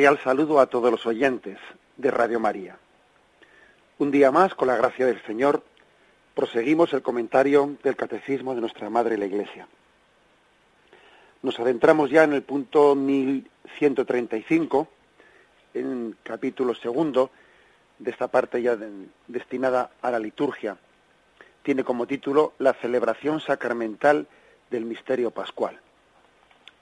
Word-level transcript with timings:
Cordial 0.00 0.24
saludo 0.24 0.60
a 0.60 0.66
todos 0.66 0.90
los 0.90 1.04
oyentes 1.04 1.58
de 1.98 2.10
Radio 2.10 2.40
María. 2.40 2.78
Un 3.98 4.10
día 4.10 4.30
más, 4.30 4.54
con 4.54 4.68
la 4.68 4.76
gracia 4.78 5.04
del 5.04 5.22
Señor, 5.26 5.62
proseguimos 6.34 6.94
el 6.94 7.02
comentario 7.02 7.76
del 7.82 7.96
Catecismo 7.96 8.54
de 8.54 8.62
nuestra 8.62 8.88
Madre 8.88 9.18
la 9.18 9.26
Iglesia. 9.26 9.68
Nos 11.42 11.60
adentramos 11.60 12.08
ya 12.08 12.24
en 12.24 12.32
el 12.32 12.40
punto 12.42 12.94
1135, 12.94 14.88
en 15.74 16.16
capítulo 16.22 16.74
segundo 16.74 17.30
de 17.98 18.10
esta 18.10 18.28
parte 18.28 18.62
ya 18.62 18.78
destinada 19.26 19.90
a 20.00 20.10
la 20.10 20.18
liturgia. 20.18 20.78
Tiene 21.62 21.84
como 21.84 22.06
título 22.06 22.54
La 22.58 22.72
celebración 22.72 23.38
sacramental 23.42 24.26
del 24.70 24.86
misterio 24.86 25.30
pascual. 25.30 25.78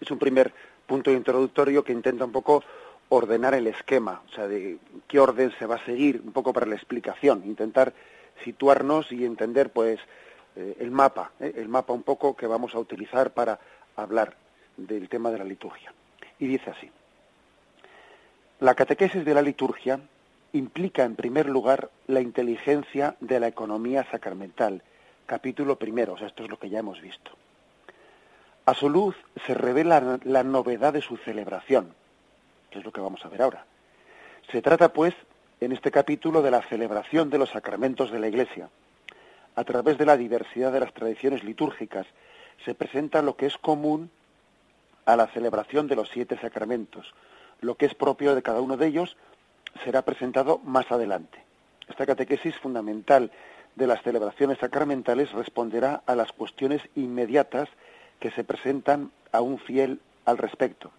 Es 0.00 0.08
un 0.08 0.20
primer 0.20 0.52
punto 0.86 1.10
introductorio 1.10 1.82
que 1.82 1.92
intenta 1.92 2.24
un 2.24 2.30
poco 2.30 2.62
ordenar 3.08 3.54
el 3.54 3.66
esquema, 3.66 4.22
o 4.30 4.34
sea, 4.34 4.46
de 4.46 4.78
qué 5.06 5.18
orden 5.18 5.52
se 5.58 5.66
va 5.66 5.76
a 5.76 5.84
seguir, 5.84 6.20
un 6.24 6.32
poco 6.32 6.52
para 6.52 6.66
la 6.66 6.74
explicación, 6.74 7.42
intentar 7.46 7.92
situarnos 8.44 9.10
y 9.12 9.24
entender, 9.24 9.70
pues, 9.70 9.98
eh, 10.56 10.76
el 10.80 10.90
mapa, 10.90 11.32
eh, 11.40 11.54
el 11.56 11.68
mapa 11.68 11.92
un 11.92 12.02
poco 12.02 12.36
que 12.36 12.46
vamos 12.46 12.74
a 12.74 12.78
utilizar 12.78 13.32
para 13.32 13.58
hablar 13.96 14.36
del 14.76 15.08
tema 15.08 15.30
de 15.30 15.38
la 15.38 15.44
liturgia. 15.44 15.92
Y 16.38 16.46
dice 16.46 16.70
así, 16.70 16.90
la 18.60 18.74
catequesis 18.74 19.24
de 19.24 19.34
la 19.34 19.42
liturgia 19.42 20.00
implica, 20.52 21.04
en 21.04 21.16
primer 21.16 21.48
lugar, 21.48 21.90
la 22.06 22.20
inteligencia 22.20 23.16
de 23.20 23.40
la 23.40 23.48
economía 23.48 24.04
sacramental, 24.10 24.82
capítulo 25.26 25.76
primero, 25.76 26.14
o 26.14 26.18
sea, 26.18 26.28
esto 26.28 26.44
es 26.44 26.50
lo 26.50 26.58
que 26.58 26.70
ya 26.70 26.80
hemos 26.80 27.00
visto. 27.00 27.30
A 28.66 28.74
su 28.74 28.90
luz 28.90 29.16
se 29.46 29.54
revela 29.54 30.18
la 30.24 30.42
novedad 30.42 30.92
de 30.92 31.02
su 31.02 31.16
celebración, 31.18 31.94
que 32.70 32.78
es 32.78 32.84
lo 32.84 32.92
que 32.92 33.00
vamos 33.00 33.24
a 33.24 33.28
ver 33.28 33.42
ahora. 33.42 33.64
Se 34.50 34.62
trata, 34.62 34.92
pues, 34.92 35.14
en 35.60 35.72
este 35.72 35.90
capítulo 35.90 36.42
de 36.42 36.50
la 36.50 36.62
celebración 36.62 37.30
de 37.30 37.38
los 37.38 37.50
sacramentos 37.50 38.10
de 38.10 38.18
la 38.18 38.28
Iglesia. 38.28 38.68
A 39.56 39.64
través 39.64 39.98
de 39.98 40.06
la 40.06 40.16
diversidad 40.16 40.72
de 40.72 40.80
las 40.80 40.94
tradiciones 40.94 41.42
litúrgicas 41.42 42.06
se 42.64 42.74
presenta 42.74 43.22
lo 43.22 43.36
que 43.36 43.46
es 43.46 43.58
común 43.58 44.10
a 45.04 45.16
la 45.16 45.26
celebración 45.28 45.88
de 45.88 45.96
los 45.96 46.08
siete 46.10 46.38
sacramentos. 46.40 47.12
Lo 47.60 47.74
que 47.76 47.86
es 47.86 47.94
propio 47.94 48.34
de 48.34 48.42
cada 48.42 48.60
uno 48.60 48.76
de 48.76 48.86
ellos 48.86 49.16
será 49.84 50.02
presentado 50.02 50.58
más 50.58 50.90
adelante. 50.92 51.42
Esta 51.88 52.06
catequesis 52.06 52.56
fundamental 52.56 53.32
de 53.74 53.86
las 53.86 54.02
celebraciones 54.02 54.58
sacramentales 54.58 55.32
responderá 55.32 56.02
a 56.06 56.14
las 56.14 56.32
cuestiones 56.32 56.82
inmediatas 56.94 57.68
que 58.20 58.30
se 58.30 58.44
presentan 58.44 59.10
a 59.32 59.40
un 59.40 59.58
fiel 59.58 60.00
al 60.24 60.38
respecto 60.38 60.92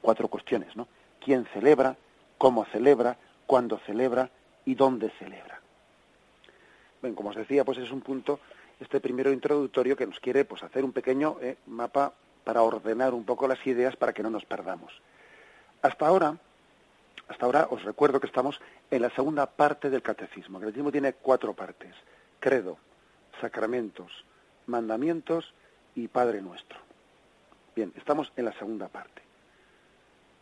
cuatro 0.00 0.28
cuestiones, 0.28 0.74
¿no? 0.76 0.88
¿Quién 1.20 1.46
celebra? 1.52 1.96
¿Cómo 2.38 2.64
celebra? 2.66 3.16
¿Cuándo 3.46 3.78
celebra? 3.78 4.30
¿Y 4.64 4.74
dónde 4.74 5.10
celebra? 5.18 5.60
Bueno, 7.00 7.16
como 7.16 7.30
os 7.30 7.36
decía, 7.36 7.64
pues 7.64 7.78
es 7.78 7.90
un 7.90 8.00
punto, 8.00 8.40
este 8.78 9.00
primero 9.00 9.32
introductorio 9.32 9.96
que 9.96 10.06
nos 10.06 10.20
quiere 10.20 10.44
pues 10.44 10.62
hacer 10.62 10.84
un 10.84 10.92
pequeño 10.92 11.36
eh, 11.40 11.56
mapa 11.66 12.12
para 12.44 12.62
ordenar 12.62 13.14
un 13.14 13.24
poco 13.24 13.48
las 13.48 13.64
ideas 13.66 13.96
para 13.96 14.12
que 14.12 14.22
no 14.22 14.30
nos 14.30 14.44
perdamos. 14.44 14.92
Hasta 15.82 16.06
ahora, 16.06 16.36
hasta 17.28 17.46
ahora 17.46 17.68
os 17.70 17.82
recuerdo 17.84 18.20
que 18.20 18.26
estamos 18.26 18.60
en 18.90 19.02
la 19.02 19.10
segunda 19.10 19.46
parte 19.46 19.88
del 19.88 20.02
catecismo. 20.02 20.58
El 20.58 20.64
catecismo 20.64 20.92
tiene 20.92 21.14
cuatro 21.14 21.54
partes: 21.54 21.94
credo, 22.38 22.78
sacramentos, 23.40 24.24
mandamientos 24.66 25.54
y 25.94 26.08
Padre 26.08 26.42
Nuestro. 26.42 26.78
Bien, 27.74 27.92
estamos 27.96 28.32
en 28.36 28.44
la 28.44 28.52
segunda 28.52 28.88
parte. 28.88 29.22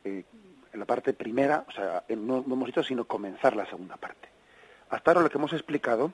Eh, 0.09 0.25
en 0.73 0.81
la 0.81 0.87
parte 0.87 1.15
primera, 1.15 1.65
o 1.67 1.73
sea, 1.73 2.05
no, 2.11 2.45
hemos 2.47 2.69
hecho 2.69 2.83
sino 2.83 3.07
comenzar 3.07 3.57
la 3.57 3.65
segunda 3.67 3.97
parte. 3.97 4.29
Hasta 4.91 5.11
ahora 5.11 5.23
lo 5.23 5.31
que 5.31 5.39
hemos 5.39 5.55
explicado, 5.55 6.13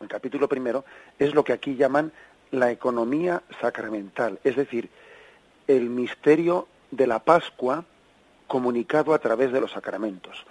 el 0.00 0.06
capítulo 0.06 0.48
primero, 0.48 0.84
es 1.18 1.34
lo 1.34 1.42
que 1.42 1.52
aquí 1.52 1.74
llaman 1.74 2.12
la 2.52 2.70
economía 2.70 3.42
sacramental, 3.60 4.38
es 4.44 4.54
decir, 4.54 4.88
el 5.66 5.90
misterio 5.90 6.68
de 6.92 7.08
la 7.08 7.18
Pascua 7.18 7.84
comunicado 8.46 9.12
a 9.14 9.18
través 9.18 9.50
de 9.50 9.60
los 9.60 9.72
sacramentos, 9.72 10.46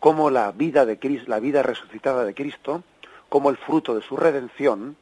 como 0.00 0.28
la 0.28 0.50
vida 0.50 0.84
de 0.84 0.98
Cristo, 0.98 1.30
la 1.30 1.38
vida 1.38 1.62
resucitada 1.62 2.24
de 2.24 2.34
Cristo, 2.34 2.82
como 3.28 3.50
el 3.50 3.58
fruto 3.58 3.94
de 3.94 4.02
su 4.02 4.16
redención, 4.16 4.96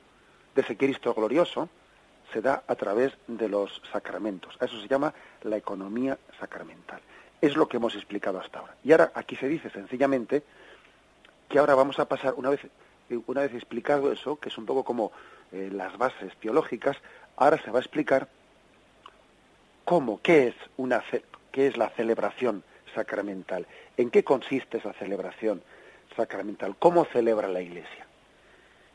de 0.55 0.61
ese 0.61 0.77
Cristo 0.77 1.15
glorioso, 1.15 1.71
se 2.35 2.43
da 2.43 2.65
a 2.67 2.75
través 2.75 3.13
de 3.29 3.49
los 3.49 3.81
sacramentos. 3.93 4.57
A 4.61 4.65
eso 4.65 4.81
se 4.81 4.89
llama 4.89 5.15
la 5.45 5.57
economía 5.57 6.19
sacramental. 6.41 7.01
Es 7.41 7.57
lo 7.57 7.69
que 7.69 7.77
hemos 7.77 7.95
explicado 7.95 8.41
hasta 8.41 8.59
ahora. 8.59 8.75
Y 8.83 8.91
ahora 8.91 9.13
aquí 9.15 9.37
se 9.37 9.47
dice 9.47 9.71
sencillamente 9.71 10.43
que 11.49 11.59
ahora 11.61 11.77
vamos 11.77 11.99
a 12.01 12.09
pasar, 12.09 12.35
una 12.37 12.51
vez, 12.51 12.61
una 13.27 13.43
vez 13.43 13.55
explicado 13.55 14.11
eso, 14.11 14.37
que 14.37 14.49
es 14.49 14.59
un 14.59 14.67
poco 14.67 14.83
como 14.83 15.13
eh, 15.53 15.71
las 15.73 15.97
bases 15.97 16.35
teológicas, 16.41 16.97
ahora 17.37 17.63
se 17.63 17.71
va 17.71 17.79
a 17.79 17.83
explicar 17.83 18.29
cómo, 19.85 20.21
qué 20.21 20.49
es, 20.49 20.55
una, 20.77 21.05
qué 21.53 21.69
es 21.69 21.77
la 21.77 21.91
celebración 21.91 22.65
sacramental, 22.97 23.67
en 23.97 24.11
qué 24.11 24.25
consiste 24.25 24.79
esa 24.79 24.93
celebración 24.95 25.63
sacramental, 26.17 26.75
cómo 26.81 27.05
celebra 27.05 27.47
la 27.47 27.61
Iglesia. 27.61 28.07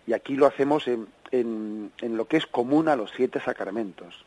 Y 0.07 0.13
aquí 0.13 0.35
lo 0.35 0.47
hacemos 0.47 0.88
en, 0.88 1.07
en, 1.31 1.91
lo 2.01 2.28
que 2.28 2.38
es 2.38 2.47
común 2.47 2.88
a 2.88 2.95
los 2.95 3.12
siete 3.12 3.40
sacramentos 3.40 4.25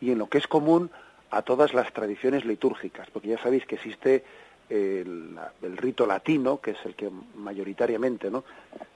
y 0.00 0.12
en 0.12 0.18
lo 0.18 0.28
que 0.28 0.38
es 0.38 0.46
común 0.46 0.90
a 1.30 1.42
todas 1.42 1.74
las 1.74 1.92
tradiciones 1.92 2.44
litúrgicas, 2.44 3.08
porque 3.10 3.28
ya 3.28 3.38
sabéis 3.38 3.66
que 3.66 3.76
existe 3.76 4.24
el, 4.68 5.38
rito 5.76 6.06
latino, 6.06 6.60
que 6.60 6.72
es 6.72 6.78
el 6.84 6.94
que 6.94 7.10
mayoritariamente 7.36 8.30
¿no? 8.30 8.44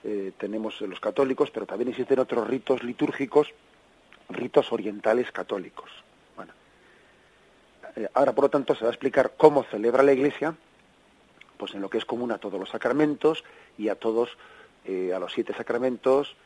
Eh, 0.05 0.33
tenemos 0.39 0.81
los 0.81 1.01
católicos, 1.01 1.51
pero 1.51 1.67
también 1.67 1.89
existen 1.91 2.19
otros 2.19 2.47
ritos 2.47 2.83
litúrgicos, 2.83 3.53
ritos 4.29 4.73
orientales 4.73 5.31
católicos. 5.33 5.91
Bueno, 6.37 6.53
eh, 7.97 8.09
ahora 8.15 8.33
por 8.33 8.45
lo 8.45 8.51
tanto 8.51 8.75
se 8.75 8.85
va 8.85 8.91
a 8.91 8.93
explicar 8.93 9.35
cómo 9.37 9.65
celebra 9.65 10.03
la 10.03 10.13
Iglesia, 10.13 10.55
pues 11.57 11.75
en 11.75 11.81
lo 11.81 11.91
que 11.91 11.99
es 11.99 12.05
común 12.05 12.33
a 12.33 12.39
todos 12.39 12.59
los 12.59 12.71
sacramentos 12.71 13.45
y 13.79 13.89
a 13.89 13.95
todos, 13.95 14.37
eh, 14.85 15.13
a 15.15 15.19
los 15.19 15.33
siete 15.33 15.55
sacramentos, 15.55 16.37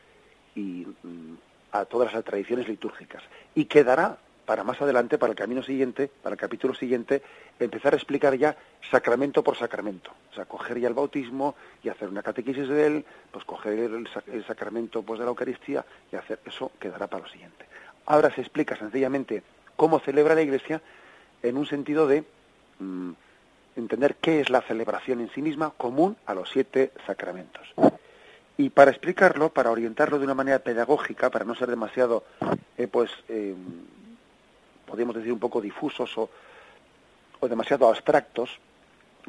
y 0.55 0.85
mm, 1.03 1.35
a 1.71 1.85
todas 1.85 2.13
las 2.13 2.23
tradiciones 2.23 2.67
litúrgicas. 2.67 3.23
Y 3.55 3.65
quedará 3.65 4.17
para 4.49 4.63
más 4.63 4.81
adelante, 4.81 5.19
para 5.19 5.29
el 5.29 5.37
camino 5.37 5.61
siguiente, 5.61 6.09
para 6.23 6.33
el 6.33 6.39
capítulo 6.39 6.73
siguiente, 6.73 7.21
empezar 7.59 7.93
a 7.93 7.97
explicar 7.97 8.35
ya 8.35 8.57
sacramento 8.89 9.43
por 9.43 9.55
sacramento. 9.55 10.09
O 10.31 10.33
sea, 10.33 10.45
coger 10.45 10.79
ya 10.79 10.87
el 10.87 10.95
bautismo 10.95 11.53
y 11.83 11.89
hacer 11.89 12.09
una 12.09 12.23
catequesis 12.23 12.67
de 12.67 12.87
él, 12.87 13.05
pues 13.29 13.45
coger 13.45 13.77
el, 13.77 14.43
sacramento 14.47 15.03
pues, 15.03 15.19
de 15.19 15.25
la 15.25 15.29
Eucaristía 15.29 15.85
y 16.11 16.15
hacer 16.15 16.39
eso 16.47 16.71
quedará 16.79 17.05
para 17.05 17.25
lo 17.25 17.29
siguiente. 17.29 17.63
Ahora 18.07 18.33
se 18.33 18.41
explica 18.41 18.75
sencillamente 18.75 19.43
cómo 19.75 19.99
celebra 19.99 20.33
la 20.33 20.41
Iglesia 20.41 20.81
en 21.43 21.55
un 21.55 21.67
sentido 21.67 22.07
de 22.07 22.23
mm, 22.79 23.11
entender 23.75 24.15
qué 24.15 24.39
es 24.39 24.49
la 24.49 24.61
celebración 24.61 25.21
en 25.21 25.29
sí 25.29 25.43
misma 25.43 25.73
común 25.77 26.17
a 26.25 26.33
los 26.33 26.49
siete 26.49 26.91
sacramentos. 27.05 27.67
Y 28.59 28.71
para 28.71 28.91
explicarlo, 28.91 29.53
para 29.53 29.71
orientarlo 29.71 30.19
de 30.19 30.25
una 30.25 30.33
manera 30.33 30.59
pedagógica, 30.59 31.29
para 31.29 31.45
no 31.45 31.55
ser 31.55 31.69
demasiado, 31.69 32.25
eh, 32.77 32.87
pues, 32.87 33.09
eh, 33.29 33.55
podríamos 34.85 35.15
decir 35.15 35.31
un 35.31 35.39
poco 35.39 35.61
difusos 35.61 36.17
o, 36.17 36.29
o 37.39 37.47
demasiado 37.47 37.87
abstractos, 37.87 38.59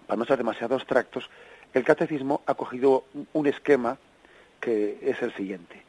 para 0.09 0.19
no 0.19 0.25
ser 0.25 0.37
demasiado 0.37 0.75
abstractos, 0.75 1.31
el 1.73 1.85
catecismo 1.85 2.43
ha 2.45 2.55
cogido 2.55 3.05
un 3.33 3.47
esquema 3.47 3.99
que 4.61 4.99
es 5.01 5.23
el 5.23 5.33
siguiente, 5.37 5.81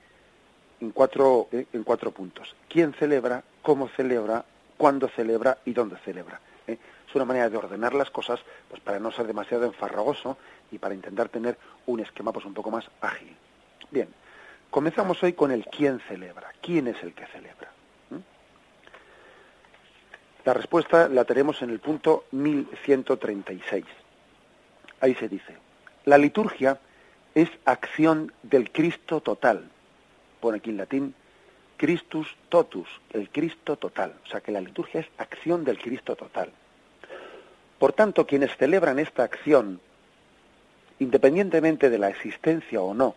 en 0.79 0.91
cuatro, 0.91 1.47
eh, 1.51 1.65
en 1.73 1.83
cuatro 1.83 2.11
puntos. 2.11 2.55
¿Quién 2.69 2.93
celebra? 2.93 3.43
¿Cómo 3.63 3.87
celebra? 3.87 4.45
¿Cuándo 4.77 5.07
celebra? 5.07 5.57
¿Y 5.65 5.73
dónde 5.73 5.95
celebra? 6.05 6.39
Es 7.11 7.15
una 7.17 7.25
manera 7.25 7.49
de 7.49 7.57
ordenar 7.57 7.93
las 7.93 8.09
cosas 8.09 8.39
pues 8.69 8.81
para 8.81 8.97
no 8.97 9.11
ser 9.11 9.27
demasiado 9.27 9.65
enfarragoso 9.65 10.37
y 10.71 10.77
para 10.77 10.95
intentar 10.95 11.27
tener 11.27 11.57
un 11.85 11.99
esquema 11.99 12.31
pues 12.31 12.45
un 12.45 12.53
poco 12.53 12.71
más 12.71 12.89
ágil. 13.01 13.35
Bien, 13.89 14.07
comenzamos 14.69 15.21
hoy 15.21 15.33
con 15.33 15.51
el 15.51 15.65
quién 15.65 15.99
celebra. 16.07 16.53
¿Quién 16.61 16.87
es 16.87 17.03
el 17.03 17.13
que 17.13 17.27
celebra? 17.27 17.69
¿Mm? 18.11 18.17
La 20.45 20.53
respuesta 20.53 21.09
la 21.09 21.25
tenemos 21.25 21.61
en 21.61 21.71
el 21.71 21.79
punto 21.79 22.23
1136. 22.31 23.83
Ahí 25.01 25.13
se 25.15 25.27
dice, 25.27 25.57
la 26.05 26.17
liturgia 26.17 26.79
es 27.35 27.49
acción 27.65 28.31
del 28.41 28.71
Cristo 28.71 29.19
total. 29.19 29.69
Pone 30.39 30.59
aquí 30.59 30.69
en 30.69 30.77
latín, 30.77 31.13
Christus 31.75 32.37
totus, 32.47 32.87
el 33.11 33.29
Cristo 33.29 33.75
total. 33.75 34.15
O 34.23 34.27
sea 34.29 34.39
que 34.39 34.53
la 34.53 34.61
liturgia 34.61 35.01
es 35.01 35.07
acción 35.17 35.65
del 35.65 35.77
Cristo 35.77 36.15
total. 36.15 36.53
Por 37.81 37.93
tanto, 37.93 38.27
quienes 38.27 38.55
celebran 38.57 38.99
esta 38.99 39.23
acción, 39.23 39.81
independientemente 40.99 41.89
de 41.89 41.97
la 41.97 42.09
existencia 42.09 42.79
o 42.79 42.93
no 42.93 43.15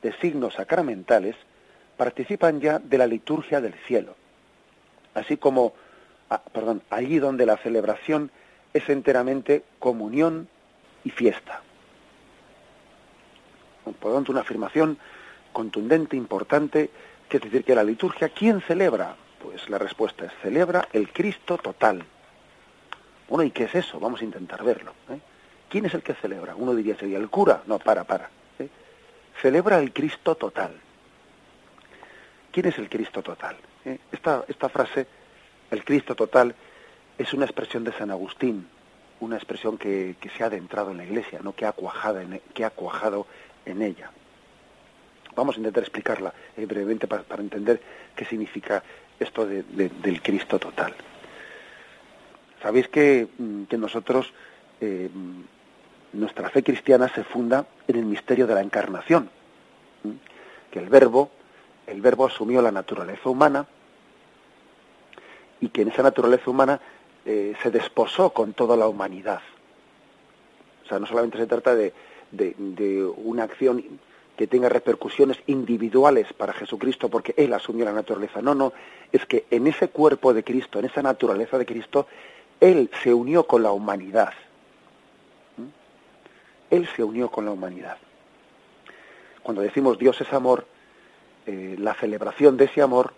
de 0.00 0.14
signos 0.14 0.54
sacramentales, 0.54 1.36
participan 1.98 2.58
ya 2.58 2.78
de 2.78 2.96
la 2.96 3.06
liturgia 3.06 3.60
del 3.60 3.74
cielo. 3.74 4.14
Así 5.12 5.36
como, 5.36 5.74
ah, 6.30 6.40
perdón, 6.50 6.80
allí 6.88 7.18
donde 7.18 7.44
la 7.44 7.58
celebración 7.58 8.30
es 8.72 8.88
enteramente 8.88 9.64
comunión 9.78 10.48
y 11.04 11.10
fiesta. 11.10 11.60
Por 13.84 14.12
lo 14.12 14.14
tanto, 14.14 14.32
una 14.32 14.40
afirmación 14.40 14.96
contundente, 15.52 16.16
importante, 16.16 16.88
que 17.28 17.36
es 17.36 17.42
decir 17.42 17.64
que 17.64 17.74
la 17.74 17.84
liturgia, 17.84 18.30
¿quién 18.30 18.62
celebra? 18.62 19.14
Pues 19.42 19.68
la 19.68 19.76
respuesta 19.76 20.24
es, 20.24 20.32
celebra 20.40 20.88
el 20.94 21.12
Cristo 21.12 21.58
total. 21.58 22.02
Bueno, 23.28 23.44
¿y 23.44 23.50
qué 23.50 23.64
es 23.64 23.74
eso? 23.74 23.98
Vamos 23.98 24.20
a 24.20 24.24
intentar 24.24 24.62
verlo. 24.62 24.92
¿eh? 25.10 25.18
¿Quién 25.68 25.86
es 25.86 25.94
el 25.94 26.02
que 26.02 26.14
celebra? 26.14 26.54
Uno 26.54 26.74
diría, 26.74 26.96
sería 26.96 27.18
el 27.18 27.28
cura. 27.28 27.62
No, 27.66 27.78
para, 27.78 28.04
para. 28.04 28.30
¿eh? 28.58 28.68
Celebra 29.40 29.78
el 29.78 29.92
Cristo 29.92 30.36
total. 30.36 30.74
¿Quién 32.52 32.66
es 32.66 32.78
el 32.78 32.88
Cristo 32.88 33.22
total? 33.22 33.56
¿Eh? 33.84 33.98
Esta, 34.12 34.44
esta 34.48 34.68
frase, 34.68 35.06
el 35.70 35.84
Cristo 35.84 36.14
total, 36.14 36.54
es 37.18 37.32
una 37.34 37.44
expresión 37.44 37.82
de 37.82 37.92
San 37.92 38.10
Agustín, 38.10 38.68
una 39.20 39.36
expresión 39.36 39.76
que, 39.76 40.14
se 40.36 40.42
ha 40.42 40.46
adentrado 40.46 40.92
en 40.92 40.98
la 40.98 41.04
Iglesia, 41.04 41.40
no 41.42 41.54
que 41.54 41.66
ha 41.66 41.72
cuajado 41.72 42.20
en, 42.20 42.40
que 42.54 42.64
ha 42.64 42.70
cuajado 42.70 43.26
en 43.64 43.82
ella. 43.82 44.10
Vamos 45.34 45.56
a 45.56 45.58
intentar 45.58 45.82
explicarla 45.82 46.32
brevemente 46.56 47.06
para, 47.06 47.24
entender 47.38 47.80
qué 48.14 48.24
significa 48.24 48.82
esto 49.18 49.46
del 49.46 50.22
Cristo 50.22 50.58
total. 50.58 50.94
Sabéis 52.62 52.88
que, 52.88 53.28
mm, 53.38 53.64
que 53.64 53.78
nosotros, 53.78 54.32
eh, 54.80 55.08
nuestra 56.12 56.50
fe 56.50 56.62
cristiana 56.62 57.08
se 57.08 57.24
funda 57.24 57.66
en 57.86 57.96
el 57.96 58.04
misterio 58.04 58.46
de 58.46 58.54
la 58.54 58.62
encarnación, 58.62 59.30
que 60.70 60.78
el 60.78 60.88
verbo, 60.88 61.30
el 61.86 62.00
verbo 62.00 62.26
asumió 62.26 62.62
la 62.62 62.72
naturaleza 62.72 63.28
humana 63.28 63.66
y 65.60 65.68
que 65.68 65.82
en 65.82 65.88
esa 65.88 66.02
naturaleza 66.02 66.50
humana 66.50 66.80
eh, 67.24 67.54
se 67.62 67.70
desposó 67.70 68.30
con 68.30 68.52
toda 68.52 68.76
la 68.76 68.88
humanidad. 68.88 69.40
O 70.84 70.88
sea, 70.88 70.98
no 70.98 71.06
solamente 71.06 71.38
se 71.38 71.46
trata 71.46 71.74
de, 71.74 71.92
de, 72.30 73.04
una 73.04 73.44
acción 73.44 73.82
que 74.36 74.46
tenga 74.46 74.68
repercusiones 74.68 75.38
individuales 75.46 76.32
para 76.34 76.52
Jesucristo 76.52 77.08
porque 77.08 77.34
Él 77.36 77.52
asumió 77.52 77.84
la 77.84 77.92
naturaleza. 77.92 78.42
No, 78.42 78.54
no, 78.54 78.72
es 79.10 79.24
que 79.26 79.46
en 79.50 79.66
ese 79.66 79.88
cuerpo 79.88 80.34
de 80.34 80.44
Cristo, 80.44 80.78
en 80.78 80.84
esa 80.84 81.02
naturaleza 81.02 81.58
de 81.58 81.66
Cristo, 81.66 82.06
Él 82.60 82.90
se 83.02 83.12
unió 83.12 83.46
con 83.46 83.62
la 83.62 83.72
humanidad. 83.72 84.32
¿Mm? 85.56 86.74
Él 86.74 86.88
se 86.94 87.02
unió 87.04 87.30
con 87.30 87.44
la 87.44 87.52
humanidad. 87.52 87.98
Cuando 89.42 89.62
decimos 89.62 89.98
Dios 89.98 90.20
es 90.20 90.32
amor, 90.32 90.66
eh, 91.46 91.76
la 91.78 91.94
celebración 91.94 92.56
de 92.56 92.64
ese 92.64 92.82
amor, 92.82 93.14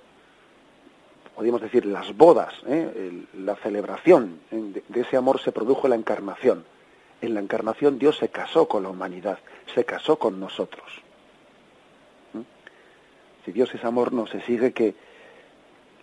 podríamos 1.35 1.63
decir 1.63 1.87
las 1.87 2.15
bodas, 2.17 2.55
¿eh? 2.67 3.25
la 3.35 3.57
celebración 3.57 4.41
de, 4.51 4.83
de 4.87 5.01
ese 5.01 5.17
amor 5.17 5.41
se 5.41 5.53
produjo 5.53 5.87
en 5.87 5.91
la 5.91 5.97
encarnación 5.97 6.65
en 7.21 7.35
la 7.35 7.41
encarnación 7.41 7.99
Dios 7.99 8.17
se 8.17 8.29
casó 8.29 8.69
con 8.69 8.83
la 8.83 8.91
humanidad, 8.91 9.39
se 9.75 9.85
casó 9.85 10.19
con 10.19 10.39
nosotros. 10.39 10.87
¿Mm? 12.33 12.41
Si 13.45 13.53
Dios 13.53 13.75
es 13.75 13.85
amor, 13.85 14.13
no 14.13 14.27
se 14.27 14.41
sigue 14.43 14.73
que, 14.73 14.95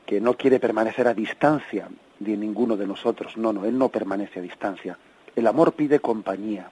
que 0.05 0.19
no 0.19 0.35
quiere 0.35 0.59
permanecer 0.59 1.07
a 1.07 1.13
distancia 1.13 1.87
de 2.31 2.37
ninguno 2.37 2.75
de 2.77 2.87
nosotros. 2.87 3.37
No, 3.37 3.53
no, 3.53 3.65
Él 3.65 3.77
no 3.77 3.89
permanece 3.89 4.39
a 4.39 4.43
distancia. 4.43 4.97
El 5.35 5.47
amor 5.47 5.73
pide 5.73 5.99
compañía. 5.99 6.69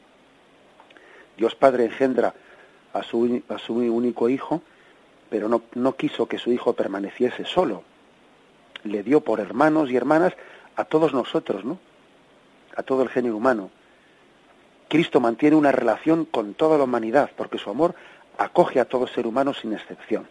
Dios 1.38 1.56
Padre 1.56 1.86
engendra 1.86 2.34
a 2.94 3.04
su, 3.04 3.42
a 3.50 3.58
su 3.58 3.76
único 3.76 4.30
hijo, 4.30 4.62
pero 5.30 5.50
no, 5.50 5.64
no 5.74 5.96
quiso 5.96 6.28
que 6.28 6.38
su 6.38 6.52
hijo 6.52 6.74
permaneciese 6.74 7.46
solo. 7.46 7.84
Le 8.84 9.04
dio 9.04 9.22
por 9.22 9.40
hermanos 9.40 9.90
y 9.90 9.96
hermanas 9.96 10.34
a 10.76 10.86
todos 10.86 11.14
nosotros, 11.14 11.64
¿no? 11.64 11.80
A 12.76 12.84
todo 12.84 13.04
el 13.04 13.10
género 13.10 13.38
humano. 13.38 13.70
Cristo 14.90 15.20
mantiene 15.20 15.56
una 15.56 15.72
relación 15.72 16.26
con 16.26 16.54
toda 16.54 16.78
la 16.78 16.84
humanidad, 16.84 17.32
porque 17.36 17.58
su 17.58 17.70
amor 17.70 17.96
acoge 18.38 18.80
a 18.80 18.86
todo 18.86 19.08
ser 19.08 19.26
humano 19.26 19.54
sin 19.54 19.74
excepción. 19.74 20.28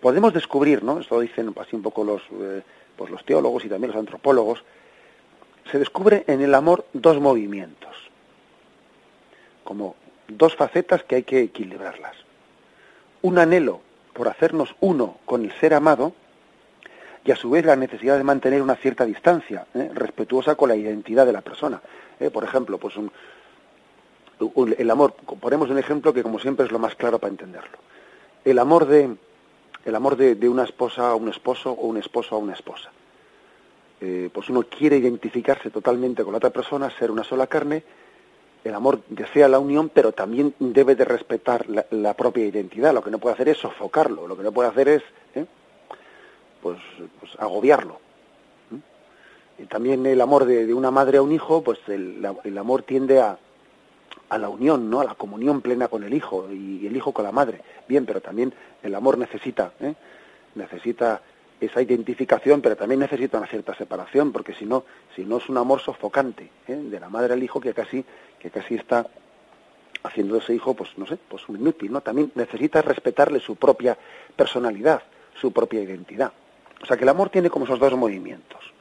Podemos 0.00 0.32
descubrir, 0.32 0.82
¿no? 0.82 0.98
Esto 0.98 1.20
dicen 1.20 1.54
así 1.60 1.76
un 1.76 1.82
poco 1.82 2.02
los, 2.02 2.22
eh, 2.32 2.62
los 3.10 3.24
teólogos 3.24 3.64
y 3.64 3.68
también 3.68 3.92
los 3.92 4.00
antropólogos, 4.00 4.64
se 5.70 5.78
descubre 5.78 6.24
en 6.26 6.40
el 6.40 6.54
amor 6.54 6.86
dos 6.92 7.20
movimientos, 7.20 7.96
como 9.64 9.94
dos 10.28 10.56
facetas 10.56 11.04
que 11.04 11.16
hay 11.16 11.22
que 11.22 11.40
equilibrarlas. 11.40 12.16
Un 13.22 13.38
anhelo 13.38 13.80
por 14.12 14.28
hacernos 14.28 14.74
uno 14.80 15.18
con 15.24 15.44
el 15.44 15.52
ser 15.58 15.74
amado 15.74 16.12
y 17.24 17.30
a 17.30 17.36
su 17.36 17.50
vez 17.50 17.64
la 17.64 17.76
necesidad 17.76 18.18
de 18.18 18.24
mantener 18.24 18.62
una 18.62 18.74
cierta 18.74 19.04
distancia, 19.04 19.66
¿eh? 19.74 19.90
respetuosa 19.94 20.56
con 20.56 20.68
la 20.68 20.76
identidad 20.76 21.24
de 21.24 21.32
la 21.32 21.40
persona. 21.40 21.80
¿eh? 22.18 22.30
Por 22.30 22.42
ejemplo, 22.44 22.78
pues 22.78 22.96
un, 22.96 23.12
el 24.76 24.90
amor, 24.90 25.14
ponemos 25.40 25.70
un 25.70 25.78
ejemplo 25.78 26.12
que 26.12 26.22
como 26.22 26.38
siempre 26.40 26.66
es 26.66 26.72
lo 26.72 26.78
más 26.78 26.96
claro 26.96 27.18
para 27.18 27.30
entenderlo. 27.30 27.78
El 28.44 28.58
amor 28.58 28.86
de, 28.86 29.16
el 29.84 29.94
amor 29.94 30.16
de, 30.16 30.48
una 30.48 30.64
esposa 30.64 31.10
a 31.10 31.14
un 31.14 31.28
esposo 31.28 31.72
o 31.72 31.86
un 31.86 31.96
esposo 31.96 32.36
a 32.36 32.38
una 32.38 32.54
esposa. 32.54 32.90
Eh, 34.00 34.30
pues 34.32 34.48
uno 34.50 34.64
quiere 34.64 34.96
identificarse 34.96 35.70
totalmente 35.70 36.24
con 36.24 36.32
la 36.32 36.38
otra 36.38 36.50
persona, 36.50 36.90
ser 36.98 37.10
una 37.10 37.24
sola 37.24 37.46
carne, 37.46 37.84
el 38.64 38.74
amor 38.74 39.00
desea 39.08 39.48
la 39.48 39.58
unión, 39.58 39.88
pero 39.88 40.12
también 40.12 40.54
debe 40.58 40.94
de 40.94 41.04
respetar 41.04 41.66
la, 41.68 42.14
propia 42.14 42.46
identidad. 42.46 42.94
Lo 42.94 43.02
que 43.02 43.10
no 43.10 43.18
puede 43.18 43.34
hacer 43.34 43.48
es 43.48 43.58
sofocarlo, 43.58 44.28
lo 44.28 44.36
que 44.36 44.44
no 44.44 44.52
puede 44.52 44.68
hacer 44.68 44.88
es 44.88 45.02
¿eh? 45.34 45.46
pues, 46.62 46.78
pues, 47.18 47.32
agobiarlo 47.38 47.98
también 49.68 50.06
el 50.06 50.20
amor 50.20 50.44
de, 50.44 50.72
una 50.74 50.90
madre 50.90 51.18
a 51.18 51.22
un 51.22 51.32
hijo, 51.32 51.62
pues 51.62 51.78
el, 51.88 52.24
amor 52.58 52.82
tiende 52.82 53.20
a, 53.20 53.38
a, 54.28 54.38
la 54.38 54.48
unión, 54.48 54.90
¿no? 54.90 55.00
A 55.00 55.04
la 55.04 55.14
comunión 55.14 55.60
plena 55.60 55.88
con 55.88 56.04
el 56.04 56.14
hijo 56.14 56.48
y 56.50 56.86
el 56.86 56.96
hijo 56.96 57.12
con 57.12 57.24
la 57.24 57.32
madre. 57.32 57.60
Bien, 57.88 58.06
pero 58.06 58.20
también 58.20 58.52
el 58.82 58.94
amor 58.94 59.18
necesita, 59.18 59.72
¿eh? 59.80 59.94
necesita 60.54 61.20
esa 61.60 61.80
identificación, 61.80 62.60
pero 62.60 62.76
también 62.76 63.00
necesita 63.00 63.38
una 63.38 63.46
cierta 63.46 63.74
separación, 63.74 64.32
porque 64.32 64.54
si 64.54 64.64
no, 64.64 64.84
si 65.14 65.24
no 65.24 65.38
es 65.38 65.48
un 65.48 65.58
amor 65.58 65.80
sofocante 65.80 66.50
¿eh? 66.66 66.74
de 66.74 67.00
la 67.00 67.08
madre 67.08 67.34
al 67.34 67.42
hijo 67.42 67.60
que 67.60 67.72
casi, 67.72 68.04
que 68.38 68.50
casi 68.50 68.74
está 68.74 69.06
haciendo 70.02 70.36
ese 70.38 70.54
hijo, 70.54 70.74
pues 70.74 70.90
no 70.96 71.06
sé, 71.06 71.16
pues 71.28 71.48
un 71.48 71.56
inútil, 71.56 71.92
¿no? 71.92 72.00
También 72.00 72.32
necesita 72.34 72.82
respetarle 72.82 73.38
su 73.38 73.54
propia 73.54 73.96
personalidad, 74.34 75.02
su 75.34 75.52
propia 75.52 75.80
identidad. 75.80 76.32
O 76.82 76.86
sea 76.86 76.96
que 76.96 77.04
el 77.04 77.08
amor 77.08 77.30
tiene 77.30 77.48
como 77.48 77.64
esos 77.64 77.78
dos 77.78 77.96
movimientos 77.96 78.72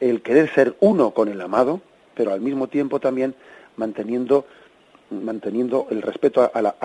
el 0.00 0.22
querer 0.22 0.52
ser 0.52 0.76
uno 0.80 1.12
con 1.12 1.28
el 1.28 1.40
amado, 1.40 1.80
pero 2.14 2.32
al 2.32 2.40
mismo 2.40 2.68
tiempo 2.68 3.00
también 3.00 3.34
manteniendo, 3.76 4.46
manteniendo 5.10 5.86
el 5.90 6.02
respeto 6.02 6.50
a 6.52 6.62
la, 6.62 6.76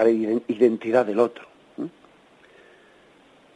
identidad 0.47 1.05
del 1.05 1.19
otro. 1.19 1.45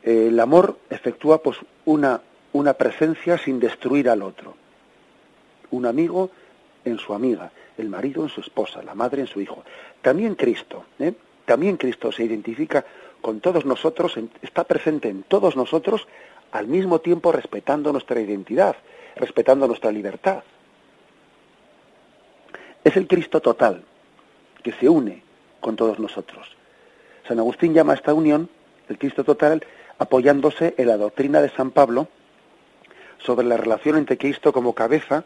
El 0.03 0.39
amor 0.39 0.77
efectúa 0.89 1.41
pues 1.41 1.57
una, 1.85 2.21
una 2.53 2.73
presencia 2.73 3.37
sin 3.37 3.59
destruir 3.59 4.09
al 4.09 4.21
otro. 4.21 4.55
Un 5.71 5.85
amigo 5.87 6.29
en 6.85 6.99
su 6.99 7.13
amiga, 7.13 7.51
el 7.77 7.89
marido 7.89 8.23
en 8.23 8.29
su 8.29 8.41
esposa, 8.41 8.83
la 8.83 8.93
madre 8.93 9.21
en 9.21 9.27
su 9.27 9.41
hijo. 9.41 9.63
También 10.01 10.35
Cristo, 10.35 10.85
¿eh? 10.99 11.13
también 11.45 11.77
Cristo 11.77 12.11
se 12.11 12.23
identifica 12.23 12.85
con 13.21 13.39
todos 13.39 13.65
nosotros, 13.65 14.19
está 14.43 14.63
presente 14.63 15.09
en 15.09 15.23
todos 15.23 15.55
nosotros, 15.55 16.07
al 16.51 16.67
mismo 16.67 16.99
tiempo 16.99 17.31
respetando 17.31 17.91
nuestra 17.91 18.21
identidad, 18.21 18.75
respetando 19.15 19.67
nuestra 19.67 19.91
libertad. 19.91 20.43
Es 22.85 22.95
el 22.97 23.07
Cristo 23.07 23.41
total 23.41 23.83
que 24.61 24.71
se 24.71 24.87
une 24.87 25.23
con 25.59 25.75
todos 25.75 25.97
nosotros. 25.97 26.55
San 27.27 27.39
Agustín 27.39 27.73
llama 27.73 27.93
a 27.93 27.95
esta 27.95 28.13
unión, 28.13 28.47
el 28.87 28.99
Cristo 28.99 29.23
total, 29.23 29.65
apoyándose 29.97 30.75
en 30.77 30.89
la 30.89 30.97
doctrina 30.97 31.41
de 31.41 31.49
San 31.49 31.71
Pablo, 31.71 32.07
sobre 33.17 33.47
la 33.47 33.57
relación 33.57 33.97
entre 33.97 34.19
Cristo 34.19 34.53
como 34.53 34.75
cabeza 34.75 35.23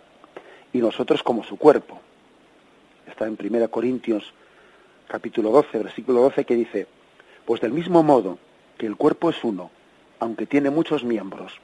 y 0.72 0.78
nosotros 0.78 1.22
como 1.22 1.44
su 1.44 1.58
cuerpo. 1.58 2.00
Está 3.06 3.28
en 3.28 3.38
1 3.38 3.70
Corintios 3.70 4.34
capítulo 5.10 5.52
12, 5.52 5.80
versículo 5.80 6.22
12, 6.22 6.46
que 6.46 6.56
dice, 6.56 6.88
pues 7.44 7.60
del 7.60 7.74
mismo 7.74 8.04
modo 8.04 8.40
que 8.78 8.86
el 8.86 8.96
cuerpo 8.96 9.32
es 9.32 9.44
uno, 9.44 9.70
aunque 10.20 10.46
tiene 10.46 10.70
muchos 10.70 11.04
miembros, 11.04 11.60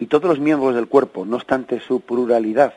y 0.00 0.06
todos 0.06 0.24
los 0.24 0.40
miembros 0.40 0.74
del 0.74 0.88
cuerpo, 0.88 1.24
no 1.24 1.36
obstante 1.36 1.78
su 1.78 2.00
pluralidad, 2.00 2.74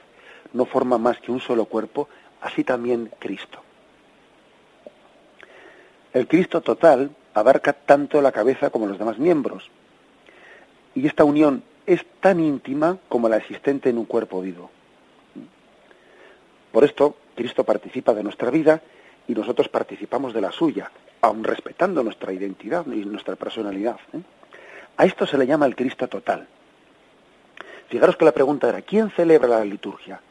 no 0.56 0.66
forman 0.66 1.02
más 1.02 1.20
que 1.20 1.32
un 1.32 1.42
solo 1.42 1.66
cuerpo, 1.66 2.08
así 2.42 2.64
también 2.64 3.12
Cristo. 3.20 3.60
El 6.14 6.28
Cristo 6.28 6.62
total 6.62 7.12
abarca 7.34 7.74
tanto 7.74 8.22
la 8.22 8.32
cabeza 8.32 8.70
como 8.70 8.88
los 8.88 8.98
demás 8.98 9.20
miembros, 9.20 9.70
y 10.96 11.06
esta 11.06 11.26
unión 11.26 11.62
es 11.86 12.06
tan 12.22 12.40
íntima 12.40 12.98
como 13.10 13.28
la 13.28 13.36
existente 13.36 13.90
en 13.90 13.98
un 13.98 14.06
cuerpo 14.06 14.42
vivo. 14.42 14.72
Por 16.72 16.86
esto, 16.86 17.18
Cristo 17.36 17.66
participa 17.66 18.14
de 18.14 18.24
nuestra 18.24 18.50
vida 18.50 18.82
y 19.28 19.34
nosotros 19.34 19.68
participamos 19.68 20.34
de 20.34 20.40
la 20.40 20.54
suya, 20.54 20.90
aun 21.22 21.44
respetando 21.44 22.02
nuestra 22.02 22.32
identidad 22.32 22.86
y 22.88 23.04
nuestra 23.04 23.36
personalidad. 23.36 23.98
¿eh? 24.14 24.22
A 24.96 25.06
esto 25.06 25.28
se 25.28 25.38
le 25.38 25.46
llama 25.46 25.66
el 25.66 25.76
Cristo 25.76 26.08
total. 26.08 26.48
Fijaros 27.90 28.16
que 28.16 28.26
la 28.26 28.32
pregunta 28.32 28.70
era, 28.70 28.82
¿quién 28.82 29.12
celebra 29.12 29.50
la 29.50 29.66
liturgia? 29.66 30.22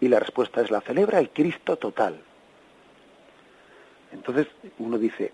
Y 0.00 0.08
la 0.08 0.20
respuesta 0.20 0.60
es, 0.60 0.70
la 0.70 0.80
celebra 0.80 1.18
el 1.18 1.30
Cristo 1.30 1.76
total. 1.76 2.20
Entonces 4.12 4.46
uno 4.78 4.98
dice, 4.98 5.32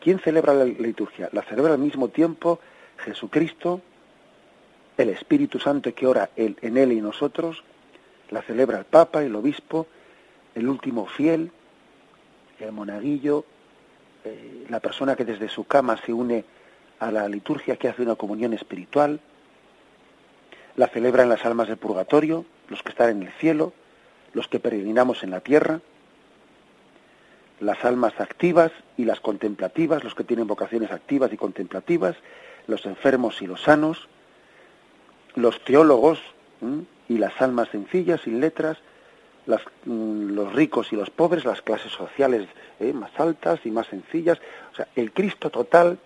¿quién 0.00 0.18
celebra 0.18 0.54
la 0.54 0.64
liturgia? 0.64 1.28
La 1.32 1.42
celebra 1.42 1.74
al 1.74 1.78
mismo 1.78 2.08
tiempo 2.08 2.60
Jesucristo, 2.98 3.80
el 4.96 5.08
Espíritu 5.10 5.58
Santo 5.58 5.94
que 5.94 6.06
ora 6.06 6.30
en 6.36 6.76
él 6.76 6.92
y 6.92 7.00
nosotros, 7.00 7.64
la 8.30 8.42
celebra 8.42 8.78
el 8.78 8.84
Papa, 8.84 9.22
el 9.22 9.34
Obispo, 9.34 9.86
el 10.54 10.68
último 10.68 11.06
fiel, 11.06 11.50
el 12.58 12.72
monaguillo, 12.72 13.44
eh, 14.24 14.66
la 14.68 14.80
persona 14.80 15.16
que 15.16 15.24
desde 15.24 15.48
su 15.48 15.64
cama 15.64 15.96
se 16.04 16.12
une 16.12 16.44
a 16.98 17.10
la 17.10 17.28
liturgia 17.28 17.76
que 17.76 17.88
hace 17.88 18.02
una 18.02 18.16
comunión 18.16 18.52
espiritual, 18.52 19.20
la 20.76 20.88
celebran 20.88 21.28
las 21.28 21.44
almas 21.44 21.68
del 21.68 21.78
purgatorio, 21.78 22.44
los 22.68 22.82
que 22.82 22.90
están 22.90 23.10
en 23.10 23.22
el 23.22 23.32
cielo, 23.32 23.72
los 24.32 24.48
que 24.48 24.60
peregrinamos 24.60 25.22
en 25.22 25.30
la 25.30 25.40
tierra, 25.40 25.80
las 27.60 27.84
almas 27.84 28.18
activas 28.18 28.72
y 28.96 29.04
las 29.04 29.20
contemplativas, 29.20 30.02
los 30.02 30.14
que 30.14 30.24
tienen 30.24 30.46
vocaciones 30.46 30.90
activas 30.90 31.32
y 31.32 31.36
contemplativas, 31.36 32.16
los 32.66 32.86
enfermos 32.86 33.42
y 33.42 33.46
los 33.46 33.62
sanos, 33.62 34.08
los 35.34 35.62
teólogos 35.64 36.20
y 37.08 37.18
las 37.18 37.40
almas 37.40 37.68
sencillas, 37.68 38.22
sin 38.22 38.40
letras, 38.40 38.78
Mm, 39.84 40.30
los 40.34 40.52
ricos 40.52 40.92
y 40.92 40.96
los 40.96 41.10
pobres, 41.10 41.44
las 41.44 41.62
clases 41.62 41.92
sociales 41.92 42.48
eh, 42.78 42.92
más 42.92 43.10
altas 43.18 43.60
y 43.64 43.70
más 43.70 43.86
sencillas. 43.86 44.38
O 44.72 44.76
sea, 44.76 44.88
el 44.94 45.12
Cristo 45.12 45.50
total 45.50 45.98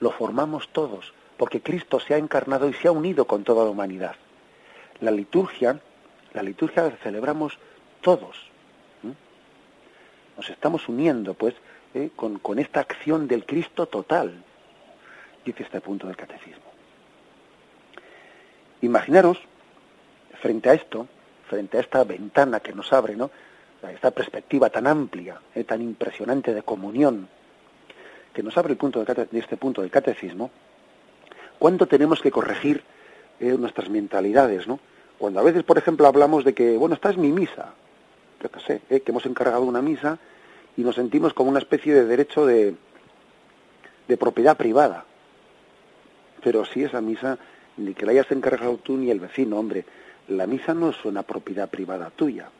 lo 0.00 0.10
formamos 0.10 0.68
todos, 0.72 1.12
porque 1.36 1.60
Cristo 1.60 2.00
se 2.00 2.14
ha 2.14 2.18
encarnado 2.18 2.68
y 2.68 2.72
se 2.72 2.88
ha 2.88 2.92
unido 2.92 3.26
con 3.26 3.44
toda 3.44 3.64
la 3.64 3.70
humanidad. 3.70 4.16
La 5.00 5.10
liturgia, 5.10 5.80
la 6.32 6.42
liturgia 6.42 6.84
la 6.84 6.96
celebramos 6.96 7.58
todos. 8.00 8.36
Nos 10.36 10.48
estamos 10.48 10.88
uniendo, 10.88 11.34
pues, 11.34 11.54
eh, 11.94 12.10
con, 12.16 12.38
con 12.38 12.58
esta 12.58 12.80
acción 12.80 13.28
del 13.28 13.44
Cristo 13.44 13.86
total, 13.86 14.42
dice 15.44 15.62
este 15.62 15.80
punto 15.80 16.06
del 16.06 16.16
catecismo. 16.16 16.62
Imaginaros, 18.80 19.38
frente 20.40 20.70
a 20.70 20.74
esto, 20.74 21.06
frente 21.48 21.76
a 21.76 21.80
esta 21.80 22.02
ventana 22.04 22.60
que 22.60 22.72
nos 22.72 22.92
abre, 22.92 23.14
¿no? 23.14 23.30
esta 23.90 24.10
perspectiva 24.10 24.70
tan 24.70 24.86
amplia, 24.86 25.40
eh, 25.54 25.64
tan 25.64 25.82
impresionante 25.82 26.54
de 26.54 26.62
comunión, 26.62 27.28
que 28.32 28.42
nos 28.42 28.56
abre 28.56 28.72
el 28.72 28.78
punto 28.78 29.04
de, 29.04 29.38
este 29.38 29.56
punto 29.56 29.82
del 29.82 29.90
catecismo, 29.90 30.50
¿cuánto 31.58 31.86
tenemos 31.86 32.20
que 32.20 32.30
corregir 32.30 32.82
eh, 33.40 33.56
nuestras 33.58 33.90
mentalidades, 33.90 34.66
¿no? 34.66 34.78
Cuando 35.22 35.38
a 35.38 35.44
veces, 35.44 35.62
por 35.62 35.78
ejemplo, 35.78 36.08
hablamos 36.08 36.44
de 36.44 36.52
que, 36.52 36.76
bueno, 36.76 36.96
esta 36.96 37.10
es 37.10 37.16
mi 37.16 37.30
misa, 37.30 37.74
yo 38.42 38.50
qué 38.50 38.58
sé, 38.58 38.80
eh, 38.90 39.02
que 39.02 39.12
hemos 39.12 39.24
encargado 39.24 39.62
una 39.62 39.80
misa 39.80 40.18
y 40.76 40.82
nos 40.82 40.96
sentimos 40.96 41.32
como 41.32 41.48
una 41.48 41.60
especie 41.60 41.94
de 41.94 42.04
derecho 42.06 42.44
de, 42.44 42.74
de 44.08 44.16
propiedad 44.16 44.56
privada. 44.56 45.04
Pero 46.42 46.64
si 46.64 46.82
esa 46.82 47.00
misa, 47.00 47.38
ni 47.76 47.94
que 47.94 48.04
la 48.04 48.10
hayas 48.10 48.32
encargado 48.32 48.78
tú 48.78 48.96
ni 48.96 49.12
el 49.12 49.20
vecino, 49.20 49.60
hombre, 49.60 49.84
la 50.26 50.48
misa 50.48 50.74
no 50.74 50.90
es 50.90 51.04
una 51.04 51.22
propiedad 51.22 51.70
privada 51.70 52.10
tuya. 52.10 52.50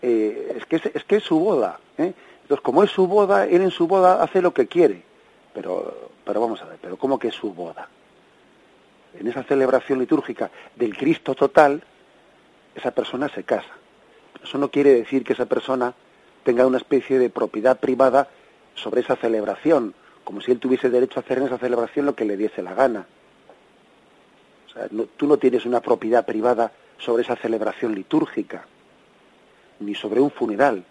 Eh, 0.00 0.58
es, 0.58 0.66
que 0.66 0.76
es, 0.76 1.02
que 1.02 1.16
es 1.16 1.24
su 1.24 1.40
boda. 1.40 1.80
¿eh? 1.98 2.14
Entonces, 2.42 2.62
como 2.62 2.84
es 2.84 2.92
su 2.92 3.08
boda, 3.08 3.48
él 3.48 3.62
en 3.62 3.72
su 3.72 3.88
boda 3.88 4.22
hace 4.22 4.40
lo 4.40 4.54
que 4.54 4.68
quiere. 4.68 5.02
Pero, 5.52 6.10
pero 6.24 6.40
vamos 6.40 6.62
a 6.62 6.66
ver, 6.66 6.78
pero 6.80 6.96
¿cómo 6.96 7.18
que 7.18 7.26
es 7.26 7.34
su 7.34 7.52
boda? 7.52 7.88
En 9.18 9.28
esa 9.28 9.42
celebración 9.44 9.98
litúrgica 9.98 10.50
del 10.74 10.96
Cristo 10.96 11.34
total, 11.34 11.82
esa 12.74 12.90
persona 12.90 13.28
se 13.28 13.44
casa. 13.44 13.72
Eso 14.42 14.58
no 14.58 14.70
quiere 14.70 14.94
decir 14.94 15.24
que 15.24 15.32
esa 15.32 15.46
persona 15.46 15.94
tenga 16.44 16.66
una 16.66 16.78
especie 16.78 17.18
de 17.18 17.30
propiedad 17.30 17.78
privada 17.78 18.28
sobre 18.74 19.00
esa 19.00 19.16
celebración, 19.16 19.94
como 20.24 20.40
si 20.40 20.52
él 20.52 20.58
tuviese 20.58 20.90
derecho 20.90 21.18
a 21.18 21.22
hacer 21.22 21.38
en 21.38 21.44
esa 21.44 21.58
celebración 21.58 22.06
lo 22.06 22.14
que 22.14 22.24
le 22.24 22.36
diese 22.36 22.62
la 22.62 22.74
gana 22.74 23.06
tú 25.16 25.26
no 25.26 25.36
tienes 25.38 25.64
una 25.66 25.80
propiedad 25.80 26.24
privada 26.24 26.72
sobre 26.98 27.22
esa 27.22 27.36
celebración 27.36 27.94
litúrgica, 27.94 28.66
ni 29.80 29.94
sobre 29.94 30.20
un 30.20 30.30
funeral. 30.30 30.84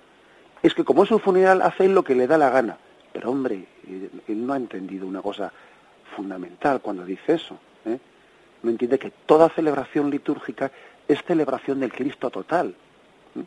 Es 0.62 0.74
que 0.74 0.84
como 0.84 1.04
es 1.04 1.12
un 1.12 1.20
funeral, 1.20 1.62
hace 1.62 1.88
lo 1.88 2.04
que 2.04 2.16
le 2.16 2.28
da 2.28 2.38
la 2.38 2.50
gana. 2.50 2.78
Pero 3.14 3.32
hombre, 3.32 3.66
él 4.28 4.46
no 4.46 4.54
ha 4.54 4.58
entendido 4.58 5.08
una 5.08 5.22
cosa 5.22 5.52
fundamental 6.16 6.82
cuando 6.82 7.06
dice 7.06 7.34
eso. 7.34 7.58
¿eh? 7.86 7.98
No 8.66 8.72
entiende 8.72 9.00
que 9.00 9.12
toda 9.26 9.50
celebración 9.50 10.10
litúrgica 10.10 10.72
es 11.08 11.24
celebración 11.24 11.80
del 11.80 11.94
Cristo 11.94 12.30
total. 12.30 12.76
¿eh? 13.36 13.44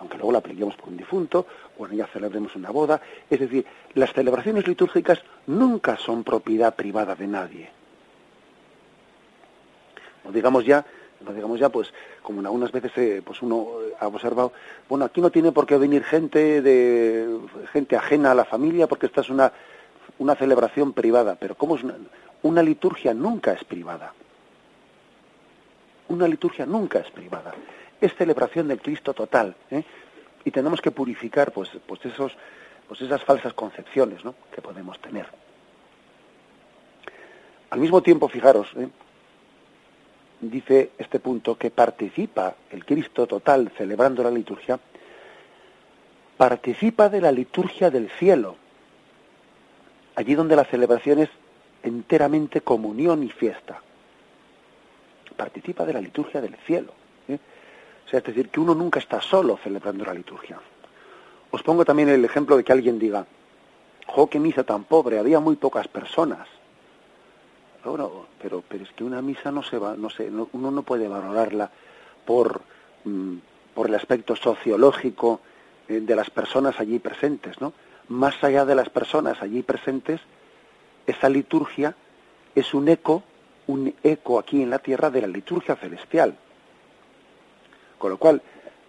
Aunque 0.00 0.16
luego 0.16 0.32
la 0.32 0.38
apliquemos 0.38 0.74
por 0.74 0.88
un 0.88 0.96
difunto, 0.96 1.46
o 1.78 1.86
en 1.86 1.92
ella 1.92 2.06
celebremos 2.06 2.56
una 2.56 2.70
boda. 2.70 3.00
Es 3.30 3.38
decir, 3.38 3.64
las 3.94 4.12
celebraciones 4.12 4.66
litúrgicas 4.66 5.20
nunca 5.46 5.96
son 5.96 6.24
propiedad 6.24 6.74
privada 6.74 7.14
de 7.14 7.26
nadie 7.26 7.82
no 10.24 10.32
digamos 10.32 10.64
ya, 10.64 10.84
no 11.24 11.32
digamos 11.32 11.58
ya, 11.58 11.68
pues 11.68 11.92
como 12.22 12.40
en 12.40 12.46
algunas 12.46 12.72
veces 12.72 12.92
eh, 12.96 13.22
pues 13.24 13.42
uno 13.42 13.68
ha 13.98 14.06
observado, 14.06 14.52
bueno, 14.88 15.04
aquí 15.04 15.20
no 15.20 15.30
tiene 15.30 15.52
por 15.52 15.66
qué 15.66 15.76
venir 15.76 16.04
gente 16.04 16.62
de 16.62 17.38
gente 17.72 17.96
ajena 17.96 18.32
a 18.32 18.34
la 18.34 18.44
familia 18.44 18.86
porque 18.86 19.06
esta 19.06 19.20
es 19.20 19.30
una 19.30 19.52
una 20.18 20.34
celebración 20.34 20.92
privada, 20.92 21.36
pero 21.36 21.54
¿cómo 21.54 21.76
es 21.76 21.82
una, 21.82 21.96
una 22.42 22.62
liturgia 22.62 23.14
nunca 23.14 23.52
es 23.52 23.64
privada? 23.64 24.12
Una 26.08 26.28
liturgia 26.28 26.66
nunca 26.66 26.98
es 26.98 27.10
privada. 27.10 27.54
Es 28.00 28.14
celebración 28.14 28.68
del 28.68 28.80
Cristo 28.80 29.14
total, 29.14 29.54
¿eh? 29.70 29.84
y 30.44 30.50
tenemos 30.50 30.80
que 30.80 30.90
purificar 30.90 31.52
pues 31.52 31.70
pues 31.86 32.04
esos 32.04 32.32
pues 32.88 33.00
esas 33.00 33.22
falsas 33.24 33.54
concepciones 33.54 34.24
¿no? 34.24 34.34
que 34.54 34.60
podemos 34.60 34.98
tener. 35.00 35.26
Al 37.70 37.80
mismo 37.80 38.02
tiempo, 38.02 38.28
fijaros, 38.28 38.68
¿eh? 38.76 38.88
dice 40.42 40.90
este 40.98 41.20
punto 41.20 41.56
que 41.56 41.70
participa 41.70 42.54
el 42.70 42.84
Cristo 42.84 43.26
total 43.26 43.72
celebrando 43.78 44.22
la 44.22 44.30
liturgia, 44.30 44.78
participa 46.36 47.08
de 47.08 47.20
la 47.20 47.32
liturgia 47.32 47.90
del 47.90 48.10
cielo, 48.10 48.56
allí 50.14 50.34
donde 50.34 50.56
la 50.56 50.64
celebración 50.64 51.20
es 51.20 51.30
enteramente 51.82 52.60
comunión 52.60 53.22
y 53.22 53.30
fiesta. 53.30 53.80
Participa 55.36 55.84
de 55.84 55.92
la 55.92 56.00
liturgia 56.00 56.40
del 56.40 56.56
cielo. 56.66 56.92
¿eh? 57.28 57.38
O 58.06 58.08
sea, 58.08 58.18
es 58.18 58.24
decir, 58.24 58.48
que 58.48 58.60
uno 58.60 58.74
nunca 58.74 58.98
está 58.98 59.20
solo 59.20 59.58
celebrando 59.62 60.04
la 60.04 60.14
liturgia. 60.14 60.60
Os 61.50 61.62
pongo 61.62 61.84
también 61.84 62.08
el 62.08 62.24
ejemplo 62.24 62.56
de 62.56 62.64
que 62.64 62.72
alguien 62.72 62.98
diga, 62.98 63.26
jo, 64.06 64.28
qué 64.28 64.38
misa 64.38 64.64
tan 64.64 64.84
pobre, 64.84 65.18
había 65.18 65.40
muy 65.40 65.56
pocas 65.56 65.88
personas 65.88 66.48
pero, 67.82 68.62
pero 68.68 68.84
es 68.84 68.90
que 68.92 69.04
una 69.04 69.20
misa 69.22 69.50
no 69.50 69.62
se 69.62 69.78
va, 69.78 69.96
no 69.96 70.08
se, 70.10 70.30
uno 70.30 70.70
no 70.70 70.82
puede 70.82 71.08
valorarla 71.08 71.70
por, 72.24 72.62
mm, 73.04 73.36
por 73.74 73.88
el 73.88 73.94
aspecto 73.94 74.36
sociológico 74.36 75.40
eh, 75.88 76.00
de 76.00 76.16
las 76.16 76.30
personas 76.30 76.78
allí 76.78 76.98
presentes, 76.98 77.60
¿no? 77.60 77.72
Más 78.12 78.44
allá 78.44 78.66
de 78.66 78.74
las 78.74 78.90
personas 78.90 79.40
allí 79.40 79.62
presentes, 79.62 80.20
esa 81.06 81.30
liturgia 81.30 81.96
es 82.54 82.74
un 82.74 82.86
eco, 82.88 83.22
un 83.68 83.94
eco 84.02 84.38
aquí 84.38 84.60
en 84.60 84.68
la 84.68 84.80
tierra 84.80 85.08
de 85.08 85.22
la 85.22 85.26
liturgia 85.26 85.76
celestial. 85.76 86.36
Con 87.96 88.10
lo 88.10 88.18
cual, 88.18 88.42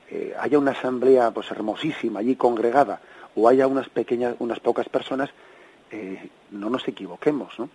eh, 0.09 0.35
haya 0.37 0.59
una 0.59 0.71
asamblea 0.71 1.31
pues 1.31 1.49
hermosísima 1.51 2.19
allí 2.19 2.35
congregada 2.35 2.99
o 3.33 3.47
haya 3.47 3.65
unas 3.65 3.87
pequeñas, 3.87 4.35
unas 4.39 4.59
pocas 4.59 4.89
personas, 4.89 5.29
eh, 5.89 6.29
no 6.51 6.69
nos 6.69 6.85
equivoquemos, 6.85 7.57
¿no? 7.57 7.69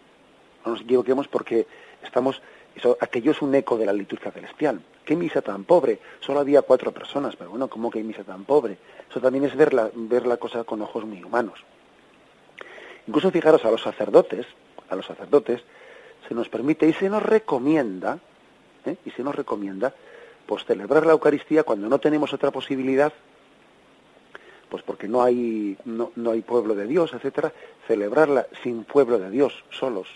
no 0.67 0.73
nos 0.73 0.83
equivoquemos 0.83 1.29
porque 1.29 1.67
estamos, 2.03 2.43
aquello 3.01 3.33
es 3.33 3.43
un 3.43 3.55
eco 3.55 3.77
de 3.77 3.87
la 3.87 3.93
liturgia 3.93 4.31
celestial. 4.31 4.81
¿Qué 5.05 5.17
misa 5.17 5.43
tan 5.43 5.65
pobre? 5.65 6.01
Solo 6.21 6.41
había 6.41 6.63
cuatro 6.63 6.93
personas, 6.93 7.37
pero 7.37 7.51
bueno, 7.51 7.69
¿cómo 7.69 7.91
que 7.91 8.03
misa 8.03 8.25
tan 8.25 8.45
pobre? 8.45 8.79
Eso 9.11 9.21
también 9.21 9.45
es 9.45 9.57
ver 9.57 9.73
la, 9.73 9.91
ver 9.95 10.27
la 10.27 10.37
cosa 10.37 10.65
con 10.65 10.83
ojos 10.83 11.05
muy 11.05 11.23
humanos. 11.23 11.65
Incluso 13.07 13.31
fijaros 13.31 13.65
a 13.65 13.71
los 13.71 13.81
sacerdotes, 13.81 14.47
a 14.91 14.97
los 14.97 15.07
sacerdotes, 15.07 15.63
se 16.29 16.35
nos 16.35 16.49
permite 16.49 16.87
y 16.87 16.93
se 16.93 17.09
nos 17.09 17.23
recomienda, 17.23 18.19
¿eh? 18.85 18.97
y 19.05 19.11
se 19.13 19.23
nos 19.23 19.35
recomienda, 19.35 19.95
pues 20.47 20.65
celebrar 20.65 21.07
la 21.07 21.13
Eucaristía 21.13 21.63
cuando 21.63 21.89
no 21.89 21.99
tenemos 21.99 22.33
otra 22.35 22.51
posibilidad, 22.51 23.13
pues 24.69 24.83
porque 24.83 25.09
no 25.09 25.23
hay, 25.23 25.79
no, 25.87 26.13
no 26.17 26.33
hay 26.33 26.43
pueblo 26.43 26.75
de 26.75 26.87
Dios, 26.87 27.15
etcétera, 27.15 27.53
celebrarla 27.87 28.47
sin 28.63 28.85
pueblo 28.85 29.19
de 29.19 29.31
Dios, 29.31 29.65
solos. 29.71 30.09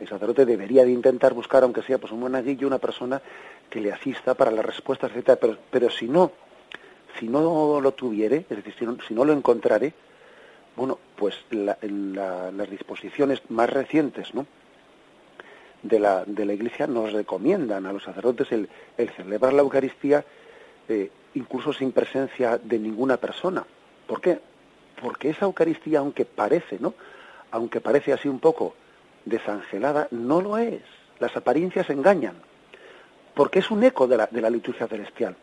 El 0.00 0.08
sacerdote 0.08 0.44
debería 0.44 0.84
de 0.84 0.90
intentar 0.90 1.34
buscar, 1.34 1.62
aunque 1.62 1.82
sea 1.82 1.98
pues 1.98 2.12
un 2.12 2.20
monaguillo, 2.20 2.66
una 2.66 2.78
persona 2.78 3.22
que 3.70 3.80
le 3.80 3.92
asista 3.92 4.34
para 4.34 4.50
las 4.50 4.64
respuestas, 4.64 5.10
etcétera, 5.10 5.38
pero, 5.40 5.58
pero 5.70 5.90
si 5.90 6.08
no, 6.08 6.32
si 7.18 7.28
no 7.28 7.80
lo 7.80 7.92
tuviere, 7.92 8.44
es 8.50 8.56
decir, 8.56 8.74
si 8.78 8.84
no, 8.84 8.96
si 9.06 9.14
no 9.14 9.24
lo 9.24 9.32
encontrare, 9.32 9.94
bueno, 10.76 10.98
pues 11.16 11.36
en 11.50 12.14
las 12.14 12.70
disposiciones 12.70 13.42
más 13.48 13.70
recientes 13.70 14.34
¿no? 14.34 14.46
de, 15.82 16.00
la, 16.00 16.24
de 16.24 16.44
la 16.44 16.52
Iglesia 16.52 16.86
nos 16.86 17.12
recomiendan 17.12 17.86
a 17.86 17.92
los 17.92 18.02
sacerdotes 18.02 18.50
el, 18.50 18.68
celebrar 19.16 19.52
la 19.52 19.62
Eucaristía 19.62 20.24
eh, 20.88 21.10
incluso 21.34 21.72
sin 21.72 21.92
presencia 21.92 22.58
de 22.58 22.78
ninguna 22.78 23.16
persona. 23.18 23.64
¿Por 24.06 24.20
qué? 24.20 24.40
Porque 25.00 25.30
esa 25.30 25.44
Eucaristía, 25.44 26.00
aunque 26.00 26.24
parece, 26.24 26.78
¿no? 26.80 26.94
aunque 27.52 27.80
parece 27.80 28.12
así 28.12 28.28
un 28.28 28.40
poco 28.40 28.74
desangelada, 29.24 30.08
no 30.10 30.40
lo 30.40 30.58
es. 30.58 30.82
Las 31.18 31.36
apariencias 31.36 31.88
engañan, 31.90 32.34
porque 33.34 33.60
es 33.60 33.70
un 33.70 33.84
eco 33.84 34.06
de 34.06 34.16
la, 34.16 34.28
de 34.30 34.40
la 34.40 34.50
liturgia 34.50 34.86
celestial. 34.86 35.36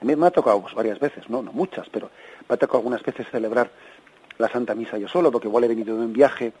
A 0.00 0.04
me 0.04 0.26
ha 0.26 0.30
tocado 0.30 0.60
pues, 0.60 0.74
varias 0.74 0.98
veces, 0.98 1.28
no, 1.28 1.42
no 1.42 1.52
muchas, 1.52 1.88
pero 1.88 2.10
me 2.48 2.54
ha 2.54 2.56
tocado 2.56 2.78
algunas 2.78 3.02
veces 3.02 3.26
celebrar 3.30 3.70
la 4.38 4.48
Santa 4.48 4.74
Misa 4.74 4.98
yo 4.98 5.08
solo, 5.08 5.32
porque 5.32 5.48
igual 5.48 5.64
he 5.64 5.68
venido 5.68 5.96
de 5.96 6.04
un 6.04 6.12
viaje 6.12 6.52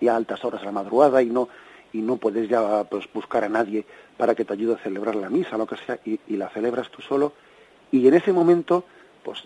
y 0.00 0.08
a 0.08 0.16
altas 0.16 0.44
horas 0.44 0.62
a 0.62 0.66
la 0.66 0.72
madrugada 0.72 1.22
y 1.22 1.26
no 1.26 1.48
y 1.94 2.02
no 2.02 2.16
puedes 2.16 2.48
ya 2.48 2.82
pues, 2.84 3.08
buscar 3.14 3.44
a 3.44 3.48
nadie 3.48 3.86
para 4.16 4.34
que 4.34 4.44
te 4.44 4.52
ayude 4.52 4.74
a 4.74 4.78
celebrar 4.78 5.14
la 5.14 5.30
misa, 5.30 5.56
lo 5.56 5.66
que 5.66 5.76
sea, 5.76 5.98
y, 6.04 6.18
la 6.36 6.48
celebras 6.48 6.90
tú 6.90 7.00
solo. 7.00 7.32
Y 7.92 8.08
en 8.08 8.14
ese 8.14 8.32
momento, 8.32 8.84
pues 9.22 9.44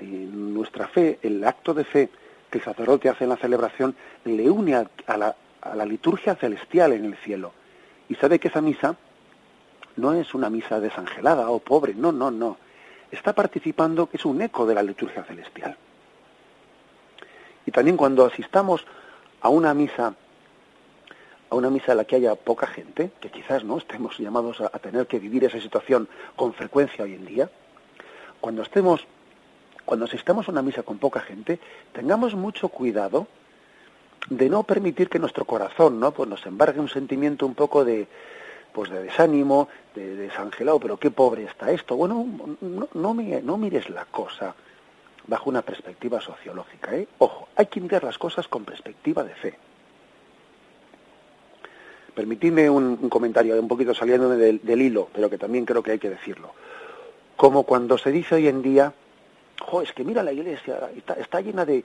nuestra 0.00 0.88
fe, 0.88 1.20
el 1.22 1.44
acto 1.44 1.72
de 1.72 1.84
fe 1.84 2.10
que 2.54 2.58
el 2.58 2.64
sacerdote 2.64 3.08
hace 3.08 3.24
en 3.24 3.30
la 3.30 3.36
celebración, 3.36 3.96
le 4.24 4.48
une 4.48 4.76
a, 4.76 5.16
la, 5.16 5.84
liturgia 5.84 6.36
celestial 6.36 6.92
en 6.92 7.04
el 7.04 7.16
cielo. 7.16 7.52
Y 8.08 8.14
sabe 8.14 8.38
que 8.38 8.46
esa 8.46 8.60
misa 8.60 8.94
no 9.96 10.12
es 10.12 10.34
una 10.34 10.50
misa 10.50 10.78
desangelada 10.78 11.50
o 11.50 11.58
pobre, 11.58 11.94
no, 11.94 12.12
no, 12.12 12.30
no. 12.30 12.56
Está 13.10 13.32
participando, 13.32 14.08
es 14.12 14.24
un 14.24 14.40
eco 14.40 14.66
de 14.66 14.74
la 14.76 14.84
liturgia 14.84 15.24
celestial. 15.24 15.76
Y 17.66 17.72
también 17.72 17.96
cuando 17.96 18.24
asistamos 18.24 18.86
a 19.40 19.48
una 19.48 19.74
misa, 19.74 20.14
a 21.50 21.54
una 21.56 21.70
misa 21.70 21.90
en 21.90 21.98
la 21.98 22.04
que 22.04 22.16
haya 22.16 22.36
poca 22.36 22.68
gente, 22.68 23.10
que 23.20 23.30
quizás 23.30 23.64
no 23.64 23.78
estemos 23.78 24.16
llamados 24.16 24.60
a, 24.60 24.68
tener 24.78 25.08
que 25.08 25.18
vivir 25.18 25.42
esa 25.42 25.60
situación 25.60 26.08
con 26.36 26.54
frecuencia 26.54 27.02
hoy 27.02 27.14
en 27.14 27.26
día, 27.26 27.50
cuando 28.40 28.62
estemos, 28.62 29.04
cuando 29.84 30.06
asistamos 30.06 30.48
a 30.48 30.52
una 30.52 30.62
misa 30.62 30.82
con 30.82 30.98
poca 30.98 31.20
gente, 31.20 31.58
tengamos 31.92 32.34
mucho 32.34 32.68
cuidado 32.68 33.26
de 34.28 34.48
no 34.48 34.62
permitir 34.62 35.08
que 35.08 35.18
nuestro 35.18 35.44
corazón, 35.44 36.00
¿no? 36.00 36.12
Pues 36.12 36.28
nos 36.28 36.44
embargue 36.46 36.80
un 36.80 36.88
sentimiento 36.88 37.46
un 37.46 37.54
poco 37.54 37.84
de, 37.84 38.08
pues 38.72 38.90
de 38.90 39.02
desánimo, 39.02 39.68
de 39.94 40.16
desangelado, 40.16 40.80
pero 40.80 40.96
qué 40.96 41.10
pobre 41.10 41.44
está 41.44 41.70
esto. 41.70 41.96
Bueno, 41.96 42.26
no, 42.60 42.88
no, 42.94 43.14
no 43.14 43.56
mires 43.58 43.90
la 43.90 44.06
cosa 44.06 44.54
bajo 45.26 45.50
una 45.50 45.62
perspectiva 45.62 46.20
sociológica. 46.20 46.94
¿eh? 46.94 47.08
Ojo, 47.18 47.48
hay 47.56 47.66
que 47.66 47.80
mirar 47.80 48.04
las 48.04 48.18
cosas 48.18 48.48
con 48.48 48.64
perspectiva 48.64 49.22
de 49.24 49.34
fe. 49.34 49.54
Permitidme 52.14 52.70
un, 52.70 53.08
comentario 53.08 53.58
un 53.58 53.68
poquito 53.68 53.94
saliendo 53.94 54.28
del, 54.28 54.60
hilo, 54.80 55.08
pero 55.12 55.28
que 55.28 55.38
también 55.38 55.64
creo 55.64 55.82
que 55.82 55.92
hay 55.92 55.98
que 55.98 56.10
decirlo. 56.10 56.52
Como 57.36 57.64
cuando 57.64 57.98
se 57.98 58.12
dice 58.12 58.36
hoy 58.36 58.46
en 58.46 58.62
día, 58.62 58.92
es 59.82 59.92
que 59.92 60.04
mira 60.04 60.22
la 60.22 60.32
iglesia, 60.32 60.90
está, 61.16 61.40
llena 61.40 61.64
de, 61.64 61.84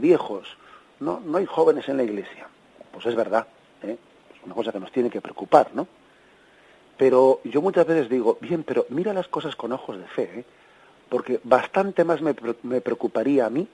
viejos, 0.00 0.56
no, 1.00 1.20
no 1.20 1.38
hay 1.38 1.46
jóvenes 1.46 1.88
en 1.88 1.96
la 1.96 2.02
iglesia. 2.02 2.48
Pues 2.92 3.06
es 3.06 3.14
verdad, 3.14 3.46
¿eh? 3.82 3.96
es 4.34 4.44
una 4.44 4.54
cosa 4.54 4.72
que 4.72 4.80
nos 4.80 4.92
tiene 4.92 5.10
que 5.10 5.20
preocupar, 5.20 5.70
¿no? 5.74 5.86
Pero 6.96 7.40
yo 7.44 7.62
muchas 7.62 7.86
veces 7.86 8.08
digo, 8.08 8.38
bien, 8.40 8.64
pero 8.64 8.86
mira 8.88 9.14
las 9.14 9.28
cosas 9.28 9.54
con 9.54 9.72
ojos 9.72 9.98
de 9.98 10.06
fe, 10.08 10.40
¿eh? 10.40 10.44
porque 11.08 11.40
bastante 11.44 12.04
más 12.04 12.20
me, 12.20 12.34
preocuparía 12.34 13.46
a 13.46 13.50
mí 13.50 13.66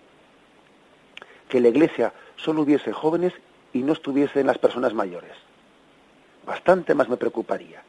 que 1.48 1.60
la 1.60 1.68
iglesia 1.68 2.12
solo 2.36 2.62
hubiese 2.62 2.92
jóvenes 2.92 3.32
y 3.72 3.82
no 3.82 3.94
estuviesen 3.94 4.46
las 4.46 4.58
personas 4.58 4.92
mayores. 4.92 5.32
Bastante 6.46 6.94
más 6.94 7.08
me 7.08 7.16
preocuparía 7.16 7.82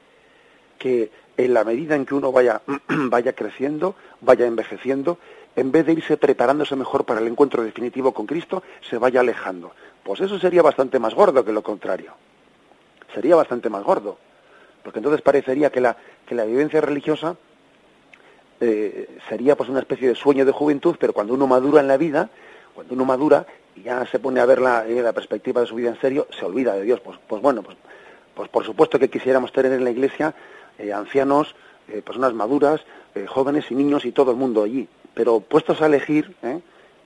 que 0.79 1.11
en 1.37 1.53
la 1.53 1.63
medida 1.65 1.95
en 1.95 2.05
que 2.05 2.15
uno 2.15 2.31
vaya, 2.31 2.61
vaya 2.87 3.33
creciendo, 3.33 3.95
vaya 4.21 4.45
envejeciendo, 4.45 5.19
en 5.55 5.71
vez 5.71 5.85
de 5.85 5.93
irse 5.93 6.17
preparándose 6.17 6.75
mejor 6.75 7.05
para 7.05 7.21
el 7.21 7.27
encuentro 7.27 7.63
definitivo 7.63 8.13
con 8.13 8.25
Cristo, 8.25 8.63
se 8.89 8.97
vaya 8.97 9.21
alejando. 9.21 9.71
Pues 10.03 10.19
eso 10.21 10.37
sería 10.39 10.61
bastante 10.61 10.99
más 10.99 11.13
gordo 11.13 11.43
que 11.45 11.53
lo 11.53 11.63
contrario. 11.63 12.13
Sería 13.13 13.35
bastante 13.35 13.69
más 13.69 13.83
gordo. 13.83 14.17
Porque 14.83 14.99
entonces 14.99 15.21
parecería 15.21 15.71
que 15.71 15.81
la, 15.81 15.97
que 16.27 16.35
la 16.35 16.45
vivencia 16.45 16.79
religiosa 16.81 17.35
eh, 18.59 19.17
sería 19.27 19.55
pues 19.55 19.69
una 19.69 19.79
especie 19.79 20.07
de 20.07 20.15
sueño 20.15 20.45
de 20.45 20.51
juventud, 20.51 20.95
pero 20.99 21.11
cuando 21.13 21.33
uno 21.33 21.47
madura 21.47 21.81
en 21.81 21.87
la 21.87 21.97
vida, 21.97 22.29
cuando 22.73 22.93
uno 22.93 23.05
madura 23.05 23.47
y 23.75 23.81
ya 23.81 24.05
se 24.05 24.19
pone 24.19 24.39
a 24.39 24.45
ver 24.45 24.61
la, 24.61 24.85
eh, 24.85 25.01
la 25.01 25.11
perspectiva 25.11 25.61
de 25.61 25.67
su 25.67 25.75
vida 25.75 25.89
en 25.89 25.99
serio, 25.99 26.27
se 26.37 26.45
olvida 26.45 26.73
de 26.75 26.83
Dios. 26.83 26.99
Pues, 26.99 27.17
pues 27.27 27.41
bueno, 27.41 27.63
pues, 27.63 27.77
pues 28.35 28.49
por 28.49 28.63
supuesto 28.63 28.99
que 28.99 29.09
quisiéramos 29.09 29.51
tener 29.51 29.71
en 29.71 29.83
la 29.83 29.89
iglesia 29.91 30.35
eh, 30.77 30.93
ancianos, 30.93 31.55
personas 32.03 32.33
maduras, 32.33 32.81
jóvenes 33.27 33.69
y 33.69 33.75
niños 33.75 34.05
y 34.05 34.11
todo 34.11 34.31
el 34.31 34.37
mundo 34.37 34.63
allí. 34.63 34.89
Pero 35.15 35.39
puestos 35.39 35.81
a 35.81 35.87
elegir, 35.87 36.35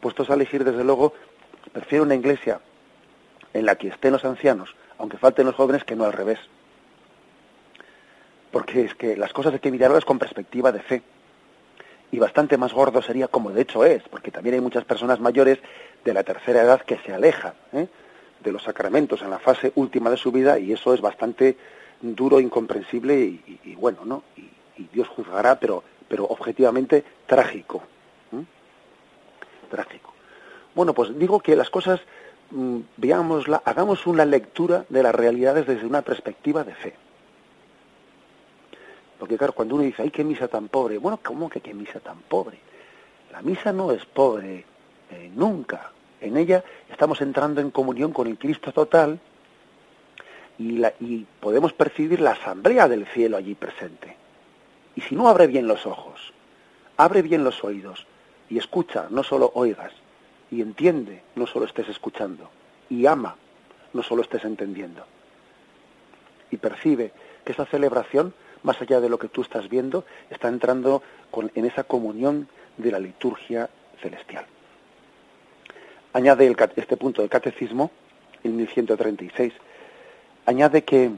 puestos 0.01 0.29
a 0.29 0.33
elegir 0.33 0.65
desde 0.65 0.83
luego, 0.83 1.13
prefiero 1.71 2.03
una 2.03 2.15
iglesia 2.15 2.59
en 3.53 3.65
la 3.65 3.75
que 3.75 3.87
estén 3.87 4.11
los 4.11 4.25
ancianos, 4.25 4.75
aunque 4.97 5.17
falten 5.17 5.45
los 5.45 5.55
jóvenes, 5.55 5.85
que 5.85 5.95
no 5.95 6.03
al 6.03 6.13
revés. 6.13 6.39
Porque 8.51 8.83
es 8.83 8.95
que 8.95 9.15
las 9.15 9.31
cosas 9.31 9.53
hay 9.53 9.59
que 9.59 9.71
mirarlas 9.71 10.03
con 10.03 10.19
perspectiva 10.19 10.73
de 10.73 10.81
fe 10.81 11.01
y 12.11 12.19
bastante 12.19 12.57
más 12.57 12.73
gordo 12.73 13.01
sería 13.01 13.27
como 13.27 13.51
de 13.51 13.61
hecho 13.61 13.85
es, 13.85 14.03
porque 14.09 14.31
también 14.31 14.55
hay 14.55 14.61
muchas 14.61 14.85
personas 14.85 15.19
mayores 15.19 15.59
de 16.03 16.13
la 16.13 16.23
tercera 16.23 16.61
edad 16.61 16.81
que 16.81 16.97
se 17.05 17.13
alejan 17.13 17.53
¿eh? 17.73 17.87
de 18.43 18.51
los 18.51 18.63
sacramentos 18.63 19.21
en 19.21 19.29
la 19.29 19.39
fase 19.39 19.71
última 19.75 20.09
de 20.09 20.17
su 20.17 20.31
vida 20.31 20.57
y 20.59 20.71
eso 20.71 20.93
es 20.93 21.01
bastante 21.01 21.57
duro, 22.01 22.39
incomprensible 22.39 23.15
y, 23.15 23.75
bueno, 23.75 24.05
¿no? 24.05 24.23
Y, 24.37 24.49
Dios 24.93 25.09
juzgará, 25.09 25.59
pero, 25.59 25.83
pero 26.07 26.23
objetivamente 26.23 27.03
trágico. 27.27 27.83
Trágico. 29.69 30.13
Bueno, 30.75 30.93
pues 30.93 31.17
digo 31.17 31.39
que 31.39 31.55
las 31.55 31.69
cosas, 31.69 31.99
mm, 32.51 32.79
veámosla, 32.97 33.61
hagamos 33.65 34.05
una 34.07 34.25
lectura 34.25 34.85
de 34.89 35.03
las 35.03 35.15
realidades 35.15 35.65
desde 35.67 35.85
una 35.85 36.01
perspectiva 36.01 36.63
de 36.63 36.75
fe. 36.75 36.95
Porque 39.17 39.37
claro, 39.37 39.53
cuando 39.53 39.75
uno 39.75 39.83
dice, 39.83 40.01
ay, 40.01 40.11
qué 40.11 40.23
misa 40.23 40.47
tan 40.47 40.69
pobre, 40.69 40.97
bueno, 40.97 41.19
¿cómo 41.23 41.49
que 41.49 41.59
qué 41.59 41.73
misa 41.73 41.99
tan 41.99 42.19
pobre? 42.21 42.59
La 43.31 43.41
misa 43.41 43.73
no 43.73 43.91
es 43.91 44.05
pobre, 44.05 44.65
eh, 45.11 45.31
nunca. 45.35 45.91
En 46.21 46.37
ella 46.37 46.63
estamos 46.89 47.21
entrando 47.21 47.61
en 47.61 47.71
comunión 47.71 48.13
con 48.13 48.27
el 48.27 48.37
Cristo 48.37 48.71
total 48.71 49.19
y, 50.57 50.77
la, 50.77 50.93
y 50.99 51.25
podemos 51.39 51.73
percibir 51.73 52.21
la 52.21 52.31
asamblea 52.31 52.87
del 52.87 53.05
cielo 53.07 53.37
allí 53.37 53.55
presente. 53.55 54.15
Y 54.95 55.01
si 55.01 55.15
no, 55.15 55.27
abre 55.27 55.47
bien 55.47 55.67
los 55.67 55.85
ojos, 55.85 56.33
abre 56.97 57.21
bien 57.21 57.43
los 57.43 57.63
oídos 57.63 58.05
y 58.49 58.57
escucha, 58.57 59.07
no 59.09 59.23
solo 59.23 59.51
oigas, 59.55 59.91
y 60.51 60.61
entiende, 60.61 61.21
no 61.35 61.45
solo 61.47 61.65
estés 61.65 61.89
escuchando, 61.89 62.49
y 62.89 63.05
ama, 63.05 63.35
no 63.93 64.03
solo 64.03 64.21
estés 64.21 64.43
entendiendo. 64.45 65.05
Y 66.51 66.57
percibe 66.57 67.11
que 67.45 67.51
esa 67.51 67.65
celebración 67.65 68.33
más 68.63 68.81
allá 68.81 68.99
de 68.99 69.09
lo 69.09 69.17
que 69.17 69.29
tú 69.29 69.41
estás 69.41 69.69
viendo, 69.69 70.05
está 70.29 70.47
entrando 70.47 71.01
en 71.55 71.65
esa 71.65 71.83
comunión 71.83 72.47
de 72.77 72.91
la 72.91 72.99
liturgia 72.99 73.69
celestial. 74.01 74.45
Añade 76.13 76.55
este 76.75 76.97
punto 76.97 77.21
del 77.21 77.29
catecismo, 77.29 77.91
en 78.43 78.55
1136, 78.55 79.53
añade 80.45 80.83
que 80.83 81.11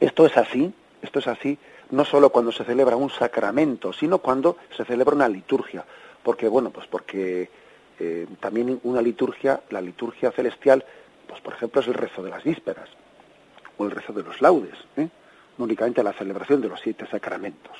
esto 0.00 0.26
es 0.26 0.36
así, 0.36 0.72
esto 1.02 1.18
es 1.18 1.26
así, 1.26 1.58
no 1.90 2.04
solo 2.04 2.30
cuando 2.30 2.52
se 2.52 2.64
celebra 2.64 2.96
un 2.96 3.10
sacramento, 3.10 3.92
sino 3.92 4.18
cuando 4.18 4.58
se 4.76 4.84
celebra 4.84 5.16
una 5.16 5.28
liturgia. 5.28 5.84
Porque, 6.22 6.48
bueno, 6.48 6.70
pues 6.70 6.86
porque 6.86 7.50
eh, 7.98 8.26
también 8.40 8.80
una 8.84 9.02
liturgia, 9.02 9.60
la 9.70 9.80
liturgia 9.80 10.30
celestial, 10.30 10.84
pues. 11.26 11.40
Por 11.40 11.54
ejemplo, 11.54 11.80
es 11.80 11.88
el 11.88 11.94
rezo 11.94 12.22
de 12.22 12.30
las 12.30 12.42
vísperas 12.42 12.88
o 13.76 13.84
el 13.84 13.90
rezo 13.90 14.12
de 14.12 14.22
los 14.22 14.40
laudes, 14.40 14.76
¿eh? 14.96 15.08
no 15.56 15.64
únicamente 15.64 16.02
la 16.02 16.12
celebración 16.12 16.60
de 16.60 16.68
los 16.68 16.80
siete 16.80 17.06
sacramentos. 17.06 17.76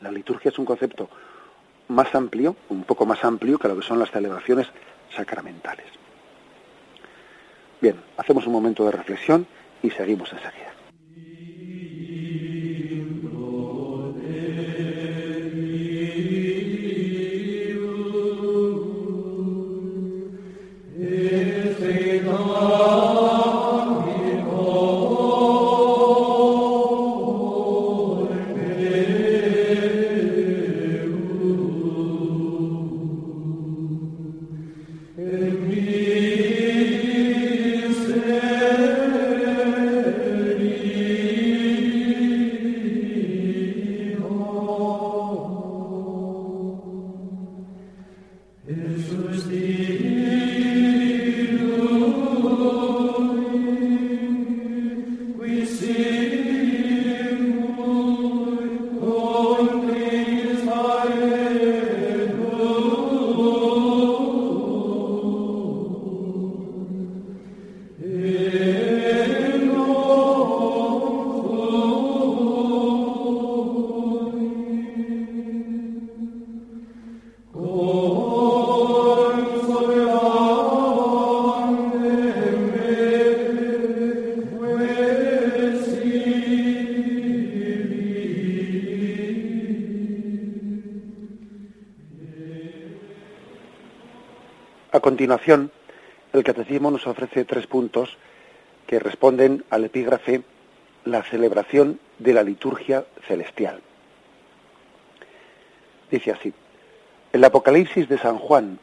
La 0.00 0.10
liturgia 0.10 0.50
es 0.50 0.58
un 0.58 0.64
concepto 0.64 1.08
más 1.88 2.14
amplio, 2.14 2.56
un 2.68 2.84
poco 2.84 3.06
más 3.06 3.24
amplio 3.24 3.58
que 3.58 3.68
lo 3.68 3.76
que 3.76 3.82
son 3.82 3.98
las 3.98 4.10
celebraciones 4.10 4.68
sacramentales. 5.14 5.86
Bien, 7.80 7.96
hacemos 8.16 8.46
un 8.46 8.52
momento 8.52 8.84
de 8.84 8.92
reflexión 8.92 9.46
y 9.82 9.90
seguimos 9.90 10.32
enseguida. 10.32 10.72
A 95.00 95.02
continuación, 95.02 95.70
el 96.34 96.44
Catecismo 96.44 96.90
nos 96.90 97.06
ofrece 97.06 97.46
tres 97.46 97.66
puntos 97.66 98.18
que 98.86 98.98
responden 98.98 99.64
al 99.70 99.86
epígrafe 99.86 100.42
la 101.06 101.22
celebración 101.22 101.98
de 102.18 102.34
la 102.34 102.42
liturgia 102.42 103.06
celestial. 103.26 103.80
Dice 106.10 106.32
así, 106.32 106.52
el 107.32 107.42
Apocalipsis 107.42 108.10
de 108.10 108.18
San 108.18 108.36
Juan, 108.36 108.78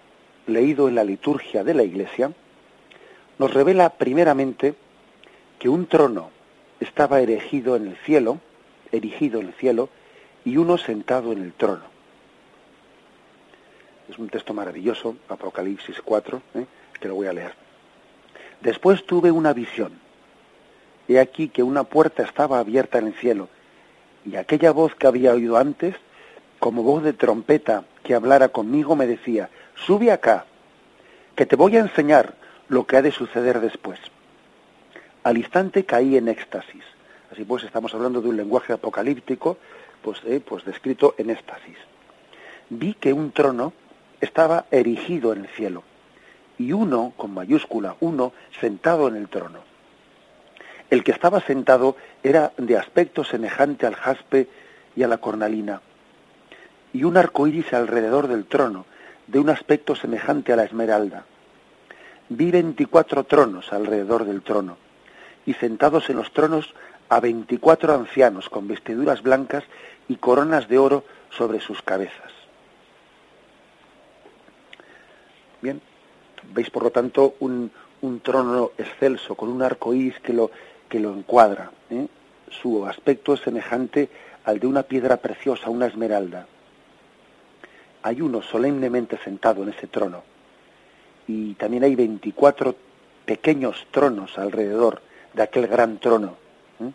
leído 0.48 0.88
en 0.88 0.96
la 0.96 1.04
liturgia 1.04 1.64
de 1.64 1.76
la 1.76 1.84
Iglesia, 1.84 2.32
nos 3.38 3.54
revela 3.54 3.92
primeramente 3.92 4.74
que 5.60 5.70
un 5.70 5.86
trono 5.86 6.32
estaba 6.80 7.22
erigido 7.22 7.76
en 7.76 7.90
el 7.90 7.96
cielo, 7.98 8.40
erigido 8.92 9.40
en 9.40 9.50
el 9.50 9.54
cielo, 9.54 9.90
y 10.46 10.58
uno 10.58 10.80
sentado 10.80 11.32
en 11.32 11.44
el 11.44 11.54
trono. 11.54 11.97
Es 14.10 14.18
un 14.18 14.30
texto 14.30 14.54
maravilloso, 14.54 15.16
Apocalipsis 15.28 16.02
4, 16.02 16.42
¿eh? 16.56 16.66
que 17.00 17.08
lo 17.08 17.16
voy 17.16 17.28
a 17.28 17.34
leer. 17.34 17.54
Después 18.62 19.06
tuve 19.06 19.32
una 19.32 19.54
visión. 19.54 19.92
He 21.08 21.20
aquí 21.20 21.50
que 21.50 21.64
una 21.64 21.84
puerta 21.84 22.24
estaba 22.24 22.60
abierta 22.60 22.98
en 22.98 23.08
el 23.08 23.14
cielo, 23.14 23.50
y 24.26 24.36
aquella 24.36 24.72
voz 24.72 24.96
que 24.96 25.08
había 25.08 25.34
oído 25.34 25.58
antes, 25.58 25.96
como 26.60 26.84
voz 26.84 27.04
de 27.04 27.14
trompeta 27.14 27.84
que 28.04 28.16
hablara 28.16 28.50
conmigo, 28.50 28.96
me 28.96 29.08
decía, 29.08 29.50
sube 29.76 30.12
acá, 30.12 30.46
que 31.36 31.46
te 31.46 31.56
voy 31.56 31.78
a 31.78 31.82
enseñar 31.82 32.36
lo 32.68 32.86
que 32.86 32.98
ha 32.98 33.02
de 33.02 33.12
suceder 33.12 33.60
después. 33.60 34.00
Al 35.24 35.38
instante 35.38 35.86
caí 35.86 36.18
en 36.18 36.28
éxtasis. 36.28 36.84
Así 37.32 37.44
pues, 37.44 37.64
estamos 37.64 37.94
hablando 37.94 38.22
de 38.22 38.30
un 38.30 38.38
lenguaje 38.38 38.74
apocalíptico, 38.74 39.58
pues, 40.02 40.20
eh, 40.26 40.42
pues 40.44 40.66
descrito 40.66 41.16
en 41.18 41.30
éxtasis. 41.30 41.78
Vi 42.70 42.94
que 42.94 43.14
un 43.14 43.32
trono 43.32 43.74
estaba 44.22 44.66
erigido 44.72 45.34
en 45.34 45.46
el 45.46 45.48
cielo 45.48 45.84
y 46.58 46.72
uno, 46.72 47.14
con 47.16 47.34
mayúscula, 47.34 47.96
uno, 48.00 48.34
sentado 48.60 49.08
en 49.08 49.16
el 49.16 49.30
trono. 49.30 49.60
El 50.90 51.04
que 51.04 51.12
estaba 51.12 51.40
sentado 51.42 51.98
era 52.24 52.52
de 52.58 52.78
aspecto 52.78 53.24
semejante 53.24 53.86
al 53.86 53.96
jaspe 53.96 54.48
y 54.96 55.04
a 55.04 55.08
la 55.08 55.18
cornalina, 55.18 55.82
y 56.94 57.04
un 57.04 57.18
arco 57.18 57.46
iris 57.46 57.74
alrededor 57.74 58.28
del 58.28 58.46
trono, 58.46 58.86
de 59.28 59.40
un 59.40 59.50
aspecto 59.50 59.96
semejante 59.96 60.54
a 60.54 60.56
la 60.56 60.64
esmeralda. 60.64 61.26
Vi 62.30 62.50
veinticuatro 62.50 63.26
tronos 63.26 63.72
alrededor 63.72 64.26
del 64.26 64.42
trono, 64.42 64.78
y 65.46 65.54
sentados 65.54 66.10
en 66.10 66.16
los 66.16 66.32
tronos 66.32 66.74
a 67.10 67.20
veinticuatro 67.20 67.94
ancianos 67.94 68.50
con 68.50 68.68
vestiduras 68.68 69.22
blancas 69.22 69.64
y 70.08 70.16
coronas 70.16 70.68
de 70.68 70.78
oro 70.78 71.04
sobre 71.30 71.60
sus 71.60 71.82
cabezas. 71.82 72.37
Bien, 75.62 75.82
veis 76.54 76.70
por 76.70 76.84
lo 76.84 76.92
tanto 76.92 77.36
un, 77.40 77.72
trono 78.22 78.72
excelso 78.78 79.36
con 79.36 79.50
un 79.50 79.62
arco 79.62 79.94
iris 79.94 80.20
que 80.20 80.34
lo, 80.34 80.52
que 80.88 81.00
lo 81.00 81.14
encuadra. 81.14 81.72
¿eh? 81.90 82.08
Su 82.50 82.86
aspecto 82.86 83.34
es 83.34 83.42
semejante 83.42 84.10
al 84.46 84.60
de 84.60 84.68
una 84.68 84.84
piedra 84.84 85.18
preciosa, 85.18 85.70
una 85.70 85.88
esmeralda. 85.88 86.48
Hay 88.04 88.22
uno 88.22 88.42
solemnemente 88.42 89.18
sentado 89.18 89.64
en 89.64 89.70
ese 89.70 89.88
trono. 89.88 90.24
Y 91.28 91.56
también 91.56 91.84
hay 91.84 91.96
24 91.96 92.76
pequeños 93.26 93.86
tronos 93.92 94.38
alrededor 94.38 95.02
de 95.34 95.44
aquel 95.44 95.68
gran 95.68 96.00
trono. 96.00 96.38
¿eh? 96.80 96.92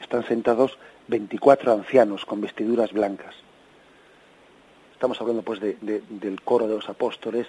Están 0.00 0.26
sentados 0.26 0.78
24 1.08 1.72
ancianos 1.72 2.24
con 2.24 2.40
vestiduras 2.40 2.92
blancas. 2.92 3.34
Estamos 5.00 5.18
hablando 5.22 5.40
pues 5.40 5.60
del 5.60 6.42
coro 6.44 6.68
de 6.68 6.74
los 6.74 6.86
apóstoles 6.90 7.46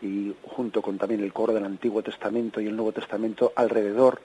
y 0.00 0.32
junto 0.46 0.80
con 0.80 0.96
también 0.96 1.22
el 1.22 1.30
coro 1.30 1.52
del 1.52 1.66
Antiguo 1.66 2.02
Testamento 2.02 2.58
y 2.58 2.68
el 2.68 2.74
Nuevo 2.74 2.92
Testamento 2.92 3.52
alrededor 3.54 4.22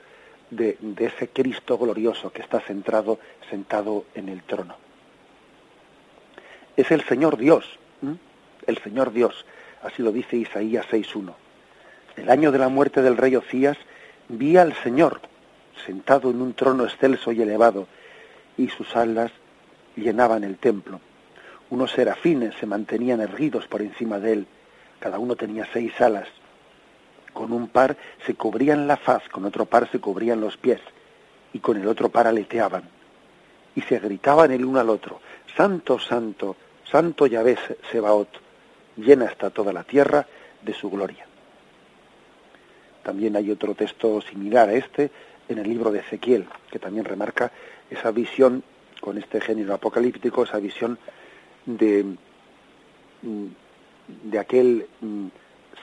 de, 0.51 0.77
ese 0.99 1.27
Cristo 1.27 1.77
glorioso 1.77 2.31
que 2.31 2.41
está 2.41 2.61
centrado, 2.61 3.19
sentado 3.49 4.05
en 4.15 4.29
el 4.29 4.43
trono. 4.43 4.77
Es 6.77 6.91
el 6.91 7.03
Señor 7.03 7.35
Dios, 7.35 7.65
el 8.65 8.77
Señor 8.77 9.11
Dios, 9.11 9.45
así 9.83 10.01
lo 10.01 10.13
dice 10.13 10.37
Isaías 10.37 10.85
6.1. 10.89 11.33
El 12.15 12.29
año 12.29 12.53
de 12.53 12.59
la 12.59 12.69
muerte 12.69 13.01
del 13.01 13.17
rey 13.17 13.35
Ocías 13.35 13.77
vi 14.29 14.55
al 14.55 14.73
Señor 14.75 15.19
sentado 15.85 16.31
en 16.31 16.41
un 16.41 16.53
trono 16.53 16.85
excelso 16.85 17.33
y 17.33 17.41
elevado, 17.41 17.87
y 18.55 18.69
sus 18.69 18.95
alas 18.95 19.33
llenaban 19.97 20.45
el 20.45 20.55
templo 20.57 21.01
unos 21.71 21.91
serafines 21.91 22.53
se 22.55 22.65
mantenían 22.65 23.21
erguidos 23.21 23.65
por 23.65 23.81
encima 23.81 24.19
de 24.19 24.33
él, 24.33 24.47
cada 24.99 25.17
uno 25.17 25.35
tenía 25.35 25.67
seis 25.71 25.99
alas. 25.99 26.27
Con 27.33 27.53
un 27.53 27.69
par 27.69 27.95
se 28.25 28.35
cubrían 28.35 28.87
la 28.87 28.97
faz, 28.97 29.27
con 29.29 29.45
otro 29.45 29.65
par 29.65 29.89
se 29.89 29.99
cubrían 29.99 30.41
los 30.41 30.57
pies, 30.57 30.81
y 31.53 31.59
con 31.59 31.77
el 31.77 31.87
otro 31.87 32.09
par 32.09 32.27
aleteaban. 32.27 32.83
Y 33.73 33.81
se 33.83 33.99
gritaban 33.99 34.51
el 34.51 34.65
uno 34.65 34.81
al 34.81 34.89
otro, 34.89 35.21
Santo, 35.55 35.97
Santo, 35.97 36.57
Santo 36.83 37.25
Yahvé 37.25 37.57
Sebaot, 37.89 38.29
llena 38.97 39.25
está 39.25 39.49
toda 39.49 39.71
la 39.71 39.83
tierra 39.83 40.27
de 40.61 40.73
su 40.73 40.89
gloria. 40.89 41.25
También 43.01 43.37
hay 43.37 43.49
otro 43.49 43.75
texto 43.75 44.21
similar 44.21 44.67
a 44.67 44.73
este 44.73 45.09
en 45.47 45.57
el 45.57 45.69
libro 45.69 45.89
de 45.89 45.99
Ezequiel, 45.99 46.47
que 46.69 46.79
también 46.79 47.05
remarca 47.05 47.51
esa 47.89 48.11
visión 48.11 48.61
con 48.99 49.17
este 49.17 49.39
género 49.39 49.73
apocalíptico, 49.73 50.43
esa 50.43 50.59
visión 50.59 50.99
de, 51.65 52.05
de 54.23 54.39
aquel 54.39 54.87
mm, 55.01 55.27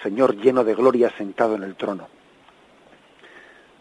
Señor 0.03 0.37
lleno 0.37 0.65
de 0.65 0.75
gloria 0.75 1.11
sentado 1.17 1.57
en 1.57 1.63
el 1.63 1.75
trono. 1.77 2.09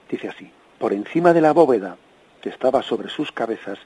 Dice 0.09 0.29
así, 0.29 0.51
por 0.79 0.93
encima 0.93 1.33
de 1.33 1.41
la 1.41 1.53
bóveda 1.53 1.97
que 2.41 2.49
estaba 2.49 2.81
sobre 2.81 3.09
sus 3.09 3.31
cabezas 3.31 3.79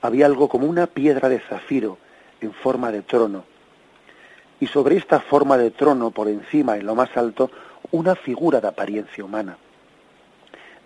había 0.00 0.26
algo 0.26 0.48
como 0.48 0.66
una 0.66 0.86
piedra 0.86 1.28
de 1.28 1.40
zafiro 1.40 1.98
en 2.40 2.52
forma 2.52 2.92
de 2.92 3.02
trono, 3.02 3.44
y 4.60 4.66
sobre 4.66 4.96
esta 4.96 5.20
forma 5.20 5.58
de 5.58 5.70
trono 5.70 6.10
por 6.10 6.28
encima, 6.28 6.76
en 6.76 6.86
lo 6.86 6.94
más 6.94 7.14
alto, 7.16 7.50
una 7.90 8.14
figura 8.14 8.60
de 8.60 8.68
apariencia 8.68 9.24
humana. 9.24 9.58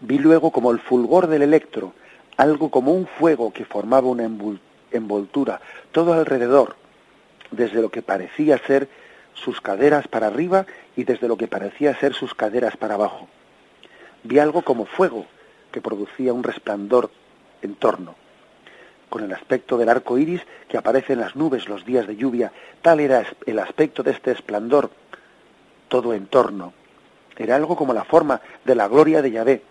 Vi 0.01 0.19
luego 0.19 0.51
como 0.51 0.71
el 0.71 0.81
fulgor 0.81 1.27
del 1.27 1.43
electro, 1.43 1.93
algo 2.37 2.71
como 2.71 2.93
un 2.93 3.07
fuego 3.07 3.53
que 3.53 3.65
formaba 3.65 4.09
una 4.09 4.25
envoltura 4.25 4.70
todo 5.93 6.13
alrededor, 6.13 6.77
desde 7.51 7.81
lo 7.81 7.91
que 7.91 8.03
parecía 8.03 8.59
ser 8.59 8.89
sus 9.35 9.61
caderas 9.61 10.09
para 10.09 10.27
arriba 10.27 10.67
y 10.97 11.05
desde 11.05 11.29
lo 11.29 11.37
que 11.37 11.49
parecía 11.49 11.95
ser 11.99 12.15
sus 12.15 12.35
caderas 12.35 12.77
para 12.77 12.95
abajo. 12.95 13.29
Vi 14.23 14.39
algo 14.39 14.63
como 14.63 14.87
fuego 14.87 15.27
que 15.73 15.81
producía 15.81 16.33
un 16.33 16.43
resplandor 16.43 17.11
en 17.63 17.75
torno 17.75 18.15
con 19.11 19.25
el 19.25 19.33
aspecto 19.35 19.77
del 19.77 19.91
arco 19.91 20.17
iris 20.17 20.41
que 20.69 20.79
aparece 20.79 21.13
en 21.13 21.21
las 21.21 21.37
nubes 21.37 21.69
los 21.69 21.85
días 21.85 22.07
de 22.07 22.17
lluvia. 22.17 22.53
Tal 22.81 23.01
era 23.01 23.27
el 23.45 23.59
aspecto 23.59 24.03
de 24.03 24.13
este 24.13 24.31
esplendor, 24.31 24.91
todo 25.89 26.15
en 26.15 26.27
torno. 26.27 26.73
Era 27.37 27.57
algo 27.57 27.77
como 27.77 27.93
la 27.93 28.05
forma 28.05 28.41
de 28.65 28.75
la 28.75 28.89
gloria 28.89 29.21
de 29.21 29.33
Yahvé. 29.33 29.63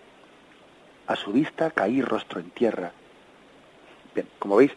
A 1.06 1.16
su 1.16 1.32
vista 1.32 1.70
caí 1.70 2.02
rostro 2.02 2.38
en 2.38 2.50
tierra. 2.50 2.92
Bien, 4.14 4.28
como 4.38 4.56
veis, 4.56 4.72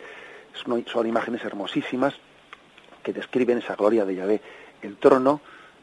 son 0.54 1.08
imágenes 1.08 1.44
hermosísimas 1.44 2.13
que 3.04 3.13
describen 3.13 3.60
esa 3.60 3.76
gloria 3.76 4.06
de 4.06 4.16
Yahvé. 4.16 4.42
El 4.82 4.98
trono, 4.98 5.42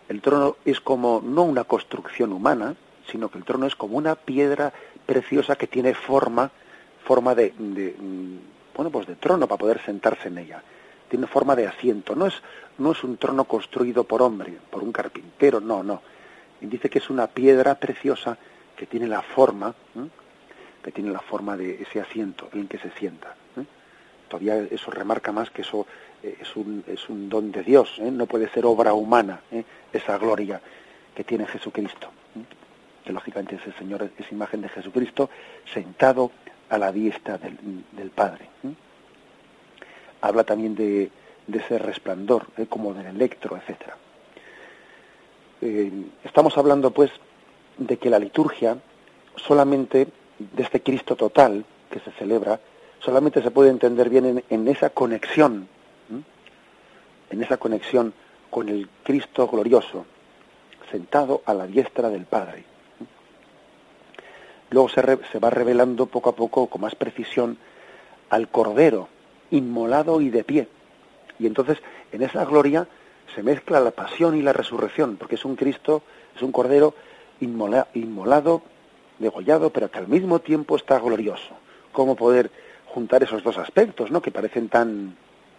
el 0.09 0.21
trono 0.21 0.57
es 0.65 0.81
como 0.81 1.23
no 1.25 1.43
una 1.43 1.65
construcción 1.65 2.33
humana, 2.33 2.75
sino 3.11 3.31
que 3.31 3.39
el 3.39 3.45
trono 3.45 3.67
es 3.67 3.77
como 3.77 3.97
una 3.97 4.15
piedra 4.15 4.73
preciosa 5.07 5.57
que 5.57 5.67
tiene 5.67 5.95
forma, 5.95 6.51
forma 7.05 7.35
de 7.35 7.53
bueno, 8.75 8.91
pues 8.91 9.07
de 9.07 9.17
trono 9.17 9.47
para 9.47 9.59
poder 9.59 9.83
sentarse 9.85 10.29
en 10.29 10.39
ella. 10.39 10.63
Tiene 11.09 11.27
forma 11.27 11.57
de 11.57 11.67
asiento. 11.67 12.15
No 12.15 12.27
es, 12.27 12.35
no 12.79 12.93
es 12.93 13.05
un 13.05 13.17
trono 13.17 13.45
construido 13.45 14.05
por 14.05 14.23
hombre, 14.23 14.57
por 14.71 14.83
un 14.83 14.93
carpintero, 14.93 15.61
no, 15.61 15.83
no. 15.83 16.01
Dice 16.61 16.89
que 16.89 16.99
es 16.99 17.11
una 17.11 17.27
piedra 17.27 17.75
preciosa 17.75 18.39
que 18.77 18.87
tiene 18.87 19.07
la 19.07 19.23
forma, 19.23 19.75
que 20.83 20.93
tiene 20.93 21.11
la 21.11 21.21
forma 21.21 21.57
de 21.57 21.83
ese 21.83 22.01
asiento 22.01 22.49
en 22.53 22.69
que 22.69 22.79
se 22.79 22.91
sienta. 22.93 23.35
Todavía 24.31 24.65
eso 24.71 24.93
remarca 24.93 25.33
más 25.33 25.51
que 25.51 25.63
eso 25.63 25.89
eh, 26.23 26.37
es, 26.41 26.55
un, 26.55 26.85
es 26.87 27.09
un 27.09 27.29
don 27.29 27.51
de 27.51 27.65
Dios, 27.65 27.97
¿eh? 27.99 28.13
no 28.13 28.27
puede 28.27 28.49
ser 28.51 28.65
obra 28.65 28.95
humana, 28.95 29.41
¿eh? 29.51 29.65
esa 29.93 30.17
gloria 30.19 30.61
que 31.17 31.25
tiene 31.25 31.47
Jesucristo. 31.47 32.09
Que 33.05 33.13
lógicamente 33.13 33.57
ese 33.57 33.77
Señor 33.77 34.09
es 34.17 34.31
imagen 34.31 34.61
de 34.61 34.69
Jesucristo 34.69 35.31
sentado 35.75 36.31
a 36.69 36.79
la 36.79 36.93
diestra 36.93 37.39
del, 37.39 38.11
Padre. 38.15 38.49
Habla 40.21 40.45
también 40.45 40.77
de, 40.77 41.11
ese 41.53 41.79
resplandor, 41.79 42.47
como 42.69 42.95
del 42.95 43.07
electro, 43.07 43.57
etc. 43.57 43.95
Eh, 45.61 45.91
estamos 46.23 46.57
hablando, 46.57 46.93
pues, 46.93 47.11
de 47.79 47.97
que 47.97 48.11
la 48.11 48.21
liturgia 48.21 48.79
solamente, 49.35 50.07
de 50.39 50.63
este 50.63 50.83
Cristo 50.83 51.17
total 51.17 51.65
que 51.91 51.99
se 51.99 52.13
celebra, 52.13 52.61
solamente 53.01 53.43
se 53.43 53.51
puede 53.51 53.71
entender 53.71 54.09
bien 54.09 54.45
en, 54.49 54.69
esa 54.69 54.91
conexión, 54.91 55.69
en 57.31 57.43
esa 57.43 57.57
conexión 57.57 58.13
con 58.51 58.69
el 58.69 58.89
Cristo 59.03 59.49
glorioso, 59.49 60.07
sentado 60.91 61.43
a 61.47 61.55
la 61.55 61.67
diestra 61.67 62.09
del 62.09 62.25
Padre 62.25 62.65
luego 64.71 64.89
se, 64.89 65.39
va 65.39 65.51
revelando 65.51 66.07
poco 66.07 66.31
a 66.31 66.37
poco 66.37 66.69
con 66.69 66.81
más 66.81 66.95
precisión 66.95 67.59
al 68.31 68.49
Cordero, 68.49 69.09
inmolado 69.51 70.21
y 70.21 70.31
de 70.31 70.45
pie. 70.45 70.69
Y 71.39 71.47
entonces 71.47 71.79
en 72.13 72.23
esa 72.23 72.45
gloria 72.45 72.87
se 73.35 73.43
mezcla 73.43 73.81
la 73.81 73.91
pasión 73.91 74.37
y 74.37 74.43
la 74.43 74.53
resurrección, 74.53 75.17
porque 75.17 75.35
es 75.35 75.45
un 75.45 75.57
Cristo, 75.57 76.03
es 76.35 76.43
un 76.43 76.53
Cordero 76.53 76.95
inmolado, 77.41 78.63
degollado, 79.19 79.71
pero 79.71 79.91
que 79.91 79.99
al 79.99 80.09
mismo 80.09 80.39
tiempo 80.41 80.77
está 80.77 80.99
glorioso. 80.99 81.55
¿Cómo 81.93 82.15
poder 82.15 82.51
juntar 82.93 83.23
esos 83.23 83.43
dos 83.43 83.59
aspectos, 83.59 84.11
¿no? 84.11 84.21
que 84.21 84.31
parecen 84.31 84.69
tan 84.69 85.17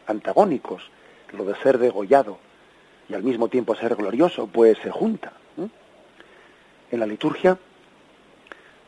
antagónicos, 0.08 0.84
lo 1.32 1.46
de 1.46 1.56
ser 1.56 1.78
degollado 1.78 2.38
y 3.10 3.14
al 3.14 3.24
mismo 3.24 3.48
tiempo 3.48 3.76
ser 3.76 3.96
glorioso, 3.96 4.48
pues 4.48 4.78
se 4.80 4.92
junta. 4.92 5.34
En 6.92 7.00
la 7.00 7.06
liturgia 7.06 7.58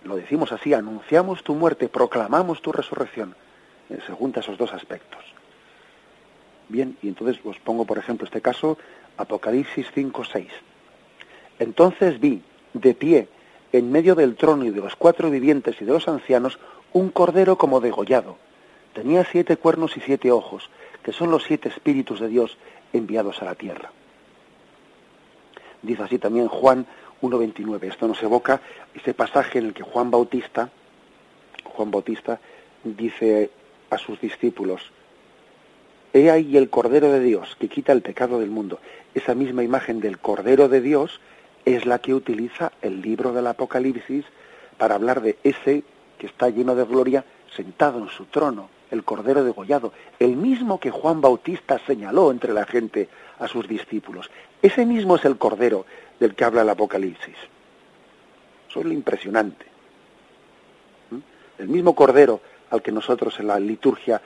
lo 0.03 0.17
decimos 0.17 0.51
así, 0.51 0.73
anunciamos 0.73 1.43
tu 1.43 1.55
muerte, 1.55 1.87
proclamamos 1.87 2.61
tu 2.61 2.71
resurrección. 2.71 3.35
Eh, 3.89 3.99
se 4.05 4.13
juntan 4.13 4.43
esos 4.43 4.57
dos 4.57 4.73
aspectos. 4.73 5.23
Bien, 6.67 6.97
y 7.01 7.07
entonces 7.07 7.39
os 7.45 7.57
pongo, 7.59 7.85
por 7.85 7.97
ejemplo, 7.97 8.25
este 8.25 8.41
caso, 8.41 8.77
Apocalipsis 9.17 9.87
5, 9.93 10.23
6. 10.25 10.47
Entonces 11.59 12.19
vi, 12.19 12.41
de 12.73 12.93
pie, 12.93 13.27
en 13.71 13.91
medio 13.91 14.15
del 14.15 14.35
trono 14.35 14.65
y 14.65 14.69
de 14.69 14.81
los 14.81 14.95
cuatro 14.95 15.29
vivientes 15.29 15.81
y 15.81 15.85
de 15.85 15.93
los 15.93 16.07
ancianos, 16.07 16.59
un 16.93 17.09
cordero 17.09 17.57
como 17.57 17.81
degollado. 17.81 18.37
Tenía 18.93 19.25
siete 19.25 19.57
cuernos 19.57 19.97
y 19.97 20.01
siete 20.01 20.31
ojos, 20.31 20.69
que 21.03 21.11
son 21.11 21.31
los 21.31 21.43
siete 21.43 21.69
espíritus 21.69 22.19
de 22.19 22.27
Dios 22.27 22.57
enviados 22.93 23.41
a 23.41 23.45
la 23.45 23.55
tierra. 23.55 23.91
Dice 25.81 26.03
así 26.03 26.19
también 26.19 26.47
Juan 26.47 26.85
1.29. 27.21 27.83
Esto 27.83 28.07
nos 28.07 28.21
evoca 28.21 28.61
ese 28.93 29.13
pasaje 29.13 29.59
en 29.59 29.65
el 29.65 29.73
que 29.73 29.83
Juan 29.83 30.11
Bautista, 30.11 30.69
Juan 31.65 31.91
Bautista 31.91 32.39
dice 32.83 33.49
a 33.89 33.97
sus 33.97 34.19
discípulos, 34.21 34.91
He 36.13 36.29
ahí 36.29 36.57
el 36.57 36.69
Cordero 36.69 37.11
de 37.11 37.19
Dios 37.19 37.55
que 37.59 37.67
quita 37.67 37.91
el 37.91 38.03
pecado 38.03 38.39
del 38.39 38.51
mundo. 38.51 38.79
Esa 39.15 39.33
misma 39.33 39.63
imagen 39.63 39.99
del 39.99 40.19
Cordero 40.19 40.69
de 40.69 40.79
Dios 40.79 41.19
es 41.65 41.87
la 41.87 41.97
que 41.99 42.13
utiliza 42.13 42.71
el 42.83 43.01
libro 43.01 43.33
del 43.33 43.47
Apocalipsis 43.47 44.25
para 44.77 44.95
hablar 44.95 45.21
de 45.21 45.37
ese 45.43 45.83
que 46.23 46.27
está 46.27 46.47
lleno 46.47 46.73
de 46.73 46.85
gloria 46.85 47.25
sentado 47.53 47.99
en 47.99 48.07
su 48.07 48.23
trono, 48.27 48.69
el 48.91 49.03
Cordero 49.03 49.43
degollado, 49.43 49.91
el 50.19 50.37
mismo 50.37 50.79
que 50.79 50.89
Juan 50.89 51.19
Bautista 51.19 51.81
señaló 51.85 52.31
entre 52.31 52.53
la 52.53 52.65
gente 52.65 53.09
a 53.39 53.49
sus 53.49 53.67
discípulos. 53.67 54.31
Ese 54.61 54.85
mismo 54.85 55.17
es 55.17 55.25
el 55.25 55.37
Cordero 55.37 55.85
del 56.21 56.33
que 56.33 56.45
habla 56.45 56.61
el 56.61 56.69
Apocalipsis. 56.69 57.35
Eso 58.69 58.79
es 58.79 58.85
lo 58.85 58.93
impresionante. 58.93 59.65
¿Mm? 61.09 61.17
El 61.61 61.67
mismo 61.67 61.93
Cordero 61.93 62.39
al 62.69 62.81
que 62.81 62.93
nosotros 62.93 63.37
en 63.41 63.47
la 63.47 63.59
liturgia 63.59 64.21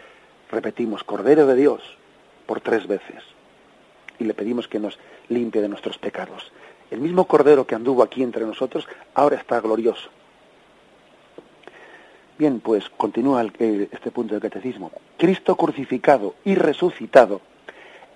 repetimos, 0.52 1.04
Cordero 1.04 1.48
de 1.48 1.56
Dios, 1.56 1.82
por 2.46 2.62
tres 2.62 2.86
veces. 2.86 3.24
Y 4.20 4.26
le 4.26 4.36
pedimos 4.36 4.68
que 4.68 4.78
nos 4.78 5.00
limpie 5.30 5.64
de 5.64 5.70
nuestros 5.70 5.98
pecados. 5.98 6.52
El 6.92 7.00
mismo 7.02 7.26
Cordero 7.26 7.66
que 7.66 7.74
anduvo 7.74 8.04
aquí 8.04 8.22
entre 8.22 8.46
nosotros, 8.46 8.88
ahora 9.16 9.38
está 9.38 9.60
glorioso. 9.62 10.12
Bien, 12.38 12.60
pues 12.60 12.88
continúa 12.98 13.44
este 13.44 14.12
punto 14.12 14.36
del 14.36 14.42
catecismo. 14.42 14.92
Cristo 15.18 15.56
crucificado 15.56 16.36
y 16.46 16.54
resucitado, 16.54 17.42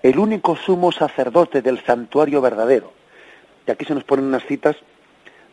el 0.03 0.19
único 0.19 0.55
sumo 0.55 0.91
sacerdote 0.91 1.63
del 1.63 1.83
santuario 1.83 2.39
verdadero, 2.39 2.93
y 3.65 3.71
aquí 3.71 3.83
se 3.83 3.95
nos 3.95 4.03
ponen 4.03 4.25
unas 4.25 4.45
citas 4.45 4.75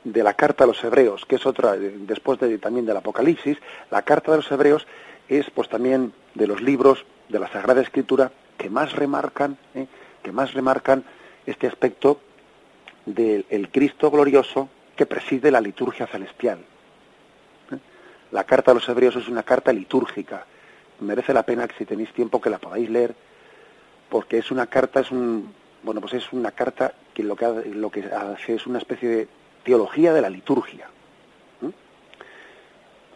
de 0.05 0.23
la 0.23 0.35
carta 0.35 0.65
a 0.65 0.67
los 0.67 0.85
hebreos, 0.85 1.25
que 1.25 1.37
es 1.37 1.47
otra, 1.47 1.77
eh, 1.77 1.95
después 2.01 2.39
de, 2.41 2.59
también 2.59 2.85
del 2.85 2.99
Apocalipsis, 2.99 3.57
la 3.91 4.03
carta 4.03 4.33
de 4.33 4.39
los 4.39 4.53
hebreos 4.53 4.87
es 5.31 5.49
pues 5.51 5.71
también 5.71 6.13
de 6.35 6.47
los 6.47 6.61
libros 6.61 7.07
de 7.31 7.39
la 7.39 7.49
Sagrada 7.49 7.81
Escritura 7.81 8.33
que 8.59 8.69
más 8.69 8.93
remarcan, 8.93 9.57
eh, 9.75 9.87
que 10.23 10.33
más 10.33 10.53
remarcan 10.53 11.05
este 11.47 11.67
aspecto 11.67 12.21
del 13.07 13.69
Cristo 13.73 14.11
glorioso 14.11 14.69
que 14.95 15.07
preside 15.07 15.51
la 15.51 15.63
liturgia 15.63 16.07
celestial. 16.07 16.59
La 18.31 18.45
carta 18.45 18.73
a 18.73 18.75
los 18.75 18.89
hebreos 18.89 19.17
es 19.17 19.29
una 19.29 19.43
carta 19.43 19.73
litúrgica. 19.73 20.45
Merece 21.01 21.33
la 21.33 21.45
pena 21.45 21.67
que 21.67 21.77
si 21.77 21.85
tenéis 21.85 22.13
tiempo 22.13 22.41
que 22.41 22.51
la 22.51 22.59
podáis 22.59 22.91
leer, 22.91 23.15
porque 24.09 24.39
es 24.39 24.51
una 24.51 24.67
carta, 24.67 25.01
es 25.01 25.11
un, 25.11 25.55
bueno, 25.83 26.01
pues 26.01 26.15
es 26.15 26.33
una 26.33 26.51
carta 26.51 26.93
que 27.15 27.23
lo 27.23 27.37
que, 27.37 27.47
lo 27.73 27.91
que 27.91 28.05
hace 28.05 28.55
es 28.55 28.67
una 28.67 28.79
especie 28.79 29.09
de 29.09 29.29
teología 29.65 30.13
de 30.13 30.21
la 30.21 30.31
liturgia. 30.31 30.89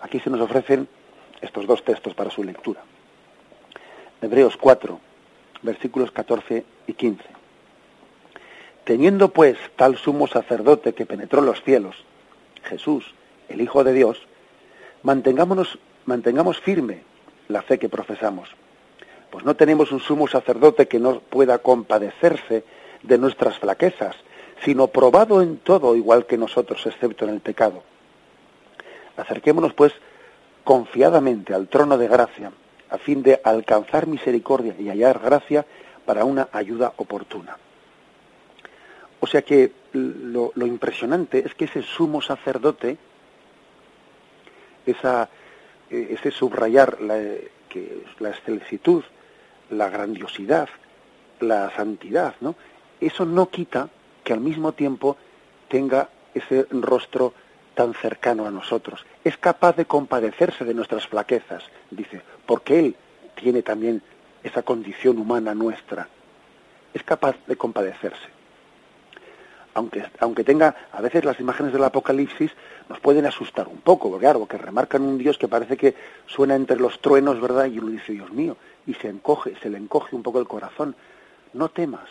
Aquí 0.01 0.19
se 0.19 0.31
nos 0.31 0.41
ofrecen 0.41 0.89
estos 1.41 1.67
dos 1.67 1.85
textos 1.85 2.15
para 2.15 2.31
su 2.31 2.43
lectura. 2.43 2.81
Hebreos 4.21 4.57
4, 4.57 4.99
versículos 5.63 6.11
14 6.11 6.65
y 6.87 6.93
15. 6.95 7.25
Teniendo 8.85 9.29
pues 9.29 9.57
tal 9.77 9.97
sumo 9.97 10.27
sacerdote 10.27 10.93
que 10.93 11.07
penetró 11.07 11.41
los 11.41 11.63
cielos, 11.63 11.97
Jesús, 12.65 13.15
el 13.49 13.61
Hijo 13.61 13.85
de 13.85 13.93
Dios, 13.93 14.27
mantengámonos, 15.03 15.79
mantengamos 16.07 16.61
firme 16.61 17.03
la 17.49 17.63
fe 17.63 17.79
que 17.79 17.89
profesamos 17.89 18.49
pues 19.33 19.47
no 19.47 19.57
tenemos 19.57 19.91
un 19.93 20.01
sumo 20.01 20.29
sacerdote 20.29 20.87
que 20.87 21.01
no 21.01 21.21
pueda 21.21 21.59
compadecerse 21.59 22.65
de 23.03 23.17
nuestras 23.17 23.59
flaquezas, 23.59 24.15
sino 24.63 24.89
probado 24.89 25.41
en 25.41 25.57
todo 25.57 25.97
igual 25.97 26.27
que 26.27 26.37
nosotros, 26.37 26.85
excepto 26.87 27.25
en 27.25 27.31
el 27.31 27.41
pecado. 27.41 27.83
Acerquémonos, 29.17 29.73
pues, 29.73 29.95
confiadamente 30.65 31.55
al 31.55 31.69
trono 31.69 31.97
de 31.97 32.09
gracia, 32.09 32.53
a 32.91 32.99
fin 32.99 33.23
de 33.23 33.41
alcanzar 33.43 34.07
misericordia 34.07 34.75
y 34.79 34.91
hallar 34.91 35.19
gracia 35.19 35.65
para 36.05 36.27
una 36.27 36.51
ayuda 36.53 36.93
oportuna. 36.99 37.57
sea 39.27 39.41
que 39.41 39.73
lo, 39.95 40.53
impresionante 40.57 41.39
es 41.39 41.55
que 41.55 41.65
ese 41.65 41.81
sumo 41.81 42.21
sacerdote, 42.21 42.99
esa, 44.87 45.29
eh, 45.91 46.09
ese 46.11 46.31
subrayar 46.31 47.01
la, 47.01 47.19
que, 47.69 48.05
la 48.19 48.33
la 49.71 49.89
grandiosidad, 49.89 50.69
la 51.41 51.75
santidad, 51.75 52.35
¿no? 52.41 52.55
Eso 53.01 53.25
no 53.25 53.49
quita 53.49 53.89
que 54.23 54.33
al 54.33 54.41
mismo 54.41 54.73
tiempo 54.73 55.17
tenga 55.69 56.09
ese 56.35 56.67
rostro 56.71 57.35
tan 57.75 57.95
cercano 57.95 58.47
a 58.47 58.51
nosotros. 58.51 59.05
Es 59.25 59.37
capaz 59.37 59.77
de 59.77 59.87
compadecerse 59.87 60.65
de 60.65 60.75
nuestras 60.75 61.07
flaquezas, 61.07 61.65
dice, 61.91 62.21
porque 62.47 62.79
Él 62.79 62.97
tiene 63.35 63.63
también 63.63 64.03
esa 64.43 64.63
condición 64.63 65.19
humana 65.19 65.55
nuestra. 65.55 66.09
Es 66.93 67.03
capaz 67.03 67.37
de 67.47 67.57
compadecerse. 67.57 68.42
Aunque, 69.75 70.05
aunque 70.21 70.45
tenga, 70.45 70.77
a 70.93 71.01
veces 71.01 71.25
las 71.25 71.41
imágenes 71.41 71.73
del 71.73 71.85
Apocalipsis 71.85 72.51
nos 72.89 73.01
pueden 73.01 73.25
asustar 73.25 73.69
un 73.69 73.79
poco, 73.79 74.11
porque 74.11 74.25
claro, 74.25 74.47
que 74.47 74.59
remarcan 74.59 75.03
un 75.03 75.17
Dios 75.17 75.39
que 75.39 75.49
parece 75.49 75.77
que 75.77 75.95
suena 76.27 76.55
entre 76.55 76.79
los 76.79 77.01
truenos, 77.01 77.41
¿verdad? 77.41 77.67
Y 77.67 77.79
uno 77.79 77.91
dice, 77.91 78.13
Dios 78.13 78.31
mío, 78.33 78.57
y 78.87 78.95
se 78.95 79.09
encoge, 79.09 79.55
se 79.63 79.71
le 79.71 79.79
encoge 79.79 80.15
un 80.15 80.23
poco 80.23 80.41
el 80.41 80.47
corazón. 80.47 80.95
No 81.55 81.71
temas, 81.71 82.09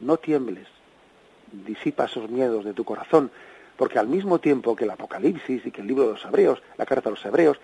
no 0.00 0.18
tiembles, 0.18 0.66
disipa 1.50 2.04
esos 2.04 2.28
miedos 2.28 2.64
de 2.64 2.74
tu 2.74 2.84
corazón, 2.84 3.30
porque 3.76 3.98
al 3.98 4.08
mismo 4.08 4.38
tiempo 4.38 4.76
que 4.76 4.84
el 4.84 4.90
Apocalipsis 4.90 5.64
y 5.64 5.70
que 5.70 5.80
el 5.80 5.86
libro 5.86 6.04
de 6.04 6.12
los 6.12 6.24
Hebreos, 6.24 6.62
la 6.76 6.86
carta 6.86 7.08
de 7.08 7.16
los 7.16 7.24
Hebreos, 7.24 7.58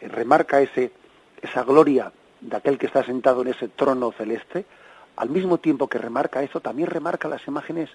eh, 0.00 0.08
remarca 0.08 0.60
ese, 0.60 0.92
esa 1.40 1.62
gloria 1.62 2.12
de 2.40 2.56
aquel 2.56 2.78
que 2.78 2.86
está 2.86 3.04
sentado 3.04 3.42
en 3.42 3.48
ese 3.48 3.68
trono 3.68 4.12
celeste, 4.12 4.64
al 5.16 5.30
mismo 5.30 5.58
tiempo 5.58 5.88
que 5.88 5.98
remarca 5.98 6.42
eso, 6.42 6.60
también 6.60 6.88
remarca 6.88 7.28
las 7.28 7.46
imágenes 7.46 7.90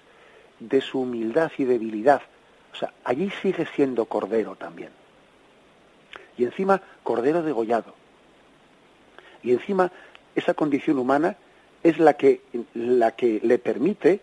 de 0.68 0.80
su 0.80 1.00
humildad 1.00 1.52
y 1.58 1.64
debilidad. 1.64 2.22
O 2.72 2.76
sea, 2.76 2.92
allí 3.04 3.30
sigue 3.42 3.66
siendo 3.74 4.06
cordero 4.06 4.56
también. 4.56 4.90
Y 6.36 6.44
encima, 6.44 6.80
cordero 7.02 7.42
degollado. 7.42 7.94
Y 9.42 9.52
encima, 9.52 9.92
esa 10.34 10.54
condición 10.54 10.98
humana 10.98 11.36
es 11.82 11.98
la 11.98 12.14
que, 12.14 12.40
la 12.74 13.12
que 13.12 13.40
le 13.42 13.58
permite, 13.58 14.20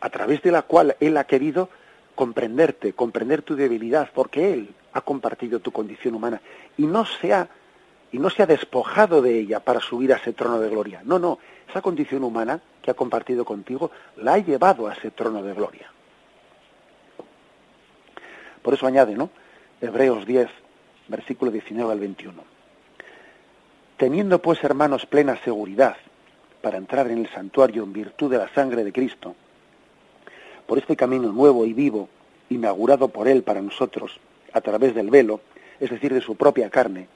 a 0.00 0.10
través 0.10 0.42
de 0.42 0.52
la 0.52 0.62
cual 0.62 0.96
él 1.00 1.16
ha 1.16 1.24
querido 1.24 1.70
comprenderte, 2.16 2.94
comprender 2.94 3.42
tu 3.42 3.54
debilidad, 3.54 4.10
porque 4.12 4.52
Él 4.52 4.74
ha 4.92 5.02
compartido 5.02 5.60
tu 5.60 5.70
condición 5.70 6.14
humana 6.14 6.40
y 6.76 6.86
no 6.86 7.04
se 7.04 7.32
ha, 7.32 7.48
y 8.10 8.18
no 8.18 8.30
se 8.30 8.42
ha 8.42 8.46
despojado 8.46 9.22
de 9.22 9.38
ella 9.38 9.60
para 9.60 9.80
subir 9.80 10.12
a 10.12 10.16
ese 10.16 10.32
trono 10.32 10.58
de 10.58 10.70
gloria. 10.70 11.02
No, 11.04 11.18
no, 11.20 11.38
esa 11.68 11.82
condición 11.82 12.24
humana 12.24 12.60
que 12.82 12.90
ha 12.90 12.94
compartido 12.94 13.44
contigo 13.44 13.90
la 14.16 14.34
ha 14.34 14.38
llevado 14.38 14.86
a 14.86 14.92
ese 14.92 15.10
trono 15.10 15.42
de 15.42 15.52
gloria. 15.52 15.90
Por 18.62 18.74
eso 18.74 18.86
añade, 18.86 19.14
¿no? 19.14 19.30
Hebreos 19.80 20.26
10, 20.26 20.48
versículo 21.08 21.50
19 21.50 21.92
al 21.92 22.00
21. 22.00 22.42
Teniendo 23.96 24.42
pues, 24.42 24.62
hermanos, 24.64 25.06
plena 25.06 25.36
seguridad 25.42 25.96
para 26.60 26.78
entrar 26.78 27.10
en 27.10 27.18
el 27.18 27.30
santuario 27.30 27.84
en 27.84 27.92
virtud 27.92 28.30
de 28.30 28.38
la 28.38 28.48
sangre 28.48 28.82
de 28.82 28.92
Cristo, 28.92 29.36
por 30.66 30.78
este 30.78 30.96
camino 30.96 31.30
nuevo 31.30 31.64
y 31.64 31.72
vivo, 31.72 32.08
inaugurado 32.48 33.08
por 33.08 33.28
Él 33.28 33.42
para 33.42 33.62
nosotros, 33.62 34.18
a 34.52 34.60
través 34.60 34.94
del 34.94 35.10
velo, 35.10 35.40
es 35.78 35.90
decir, 35.90 36.12
de 36.12 36.20
su 36.20 36.34
propia 36.34 36.70
carne, 36.70 37.08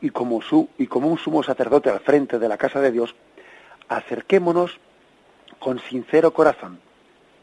y 0.00 0.10
como, 0.10 0.42
su, 0.42 0.68
y 0.78 0.86
como 0.86 1.08
un 1.08 1.18
sumo 1.18 1.42
sacerdote 1.42 1.90
al 1.90 2.00
frente 2.00 2.38
de 2.38 2.48
la 2.48 2.56
casa 2.56 2.80
de 2.80 2.92
Dios, 2.92 3.14
acerquémonos 3.96 4.78
con 5.58 5.78
sincero 5.80 6.32
corazón, 6.32 6.80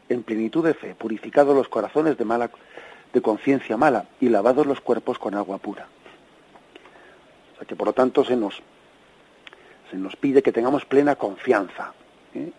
en 0.08 0.22
plenitud 0.22 0.64
de 0.64 0.74
fe, 0.74 0.94
purificados 0.94 1.54
los 1.54 1.68
corazones 1.68 2.18
de 2.18 2.24
mala 2.24 2.50
de 3.12 3.22
conciencia 3.22 3.76
mala 3.76 4.06
y 4.20 4.28
lavados 4.28 4.66
los 4.66 4.80
cuerpos 4.80 5.18
con 5.18 5.34
agua 5.34 5.58
pura. 5.58 5.88
O 7.54 7.58
sea 7.58 7.66
que 7.66 7.76
por 7.76 7.88
lo 7.88 7.92
tanto 7.92 8.24
se 8.24 8.36
nos 8.36 8.62
se 9.90 9.96
nos 9.96 10.14
pide 10.14 10.42
que 10.42 10.52
tengamos 10.52 10.84
plena 10.84 11.16
confianza 11.16 11.92
¿eh? 12.34 12.52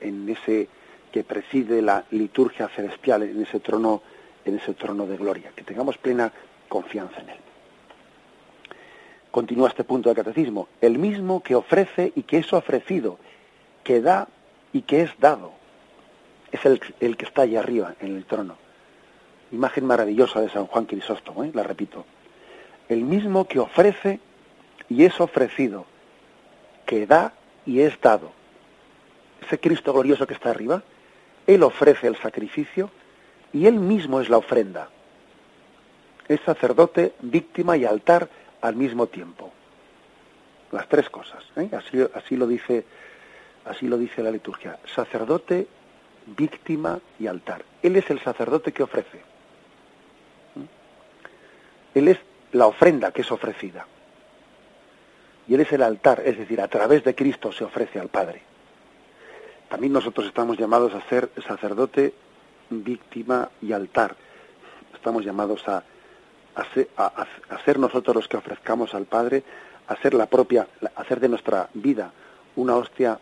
en 0.00 0.28
ese 0.28 0.68
que 1.12 1.22
preside 1.22 1.82
la 1.82 2.04
liturgia 2.10 2.68
celestial 2.68 3.22
en 3.22 3.42
ese 3.42 3.60
trono, 3.60 4.02
en 4.44 4.56
ese 4.56 4.74
trono 4.74 5.06
de 5.06 5.16
gloria, 5.16 5.52
que 5.54 5.64
tengamos 5.64 5.98
plena 5.98 6.32
confianza 6.68 7.20
en 7.20 7.30
él. 7.30 7.38
Continúa 9.30 9.68
este 9.68 9.84
punto 9.84 10.08
del 10.08 10.16
catecismo, 10.16 10.68
el 10.80 10.98
mismo 10.98 11.42
que 11.42 11.54
ofrece 11.54 12.12
y 12.14 12.22
que 12.22 12.38
es 12.38 12.52
ofrecido, 12.52 13.18
que 13.88 14.02
da 14.02 14.28
y 14.74 14.82
que 14.82 15.00
es 15.00 15.18
dado, 15.18 15.50
es 16.52 16.62
el, 16.66 16.78
el 17.00 17.16
que 17.16 17.24
está 17.24 17.40
allí 17.42 17.56
arriba 17.56 17.94
en 18.00 18.16
el 18.16 18.26
trono. 18.26 18.58
Imagen 19.50 19.86
maravillosa 19.86 20.42
de 20.42 20.50
San 20.50 20.66
Juan 20.66 20.84
Crisóstomo, 20.84 21.42
¿eh? 21.42 21.50
la 21.54 21.62
repito. 21.62 22.04
El 22.90 23.02
mismo 23.02 23.48
que 23.48 23.58
ofrece 23.58 24.20
y 24.90 25.06
es 25.06 25.18
ofrecido, 25.22 25.86
que 26.84 27.06
da 27.06 27.32
y 27.64 27.80
es 27.80 27.98
dado. 27.98 28.30
Ese 29.40 29.58
Cristo 29.58 29.94
glorioso 29.94 30.26
que 30.26 30.34
está 30.34 30.50
arriba, 30.50 30.82
él 31.46 31.62
ofrece 31.62 32.08
el 32.08 32.16
sacrificio 32.16 32.90
y 33.54 33.64
Él 33.64 33.80
mismo 33.80 34.20
es 34.20 34.28
la 34.28 34.36
ofrenda. 34.36 34.90
Es 36.28 36.42
sacerdote, 36.42 37.14
víctima 37.22 37.78
y 37.78 37.86
altar 37.86 38.28
al 38.60 38.76
mismo 38.76 39.06
tiempo. 39.06 39.50
Las 40.72 40.86
tres 40.90 41.08
cosas. 41.08 41.42
¿eh? 41.56 41.70
Así, 41.72 41.98
así, 42.14 42.36
lo 42.36 42.46
dice, 42.46 42.84
así 43.68 43.86
lo 43.86 43.98
dice 43.98 44.22
la 44.22 44.30
liturgia. 44.30 44.78
Sacerdote, 44.94 45.66
víctima 46.36 46.98
y 47.18 47.26
altar. 47.26 47.64
Él 47.82 47.96
es 47.96 48.08
el 48.10 48.20
sacerdote 48.20 48.72
que 48.72 48.82
ofrece. 48.82 49.22
Él 51.94 52.08
es 52.08 52.18
la 52.52 52.66
ofrenda 52.66 53.12
que 53.12 53.22
es 53.22 53.32
ofrecida. 53.32 53.86
Y 55.46 55.54
Él 55.54 55.60
es 55.60 55.72
el 55.72 55.82
altar, 55.82 56.22
es 56.24 56.36
decir, 56.36 56.60
a 56.60 56.68
través 56.68 57.04
de 57.04 57.14
Cristo 57.14 57.52
se 57.52 57.64
ofrece 57.64 57.98
al 57.98 58.08
Padre. 58.08 58.42
También 59.68 59.92
nosotros 59.92 60.26
estamos 60.26 60.58
llamados 60.58 60.94
a 60.94 61.08
ser 61.08 61.30
sacerdote, 61.46 62.12
víctima 62.70 63.50
y 63.62 63.72
altar. 63.72 64.14
Estamos 64.94 65.24
llamados 65.24 65.66
a, 65.68 65.82
a, 66.54 67.58
ser, 67.64 67.78
nosotros 67.78 68.14
los 68.14 68.28
que 68.28 68.36
ofrezcamos 68.36 68.94
al 68.94 69.06
Padre, 69.06 69.42
a 69.86 69.96
ser 69.96 70.14
la 70.14 70.26
propia, 70.26 70.66
a 70.82 71.00
hacer 71.00 71.20
de 71.20 71.28
nuestra 71.28 71.68
vida 71.74 72.12
una 72.56 72.76
hostia 72.76 73.18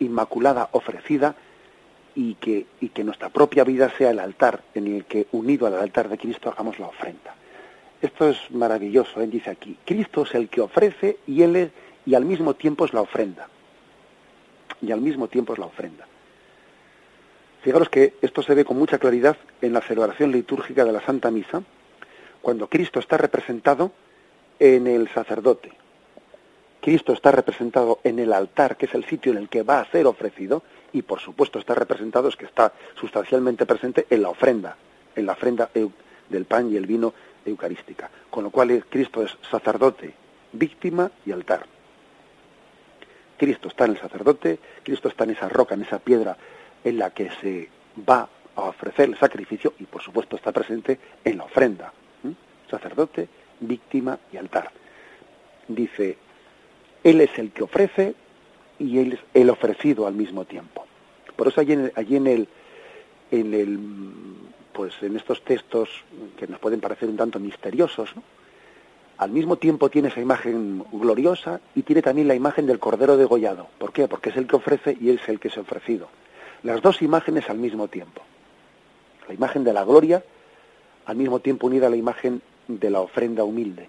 inmaculada 0.00 0.68
ofrecida 0.72 1.36
y 2.14 2.34
que, 2.34 2.66
y 2.80 2.88
que 2.88 3.04
nuestra 3.04 3.28
propia 3.28 3.64
vida 3.64 3.90
sea 3.96 4.10
el 4.10 4.18
altar 4.18 4.62
en 4.74 4.86
el 4.88 5.04
que, 5.04 5.28
unido 5.32 5.66
al 5.66 5.74
altar 5.74 6.08
de 6.08 6.18
Cristo, 6.18 6.50
hagamos 6.50 6.78
la 6.78 6.88
ofrenda. 6.88 7.34
Esto 8.02 8.28
es 8.28 8.38
maravilloso, 8.50 9.20
¿eh? 9.20 9.26
dice 9.26 9.50
aquí, 9.50 9.78
Cristo 9.84 10.22
es 10.22 10.34
el 10.34 10.48
que 10.48 10.60
ofrece 10.60 11.18
y 11.26 11.42
él 11.42 11.56
es, 11.56 11.70
y 12.06 12.14
al 12.14 12.24
mismo 12.24 12.54
tiempo 12.54 12.84
es 12.84 12.92
la 12.92 13.02
ofrenda 13.02 13.48
y 14.82 14.92
al 14.92 15.00
mismo 15.00 15.28
tiempo 15.28 15.52
es 15.52 15.58
la 15.58 15.66
ofrenda. 15.66 16.06
Fijaros 17.62 17.90
que 17.90 18.14
esto 18.22 18.42
se 18.42 18.54
ve 18.54 18.64
con 18.64 18.78
mucha 18.78 18.98
claridad 18.98 19.36
en 19.60 19.74
la 19.74 19.82
celebración 19.82 20.32
litúrgica 20.32 20.84
de 20.84 20.92
la 20.92 21.04
Santa 21.04 21.30
Misa, 21.30 21.62
cuando 22.40 22.68
Cristo 22.68 23.00
está 23.00 23.18
representado 23.18 23.92
en 24.58 24.86
el 24.86 25.08
sacerdote. 25.10 25.72
Cristo 26.80 27.12
está 27.12 27.30
representado 27.30 28.00
en 28.04 28.18
el 28.18 28.32
altar, 28.32 28.76
que 28.76 28.86
es 28.86 28.94
el 28.94 29.04
sitio 29.04 29.32
en 29.32 29.38
el 29.38 29.48
que 29.48 29.62
va 29.62 29.80
a 29.80 29.90
ser 29.90 30.06
ofrecido, 30.06 30.62
y 30.92 31.02
por 31.02 31.20
supuesto 31.20 31.58
está 31.58 31.74
representado, 31.74 32.28
es 32.28 32.36
que 32.36 32.46
está 32.46 32.72
sustancialmente 32.98 33.66
presente 33.66 34.06
en 34.10 34.22
la 34.22 34.30
ofrenda, 34.30 34.76
en 35.14 35.26
la 35.26 35.32
ofrenda 35.32 35.70
del 36.28 36.44
pan 36.46 36.72
y 36.72 36.76
el 36.76 36.86
vino 36.86 37.12
eucarística. 37.44 38.10
Con 38.30 38.44
lo 38.44 38.50
cual 38.50 38.84
Cristo 38.88 39.22
es 39.22 39.36
sacerdote, 39.50 40.14
víctima 40.52 41.10
y 41.26 41.32
altar. 41.32 41.66
Cristo 43.36 43.68
está 43.68 43.84
en 43.84 43.92
el 43.92 43.98
sacerdote, 43.98 44.58
Cristo 44.82 45.08
está 45.08 45.24
en 45.24 45.30
esa 45.30 45.48
roca, 45.48 45.74
en 45.74 45.82
esa 45.82 45.98
piedra 45.98 46.36
en 46.84 46.98
la 46.98 47.10
que 47.10 47.30
se 47.40 47.68
va 48.08 48.28
a 48.56 48.62
ofrecer 48.62 49.08
el 49.08 49.18
sacrificio 49.18 49.74
y 49.78 49.84
por 49.84 50.02
supuesto 50.02 50.36
está 50.36 50.52
presente 50.52 50.98
en 51.24 51.38
la 51.38 51.44
ofrenda. 51.44 51.92
Sacerdote, 52.70 53.28
víctima 53.60 54.18
y 54.32 54.36
altar. 54.36 54.70
Dice, 55.68 56.18
Él 57.04 57.20
es 57.20 57.38
el 57.38 57.50
que 57.50 57.62
ofrece 57.62 58.14
y 58.78 58.98
Él 58.98 59.14
es 59.14 59.20
el 59.34 59.50
ofrecido 59.50 60.06
al 60.06 60.14
mismo 60.14 60.44
tiempo. 60.44 60.86
Por 61.36 61.48
eso 61.48 61.60
allí 61.60 61.72
en, 61.72 62.26
el, 62.26 62.48
pues 64.72 64.92
en 65.02 65.16
estos 65.16 65.42
textos 65.42 65.88
que 66.38 66.46
nos 66.46 66.60
pueden 66.60 66.80
parecer 66.80 67.08
un 67.08 67.16
tanto 67.16 67.40
misteriosos, 67.40 68.10
al 69.16 69.30
mismo 69.30 69.56
tiempo 69.56 69.88
tiene 69.88 70.08
esa 70.08 70.20
imagen 70.20 70.84
gloriosa 70.92 71.60
y 71.74 71.82
tiene 71.82 72.02
también 72.02 72.28
la 72.28 72.34
imagen 72.34 72.66
del 72.66 72.78
Cordero 72.78 73.16
degollado. 73.16 73.68
¿Por 73.78 73.92
qué? 73.92 74.08
Porque 74.08 74.30
es 74.30 74.36
el 74.36 74.46
que 74.46 74.56
ofrece 74.56 74.96
y 75.00 75.10
él 75.10 75.20
es 75.22 75.28
el 75.28 75.40
que 75.40 75.48
es 75.48 75.58
ofrecido. 75.58 76.08
Las 76.62 76.82
dos 76.82 77.00
imágenes 77.02 77.48
al 77.48 77.58
mismo 77.58 77.88
tiempo. 77.88 78.22
La 79.28 79.34
imagen 79.34 79.64
de 79.64 79.72
la 79.72 79.84
gloria, 79.84 80.22
al 81.06 81.16
mismo 81.16 81.40
tiempo 81.40 81.66
unida 81.66 81.86
a 81.86 81.90
la 81.90 81.96
imagen 81.96 82.42
de 82.68 82.90
la 82.90 83.00
ofrenda 83.00 83.44
humilde. 83.44 83.88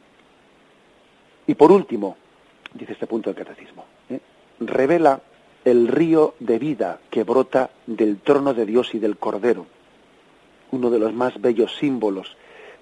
Y 1.47 1.55
por 1.55 1.72
último, 1.72 2.18
dice 2.74 2.93
este 2.93 3.07
punto 3.07 3.32
del 3.32 3.45
catecismo, 3.45 3.86
¿eh? 4.09 4.19
revela 4.59 5.22
el 5.65 5.88
río 5.88 6.36
de 6.39 6.57
vida 6.57 6.99
que 7.09 7.24
brota 7.24 7.69
del 7.86 8.19
trono 8.19 8.53
de 8.53 8.65
Dios 8.65 8.93
y 8.95 8.99
del 8.99 9.17
Cordero, 9.17 9.67
uno 10.72 10.89
de 10.89 10.99
los 10.99 11.13
más 11.13 11.39
bellos 11.39 11.76
símbolos 11.76 12.36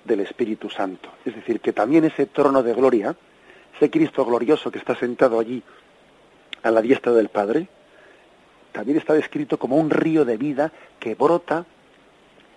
del 0.06 0.22
Espíritu 0.22 0.70
Santo. 0.70 1.10
Es 1.26 1.36
decir, 1.36 1.60
que 1.60 1.74
también 1.74 2.06
ese 2.06 2.26
trono 2.26 2.64
de 2.64 2.74
gloria, 2.74 3.16
ese 3.76 3.90
Cristo 3.90 4.26
glorioso 4.26 4.72
que 4.72 4.80
está 4.80 4.96
sentado 4.96 5.40
allí 5.40 5.62
a 6.64 6.72
la 6.72 6.82
diestra 6.82 7.12
del 7.12 7.30
Padre, 7.30 7.68
también 8.72 8.98
está 8.98 9.14
descrito 9.14 9.58
como 9.58 9.78
un 9.78 9.90
río 9.90 10.24
de 10.26 10.38
vida 10.38 10.72
que 11.00 11.16
brota 11.16 11.66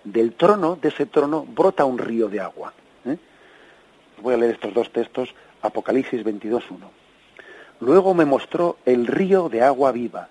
del 0.04 0.34
trono, 0.34 0.76
de 0.80 0.88
ese 0.88 1.06
trono, 1.06 1.44
brota 1.44 1.84
un 1.84 1.98
río 1.98 2.28
de 2.28 2.40
agua. 2.40 2.72
¿eh? 3.06 3.16
Voy 4.20 4.34
a 4.34 4.36
leer 4.36 4.52
estos 4.52 4.74
dos 4.74 4.92
textos, 4.92 5.34
Apocalipsis 5.62 6.24
22.1. 6.24 7.01
Luego 7.82 8.14
me 8.14 8.24
mostró 8.24 8.76
el 8.86 9.08
río 9.08 9.48
de 9.48 9.60
agua 9.60 9.90
viva, 9.90 10.28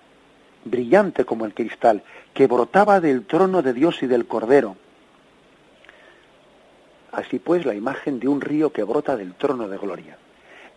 brillante 0.64 1.26
como 1.26 1.44
el 1.44 1.52
cristal, 1.52 2.02
que 2.32 2.46
brotaba 2.46 2.98
del 2.98 3.26
trono 3.26 3.60
de 3.60 3.74
Dios 3.74 4.02
y 4.02 4.06
del 4.06 4.24
Cordero. 4.24 4.74
Así 7.12 7.38
pues, 7.38 7.66
la 7.66 7.74
imagen 7.74 8.20
de 8.20 8.28
un 8.28 8.40
río 8.40 8.72
que 8.72 8.84
brota 8.84 9.18
del 9.18 9.34
trono 9.34 9.68
de 9.68 9.76
gloria. 9.76 10.16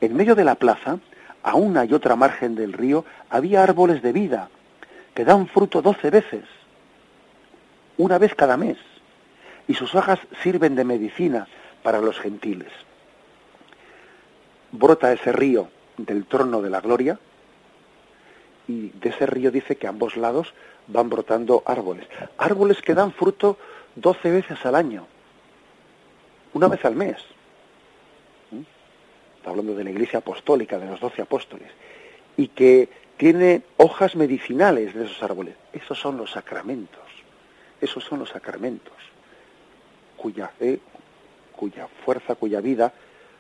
En 0.02 0.18
medio 0.18 0.36
de 0.36 0.44
la 0.44 0.56
plaza, 0.56 1.00
a 1.44 1.56
una 1.56 1.86
y 1.86 1.94
otra 1.94 2.18
margen 2.18 2.56
del 2.56 2.74
río, 2.74 3.06
había 3.30 3.64
árboles 3.64 4.02
de 4.02 4.12
vida, 4.12 4.50
que 5.14 5.24
dan 5.24 5.48
fruto 5.48 5.82
doce 5.82 6.10
veces, 6.10 6.44
una 7.96 8.18
vez 8.18 8.36
cada 8.36 8.58
mes, 8.58 8.78
y 9.66 9.76
sus 9.76 9.96
hojas 9.96 10.20
sirven 10.44 10.76
de 10.76 10.84
medicina 10.84 11.48
para 11.84 12.02
los 12.02 12.20
gentiles. 12.20 12.74
Brota 14.74 15.14
ese 15.14 15.32
río 15.32 15.70
del 15.98 16.26
trono 16.26 16.62
de 16.62 16.70
la 16.70 16.82
gloria, 16.82 17.20
y 18.68 18.90
de 18.90 19.10
ese 19.10 19.26
río 19.26 19.52
dice 19.52 19.76
que 19.76 19.88
a 19.88 19.92
ambos 19.92 20.18
lados 20.18 20.54
van 20.88 21.10
brotando 21.10 21.64
árboles. 21.66 22.08
Árboles 22.38 22.82
que 22.82 22.94
dan 22.94 23.12
fruto 23.12 23.58
doce 23.96 24.32
veces 24.32 24.66
al 24.66 24.76
año, 24.76 25.06
una 26.54 26.68
vez 26.68 26.84
al 26.86 26.96
mes. 26.96 27.18
¿Mm? 28.52 28.62
Está 29.38 29.50
hablando 29.52 29.76
de 29.76 29.84
la 29.84 29.92
iglesia 29.92 30.20
apostólica, 30.20 30.80
de 30.80 30.88
los 30.88 31.00
doce 31.00 31.22
apóstoles. 31.22 31.70
Y 32.38 32.50
que 32.50 32.90
tiene 33.18 33.62
hojas 33.78 34.16
medicinales 34.16 34.94
de 34.94 35.06
esos 35.06 35.22
árboles. 35.24 35.56
Esos 35.72 36.00
son 36.00 36.18
los 36.18 36.32
sacramentos. 36.32 37.04
Esos 37.80 38.04
son 38.04 38.20
los 38.20 38.30
sacramentos. 38.30 38.94
Cuya, 40.18 40.52
eh, 40.60 40.80
cuya 41.56 41.88
fuerza, 42.04 42.36
cuya 42.36 42.60
vida 42.62 42.92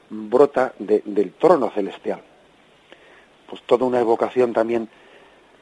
brota 0.10 0.74
del 0.78 1.34
trono 1.34 1.72
celestial. 1.72 2.22
Pues 3.50 3.62
toda 3.64 3.86
una 3.86 4.00
evocación 4.00 4.54
también 4.54 4.90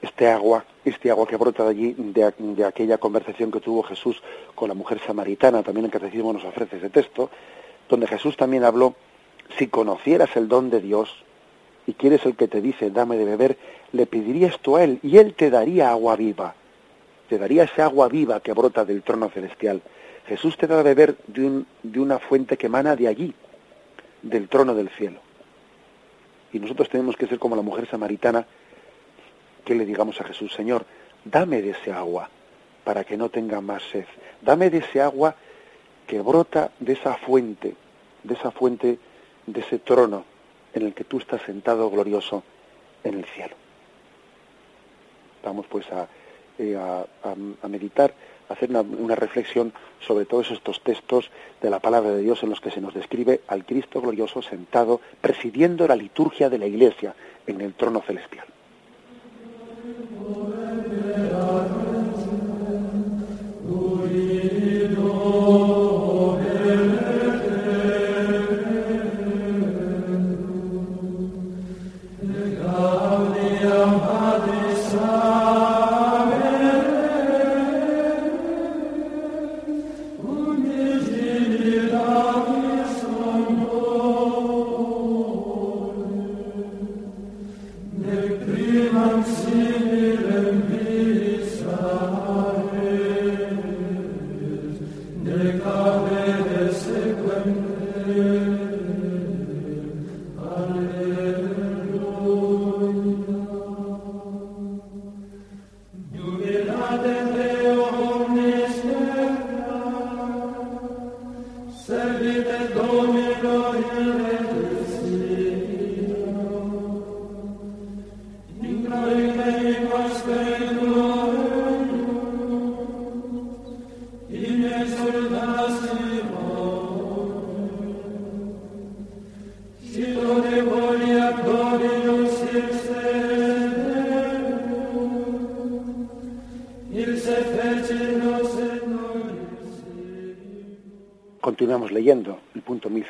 este 0.04 0.28
agua, 0.28 0.66
este 0.84 1.10
agua 1.10 1.26
que 1.26 1.38
brota 1.38 1.64
de 1.64 1.70
allí, 1.70 1.96
de, 1.98 2.66
aquella 2.66 2.98
conversación 2.98 3.52
que 3.52 3.62
tuvo 3.62 3.84
Jesús 3.84 4.22
con 4.54 4.68
la 4.68 4.76
mujer 4.76 5.00
samaritana, 5.00 5.64
también 5.64 5.86
en 5.86 5.92
Catecismo 5.92 6.34
nos 6.34 6.44
ofrece 6.44 6.78
ese 6.78 6.90
texto, 6.90 7.30
donde 7.88 8.08
Jesús 8.08 8.36
también 8.36 8.66
habló, 8.66 8.96
si 9.58 9.68
conocieras 9.68 10.36
el 10.36 10.50
don 10.50 10.70
de 10.70 10.82
Dios 10.82 11.24
y 11.88 11.94
quieres 11.94 12.26
el 12.26 12.36
que 12.36 12.50
te 12.50 12.62
dice, 12.62 12.92
dame 12.92 13.16
de 13.16 13.24
beber, 13.24 13.58
le 13.94 14.06
pedirías 14.06 14.60
tú 14.60 14.76
a 14.76 14.84
él 14.84 15.00
y 15.04 15.18
él 15.18 15.34
te 15.36 15.50
daría 15.50 15.92
agua 15.92 16.18
viva, 16.18 16.54
te 17.30 17.38
daría 17.38 17.64
ese 17.64 17.82
agua 17.82 18.10
viva 18.10 18.42
que 18.42 18.52
brota 18.52 18.84
del 18.84 19.04
trono 19.04 19.30
celestial. 19.30 19.82
Jesús 20.28 20.58
te 20.58 20.68
da 20.68 20.78
de 20.78 20.84
beber 20.84 21.18
de, 21.28 21.64
de 21.82 22.00
una 22.00 22.20
fuente 22.20 22.58
que 22.58 22.68
emana 22.68 22.96
de 22.98 23.08
allí, 23.08 23.34
del 24.22 24.50
trono 24.50 24.76
del 24.76 24.90
cielo. 24.90 25.20
Y 26.54 26.60
nosotros 26.60 26.88
tenemos 26.90 27.18
que 27.18 27.28
ser 27.28 27.40
como 27.40 27.56
la 27.56 27.62
mujer 27.62 27.90
samaritana, 27.90 28.46
que 29.66 29.76
le 29.76 29.86
digamos 29.86 30.22
a 30.22 30.24
Jesús, 30.24 30.54
Señor, 30.54 30.86
dame 31.26 31.62
de 31.62 31.72
ese 31.72 31.92
agua 31.92 32.30
para 32.84 33.04
que 33.04 33.18
no 33.18 33.30
tenga 33.30 33.60
más 33.60 33.82
sed. 33.92 34.06
Dame 34.42 34.70
de 34.70 34.78
ese 34.80 35.02
agua 35.02 35.36
que 36.06 36.22
brota 36.22 36.72
de 36.80 36.94
esa 36.94 37.16
fuente, 37.16 37.76
de 38.24 38.34
esa 38.34 38.52
fuente, 38.52 39.00
de 39.48 39.60
ese 39.62 39.80
trono 39.80 40.26
en 40.74 40.84
el 40.84 40.94
que 40.94 41.04
tú 41.04 41.18
estás 41.18 41.42
sentado 41.42 41.90
glorioso 41.90 42.44
en 43.04 43.16
el 43.16 43.26
cielo. 43.26 43.56
Vamos 45.44 45.66
pues 45.68 45.90
a, 45.92 46.08
eh, 46.58 46.76
a, 46.78 47.68
meditar, 47.68 48.14
hacer 48.50 48.70
una, 48.70 49.16
reflexión 49.16 49.74
sobre 50.00 50.26
todos 50.26 50.52
estos 50.52 50.82
textos 50.82 51.30
de 51.62 51.70
la 51.70 51.80
palabra 51.80 52.12
de 52.12 52.22
Dios 52.22 52.44
en 52.44 52.50
los 52.50 52.62
que 52.62 52.72
se 52.72 52.82
nos 52.82 52.94
describe 52.94 53.42
al 53.48 53.66
Cristo 53.66 54.02
glorioso 54.02 54.42
sentado, 54.42 55.02
presidiendo 55.22 55.88
la 55.88 55.96
liturgia 55.96 56.50
de 56.50 56.58
la 56.58 56.66
Iglesia 56.66 57.16
en 57.48 57.62
el 57.62 57.74
trono 57.74 58.02
celestial. 58.02 58.46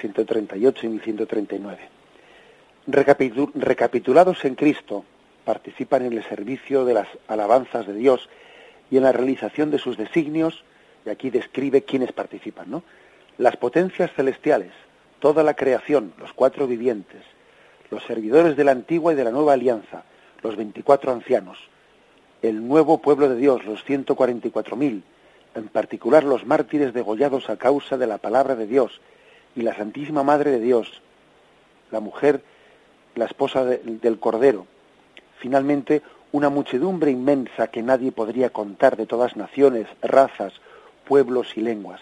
1138 0.04 0.86
y 0.86 0.90
1139. 0.90 1.90
recapitulados 3.56 4.44
en 4.46 4.56
Cristo, 4.56 5.06
participan 5.46 6.06
en 6.06 6.14
el 6.14 6.24
servicio 6.24 6.86
de 6.86 6.94
las 6.94 7.08
alabanzas 7.28 7.88
de 7.88 7.94
Dios 7.94 8.30
y 8.92 8.98
en 8.98 9.04
la 9.04 9.12
realización 9.12 9.72
de 9.72 9.80
sus 9.80 9.98
designios, 9.98 10.64
y 11.06 11.10
aquí 11.10 11.30
describe 11.30 11.84
quiénes 11.84 12.12
participan, 12.12 12.70
¿no? 12.70 12.84
Las 13.38 13.58
potencias 13.58 14.12
celestiales, 14.14 14.72
toda 15.20 15.44
la 15.44 15.56
creación, 15.56 16.14
los 16.20 16.34
cuatro 16.34 16.68
vivientes, 16.68 17.22
los 17.90 18.04
servidores 18.04 18.56
de 18.56 18.64
la 18.64 18.72
antigua 18.72 19.14
y 19.14 19.16
de 19.16 19.24
la 19.24 19.32
nueva 19.32 19.54
alianza, 19.54 20.04
los 20.42 20.56
veinticuatro 20.56 21.12
ancianos, 21.12 21.58
el 22.42 22.68
nuevo 22.68 23.00
pueblo 23.00 23.30
de 23.30 23.38
Dios, 23.38 23.66
los 23.66 23.84
ciento 23.84 24.16
cuarenta 24.16 24.48
y 24.48 24.52
cuatro 24.52 24.76
mil, 24.76 25.04
en 25.56 25.68
particular 25.70 26.24
los 26.24 26.46
mártires 26.46 26.94
degollados 26.94 27.50
a 27.50 27.58
causa 27.58 27.98
de 27.98 28.08
la 28.08 28.18
palabra 28.18 28.56
de 28.56 28.68
Dios 28.68 29.00
y 29.56 29.62
la 29.62 29.76
Santísima 29.76 30.24
Madre 30.24 30.52
de 30.52 30.60
Dios, 30.60 31.02
la 31.92 32.00
mujer, 32.00 32.42
la 33.16 33.26
esposa 33.26 33.64
del 33.66 34.20
Cordero. 34.20 34.66
Finalmente, 35.38 36.02
una 36.32 36.50
muchedumbre 36.50 37.12
inmensa 37.12 37.68
que 37.68 37.84
nadie 37.84 38.12
podría 38.12 38.50
contar 38.50 38.98
de 38.98 39.06
todas 39.06 39.38
naciones, 39.38 39.88
razas, 40.02 40.54
pueblos 41.08 41.56
y 41.56 41.62
lenguas. 41.62 42.02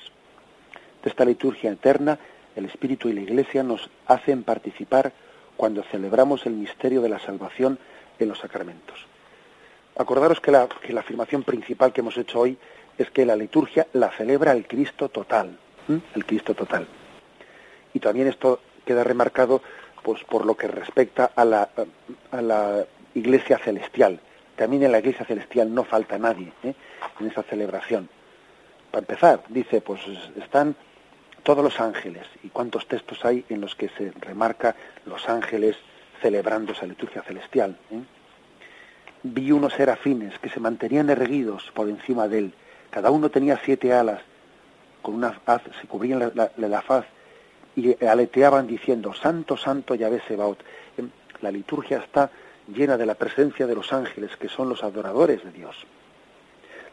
De 1.04 1.10
esta 1.10 1.26
liturgia 1.26 1.72
eterna, 1.72 2.18
el 2.56 2.66
Espíritu 2.66 3.10
y 3.10 3.14
la 3.14 3.22
Iglesia 3.22 3.64
nos 3.64 3.90
hacen 4.08 4.44
participar 4.44 5.12
cuando 5.58 5.84
celebramos 5.84 6.46
el 6.46 6.54
misterio 6.54 7.02
de 7.02 7.10
la 7.10 7.20
salvación 7.20 7.78
en 8.20 8.30
los 8.30 8.40
sacramentos. 8.40 9.06
Acordaros 9.98 10.40
que 10.40 10.52
la, 10.52 10.68
que 10.68 10.94
la 10.94 11.02
afirmación 11.02 11.44
principal 11.44 11.92
que 11.92 12.02
hemos 12.02 12.18
hecho 12.18 12.40
hoy 12.40 12.58
es 12.98 13.10
que 13.12 13.26
la 13.26 13.36
liturgia 13.36 13.88
la 13.94 14.12
celebra 14.12 14.54
el 14.54 14.68
Cristo 14.68 15.10
total, 15.10 15.58
el 16.16 16.26
Cristo 16.26 16.54
total. 16.54 16.88
Y 17.94 18.00
también 18.00 18.28
esto 18.28 18.60
queda 18.86 19.04
remarcado 19.04 19.62
pues 20.04 20.24
por 20.24 20.46
lo 20.46 20.56
que 20.56 20.68
respecta 20.68 21.32
a 21.36 21.46
la, 21.46 21.70
a 22.32 22.42
la 22.42 22.86
iglesia 23.14 23.58
celestial, 23.60 24.20
también 24.56 24.84
en 24.84 24.92
la 24.92 25.00
iglesia 25.00 25.26
celestial 25.26 25.74
no 25.74 25.84
falta 25.84 26.18
nadie 26.18 26.52
¿eh? 26.64 26.74
en 27.20 27.28
esa 27.28 27.44
celebración. 27.44 28.10
Para 28.90 29.02
empezar, 29.02 29.44
dice, 29.50 29.82
pues 29.82 30.02
están 30.36 30.76
todos 31.44 31.64
los 31.64 31.80
ángeles. 31.80 32.28
¿Y 32.44 32.50
cuántos 32.50 32.88
textos 32.88 33.24
hay 33.26 33.46
en 33.50 33.62
los 33.62 33.76
que 33.76 33.90
se 33.90 34.12
remarca 34.20 34.76
los 35.06 35.28
ángeles 35.30 35.78
celebrando 36.22 36.74
esa 36.74 36.86
liturgia 36.86 37.24
celestial? 37.24 37.78
¿eh? 37.92 38.02
Vi 39.24 39.52
unos 39.52 39.74
serafines 39.74 40.38
que 40.40 40.50
se 40.50 40.60
mantenían 40.60 41.10
erguidos 41.10 41.72
por 41.74 41.90
encima 41.90 42.28
de 42.28 42.40
él. 42.40 42.54
Cada 42.90 43.12
uno 43.12 43.30
tenía 43.30 43.60
siete 43.64 43.94
alas, 43.94 44.22
con 45.02 45.16
una 45.16 45.40
haz, 45.46 45.62
se 45.80 45.88
cubrían 45.88 46.20
la, 46.20 46.52
la, 46.56 46.82
faz 46.82 47.06
y 47.76 48.04
aleteaban 48.06 48.68
diciendo, 48.68 49.14
Santo, 49.14 49.58
Santo 49.58 49.96
Yahvé 49.96 50.22
Sebaot. 50.28 50.60
¿eh? 50.98 51.04
La 51.42 51.52
liturgia 51.52 51.98
está 52.00 52.30
llena 52.68 52.98
de 52.98 53.06
la 53.06 53.16
presencia 53.16 53.68
de 53.68 53.76
los 53.76 53.92
ángeles, 53.94 54.36
que 54.38 54.50
son 54.50 54.70
los 54.70 54.84
adoradores 54.84 55.44
de 55.44 55.52
Dios. 55.52 55.76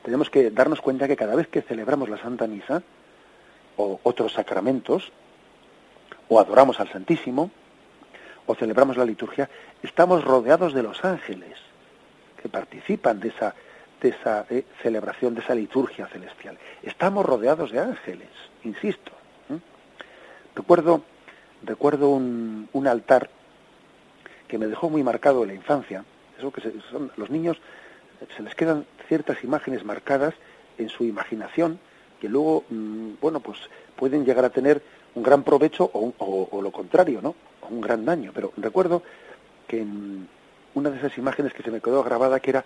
Tenemos 0.02 0.30
que 0.30 0.50
darnos 0.50 0.80
cuenta 0.80 1.08
que 1.08 1.16
cada 1.16 1.34
vez 1.34 1.48
que 1.48 1.62
celebramos 1.62 2.08
la 2.08 2.18
Santa 2.18 2.46
Misa, 2.46 2.82
o 3.76 4.00
otros 4.02 4.32
sacramentos, 4.32 5.12
o 6.28 6.40
adoramos 6.40 6.80
al 6.80 6.90
Santísimo, 6.90 7.50
o 8.46 8.54
celebramos 8.54 8.96
la 8.96 9.04
liturgia, 9.04 9.48
estamos 9.82 10.24
rodeados 10.24 10.72
de 10.72 10.82
los 10.82 11.04
ángeles 11.04 11.58
que 12.40 12.48
participan 12.48 13.20
de 13.20 13.28
esa, 13.28 13.54
de 14.00 14.08
esa 14.10 14.46
eh, 14.48 14.64
celebración, 14.82 15.34
de 15.34 15.40
esa 15.40 15.54
liturgia 15.54 16.06
celestial. 16.06 16.58
Estamos 16.82 17.26
rodeados 17.26 17.70
de 17.70 17.80
ángeles, 17.80 18.30
insisto. 18.64 19.12
Recuerdo, 20.58 21.02
recuerdo 21.62 22.10
un, 22.10 22.68
un, 22.72 22.88
altar 22.88 23.30
que 24.48 24.58
me 24.58 24.66
dejó 24.66 24.90
muy 24.90 25.04
marcado 25.04 25.42
en 25.42 25.48
la 25.50 25.54
infancia. 25.54 26.04
Eso 26.36 26.50
que 26.50 26.60
son, 26.90 27.12
los 27.16 27.30
niños 27.30 27.58
se 28.36 28.42
les 28.42 28.56
quedan 28.56 28.84
ciertas 29.06 29.44
imágenes 29.44 29.84
marcadas 29.84 30.34
en 30.76 30.88
su 30.88 31.04
imaginación 31.04 31.78
que 32.20 32.28
luego, 32.28 32.64
mm, 32.70 33.12
bueno, 33.20 33.38
pues 33.38 33.58
pueden 33.94 34.24
llegar 34.24 34.44
a 34.44 34.50
tener 34.50 34.82
un 35.14 35.22
gran 35.22 35.44
provecho 35.44 35.88
o, 35.92 36.60
lo 36.60 36.72
contrario, 36.72 37.20
¿no? 37.22 37.36
O 37.60 37.68
un 37.68 37.80
gran 37.80 38.04
daño. 38.04 38.32
Pero 38.34 38.52
recuerdo 38.56 39.04
que 39.68 39.82
en 39.82 40.28
una 40.74 40.90
de 40.90 40.98
esas 40.98 41.16
imágenes 41.18 41.54
que 41.54 41.62
se 41.62 41.70
me 41.70 41.80
quedó 41.80 42.02
grabada 42.02 42.40
que 42.40 42.50
era 42.50 42.64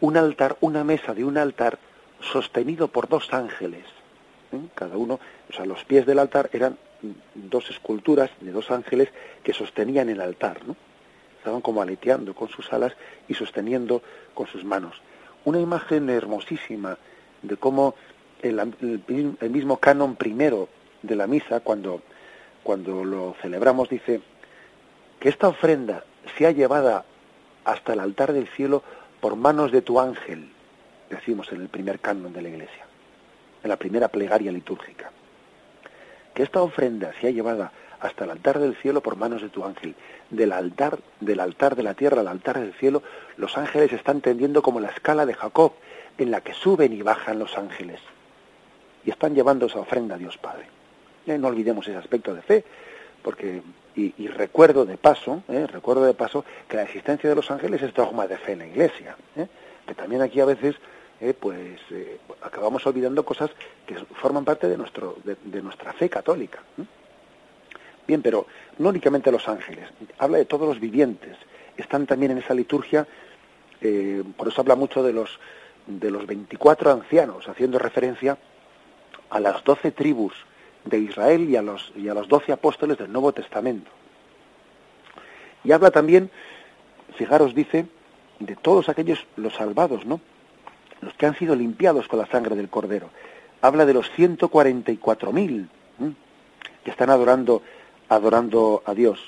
un 0.00 0.16
altar, 0.16 0.56
una 0.60 0.82
mesa 0.82 1.14
de 1.14 1.22
un 1.22 1.38
altar 1.38 1.78
sostenido 2.20 2.88
por 2.88 3.08
dos 3.08 3.32
ángeles. 3.32 3.84
¿eh? 4.50 4.58
Cada 4.74 4.96
uno, 4.96 5.20
o 5.48 5.52
sea, 5.52 5.64
los 5.64 5.84
pies 5.84 6.04
del 6.04 6.18
altar 6.18 6.50
eran 6.52 6.76
dos 7.34 7.70
esculturas 7.70 8.30
de 8.40 8.52
dos 8.52 8.70
ángeles 8.70 9.08
que 9.42 9.52
sostenían 9.52 10.08
el 10.08 10.20
altar. 10.20 10.60
Estaban 11.38 11.60
como 11.60 11.82
aleteando 11.82 12.34
con 12.34 12.48
sus 12.48 12.72
alas 12.72 12.92
y 13.28 13.34
sosteniendo 13.34 14.02
con 14.34 14.46
sus 14.46 14.64
manos. 14.64 15.00
Una 15.44 15.60
imagen 15.60 16.08
hermosísima 16.08 16.98
de 17.42 17.56
cómo 17.56 17.94
el, 18.42 19.50
mismo 19.50 19.78
canon 19.78 20.16
primero 20.16 20.68
de 21.02 21.16
la 21.16 21.26
misa, 21.26 21.60
cuando, 21.60 22.02
cuando 22.62 23.04
lo 23.04 23.34
celebramos, 23.42 23.88
dice 23.88 24.20
que 25.18 25.28
esta 25.28 25.48
ofrenda 25.48 26.04
sea 26.36 26.50
llevada 26.52 27.04
hasta 27.64 27.92
el 27.92 28.00
altar 28.00 28.32
del 28.32 28.48
cielo 28.48 28.82
por 29.20 29.36
manos 29.36 29.72
de 29.72 29.82
tu 29.82 30.00
ángel, 30.00 30.50
decimos 31.10 31.52
en 31.52 31.60
el 31.60 31.68
primer 31.68 32.00
canon 32.00 32.32
de 32.32 32.42
la 32.42 32.48
iglesia, 32.48 32.86
en 33.62 33.68
la 33.68 33.76
primera 33.76 34.08
plegaria 34.08 34.50
litúrgica. 34.50 35.10
Que 36.34 36.42
esta 36.42 36.62
ofrenda 36.62 37.12
sea 37.20 37.30
llevada 37.30 37.72
hasta 38.00 38.24
el 38.24 38.30
altar 38.30 38.58
del 38.58 38.74
cielo 38.76 39.00
por 39.00 39.16
manos 39.16 39.42
de 39.42 39.48
tu 39.48 39.64
ángel. 39.64 39.94
Del 40.30 40.52
altar, 40.52 40.98
del 41.20 41.40
altar 41.40 41.76
de 41.76 41.82
la 41.82 41.94
tierra 41.94 42.20
al 42.20 42.28
altar 42.28 42.58
del 42.58 42.72
cielo, 42.74 43.02
los 43.36 43.56
ángeles 43.56 43.92
están 43.92 44.20
tendiendo 44.20 44.62
como 44.62 44.80
la 44.80 44.88
escala 44.88 45.26
de 45.26 45.34
Jacob, 45.34 45.72
en 46.18 46.30
la 46.30 46.40
que 46.40 46.54
suben 46.54 46.92
y 46.92 47.02
bajan 47.02 47.38
los 47.38 47.56
ángeles 47.56 48.00
y 49.04 49.10
están 49.10 49.34
llevando 49.34 49.66
esa 49.66 49.80
ofrenda 49.80 50.14
a 50.14 50.18
Dios 50.18 50.38
Padre. 50.38 50.66
Eh, 51.26 51.38
no 51.38 51.48
olvidemos 51.48 51.86
ese 51.86 51.96
aspecto 51.96 52.34
de 52.34 52.42
fe, 52.42 52.64
porque 53.22 53.62
y, 53.94 54.26
recuerdo 54.28 54.86
de 54.86 54.96
paso, 54.96 55.42
eh, 55.48 55.66
recuerdo 55.66 56.04
de 56.04 56.14
paso 56.14 56.44
que 56.66 56.76
la 56.76 56.84
existencia 56.84 57.28
de 57.28 57.36
los 57.36 57.50
ángeles 57.50 57.82
es 57.82 57.92
dogma 57.92 58.26
de 58.26 58.38
fe 58.38 58.52
en 58.52 58.60
la 58.60 58.66
Iglesia, 58.66 59.16
eh, 59.36 59.46
que 59.86 59.94
también 59.94 60.22
aquí 60.22 60.40
a 60.40 60.46
veces 60.46 60.76
pues 61.38 61.80
acabamos 62.40 62.84
olvidando 62.84 63.24
cosas 63.24 63.50
que 63.86 63.94
forman 63.94 64.44
parte 64.44 64.68
de 64.68 64.76
nuestro 64.76 65.16
de, 65.22 65.62
nuestra 65.62 65.92
fe 65.92 66.08
católica. 66.08 66.60
Bien, 68.06 68.20
pero 68.20 68.46
no 68.78 68.88
únicamente 68.88 69.30
los 69.30 69.46
ángeles, 69.48 69.88
habla 70.18 70.38
de 70.38 70.46
todos 70.46 70.66
los 70.66 70.80
vivientes, 70.80 71.36
están 71.76 72.06
también 72.06 72.32
en 72.32 72.38
esa 72.38 72.54
liturgia, 72.54 73.06
por 74.36 74.48
eso 74.48 74.60
habla 74.60 74.74
mucho 74.74 75.04
de 75.04 75.12
los 75.12 75.38
de 75.86 76.10
los 76.10 76.26
24 76.26 76.90
ancianos, 76.90 77.48
haciendo 77.48 77.78
referencia 77.78 78.36
a 79.30 79.38
las 79.38 79.62
doce 79.62 79.92
tribus 79.92 80.34
de 80.84 80.98
Israel 80.98 81.48
y 81.48 81.54
a 81.54 81.62
los 81.62 81.92
y 81.94 82.08
a 82.08 82.14
los 82.14 82.26
doce 82.26 82.50
apóstoles 82.50 82.98
del 82.98 83.12
Nuevo 83.12 83.32
Testamento. 83.32 83.92
Y 85.62 85.70
habla 85.70 85.92
también, 85.92 86.32
fijaros, 87.16 87.54
dice, 87.54 87.86
de 88.40 88.56
todos 88.56 88.88
aquellos 88.88 89.24
los 89.36 89.54
salvados, 89.54 90.04
¿no? 90.04 90.20
Los 91.02 91.14
que 91.14 91.26
han 91.26 91.36
sido 91.36 91.54
limpiados 91.54 92.08
con 92.08 92.18
la 92.18 92.26
sangre 92.26 92.56
del 92.56 92.68
Cordero. 92.68 93.10
Habla 93.60 93.84
de 93.84 93.94
los 93.94 94.10
144.000 94.16 95.68
que 96.84 96.90
están 96.90 97.10
adorando 97.10 97.62
adorando 98.08 98.82
a 98.84 98.92
Dios, 98.94 99.18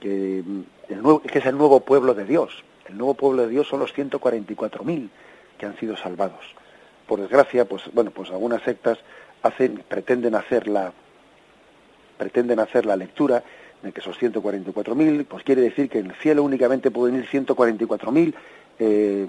que, 0.00 0.42
nuevo, 0.88 1.20
que 1.20 1.38
es 1.38 1.46
el 1.46 1.56
nuevo 1.56 1.80
pueblo 1.80 2.14
de 2.14 2.24
Dios. 2.24 2.64
El 2.88 2.98
nuevo 2.98 3.14
pueblo 3.14 3.42
de 3.42 3.48
Dios 3.48 3.68
son 3.68 3.80
los 3.80 3.94
144.000 3.94 5.08
que 5.58 5.66
han 5.66 5.76
sido 5.78 5.96
salvados 5.96 6.54
por 7.06 7.20
desgracia, 7.20 7.64
pues 7.66 7.82
bueno, 7.92 8.10
pues 8.10 8.30
algunas 8.30 8.62
sectas 8.62 8.98
hacen, 9.42 9.82
pretenden 9.88 10.34
hacer 10.34 10.68
la 10.68 10.92
pretenden 12.16 12.60
hacer 12.60 12.86
la 12.86 12.96
lectura 12.96 13.42
de 13.82 13.92
que 13.92 14.00
esos 14.00 14.16
144.000, 14.20 15.26
pues 15.26 15.42
quiere 15.42 15.62
decir 15.62 15.90
que 15.90 15.98
en 15.98 16.06
el 16.06 16.16
cielo 16.16 16.42
únicamente 16.42 16.90
pueden 16.90 17.16
ir 17.16 17.28
144.000 17.28 18.34
eh, 18.78 19.26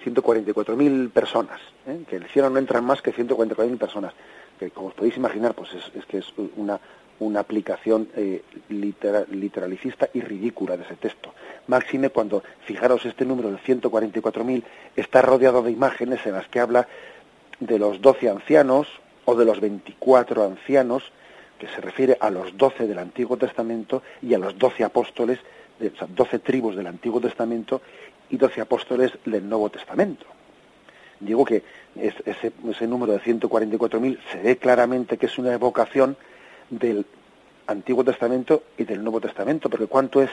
144.000 0.00 1.10
personas, 1.10 1.60
¿eh? 1.86 2.04
que 2.08 2.16
en 2.16 2.22
el 2.22 2.28
cielo 2.28 2.50
no 2.50 2.58
entran 2.58 2.84
más 2.84 3.02
que 3.02 3.12
144.000 3.12 3.78
personas, 3.78 4.14
que 4.58 4.70
como 4.70 4.88
os 4.88 4.94
podéis 4.94 5.16
imaginar, 5.16 5.54
pues 5.54 5.74
es, 5.74 5.90
es 5.94 6.04
que 6.06 6.18
es 6.18 6.32
una, 6.56 6.80
una 7.20 7.40
aplicación 7.40 8.08
eh, 8.16 8.42
literalicista 8.68 10.08
y 10.12 10.20
ridícula 10.20 10.76
de 10.76 10.84
ese 10.84 10.96
texto. 10.96 11.32
Máxime 11.66 12.10
cuando, 12.10 12.42
fijaros, 12.64 13.04
este 13.04 13.24
número 13.24 13.50
de 13.50 13.58
144.000 13.58 14.62
está 14.96 15.22
rodeado 15.22 15.62
de 15.62 15.70
imágenes 15.70 16.24
en 16.26 16.32
las 16.32 16.48
que 16.48 16.60
habla 16.60 16.88
de 17.60 17.78
los 17.78 18.00
12 18.00 18.30
ancianos 18.30 18.88
o 19.26 19.34
de 19.34 19.44
los 19.44 19.60
24 19.60 20.44
ancianos, 20.44 21.12
que 21.58 21.68
se 21.68 21.80
refiere 21.82 22.16
a 22.20 22.30
los 22.30 22.56
12 22.56 22.86
del 22.86 22.98
Antiguo 22.98 23.36
Testamento 23.36 24.02
y 24.22 24.32
a 24.32 24.38
los 24.38 24.58
12 24.58 24.82
apóstoles, 24.82 25.38
de, 25.78 25.88
o 25.88 25.96
sea, 25.96 26.08
12 26.10 26.38
tribus 26.38 26.74
del 26.74 26.86
Antiguo 26.86 27.20
Testamento 27.20 27.82
y 28.30 28.36
12 28.36 28.60
apóstoles 28.60 29.12
del 29.24 29.48
Nuevo 29.48 29.70
Testamento. 29.70 30.26
Digo 31.20 31.44
que 31.44 31.62
ese, 31.96 32.86
número 32.86 33.12
de 33.12 33.20
144.000 33.20 34.18
se 34.32 34.38
ve 34.40 34.56
claramente 34.56 35.18
que 35.18 35.26
es 35.26 35.38
una 35.38 35.52
evocación 35.52 36.16
del 36.70 37.04
Antiguo 37.66 38.04
Testamento 38.04 38.62
y 38.78 38.84
del 38.84 39.02
Nuevo 39.02 39.20
Testamento, 39.20 39.68
porque 39.68 39.86
¿cuánto 39.86 40.22
es 40.22 40.30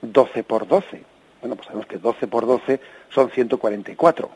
12 0.00 0.42
por 0.44 0.66
12? 0.66 1.02
Bueno, 1.40 1.56
pues 1.56 1.66
sabemos 1.66 1.86
que 1.86 1.98
12 1.98 2.26
por 2.26 2.46
12 2.46 2.80
son 3.10 3.30
144. 3.30 4.30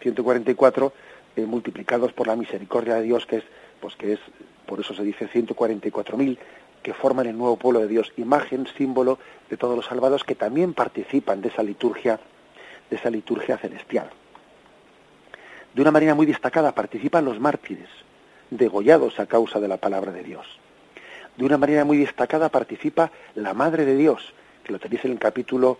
144 0.00 0.92
eh, 1.36 1.46
multiplicados 1.46 2.12
por 2.12 2.26
la 2.26 2.36
misericordia 2.36 2.96
de 2.96 3.02
Dios, 3.02 3.24
que 3.26 3.36
es, 3.36 3.44
pues 3.80 3.96
que 3.96 4.12
es, 4.12 4.20
por 4.66 4.80
eso 4.80 4.94
se 4.94 5.02
dice 5.02 5.28
144.000, 5.28 6.38
que 6.84 6.92
forman 6.92 7.26
el 7.26 7.36
nuevo 7.36 7.56
pueblo 7.56 7.80
de 7.80 7.88
Dios, 7.88 8.12
imagen, 8.18 8.66
símbolo 8.76 9.18
de 9.48 9.56
todos 9.56 9.74
los 9.74 9.86
salvados 9.86 10.22
que 10.22 10.34
también 10.34 10.74
participan 10.74 11.40
de 11.40 11.48
esa 11.48 11.62
liturgia, 11.62 12.20
de 12.90 12.96
esa 12.96 13.08
liturgia 13.08 13.56
celestial. 13.56 14.10
De 15.72 15.80
una 15.80 15.90
manera 15.90 16.14
muy 16.14 16.26
destacada 16.26 16.74
participan 16.74 17.24
los 17.24 17.40
mártires, 17.40 17.88
degollados 18.50 19.18
a 19.18 19.24
causa 19.24 19.60
de 19.60 19.66
la 19.66 19.78
palabra 19.78 20.12
de 20.12 20.22
Dios. 20.22 20.46
De 21.38 21.46
una 21.46 21.56
manera 21.56 21.86
muy 21.86 21.96
destacada 21.96 22.50
participa 22.50 23.10
la 23.34 23.54
Madre 23.54 23.86
de 23.86 23.96
Dios, 23.96 24.34
que 24.62 24.72
lo 24.74 24.78
tenéis 24.78 25.06
en 25.06 25.12
el 25.12 25.18
capítulo 25.18 25.78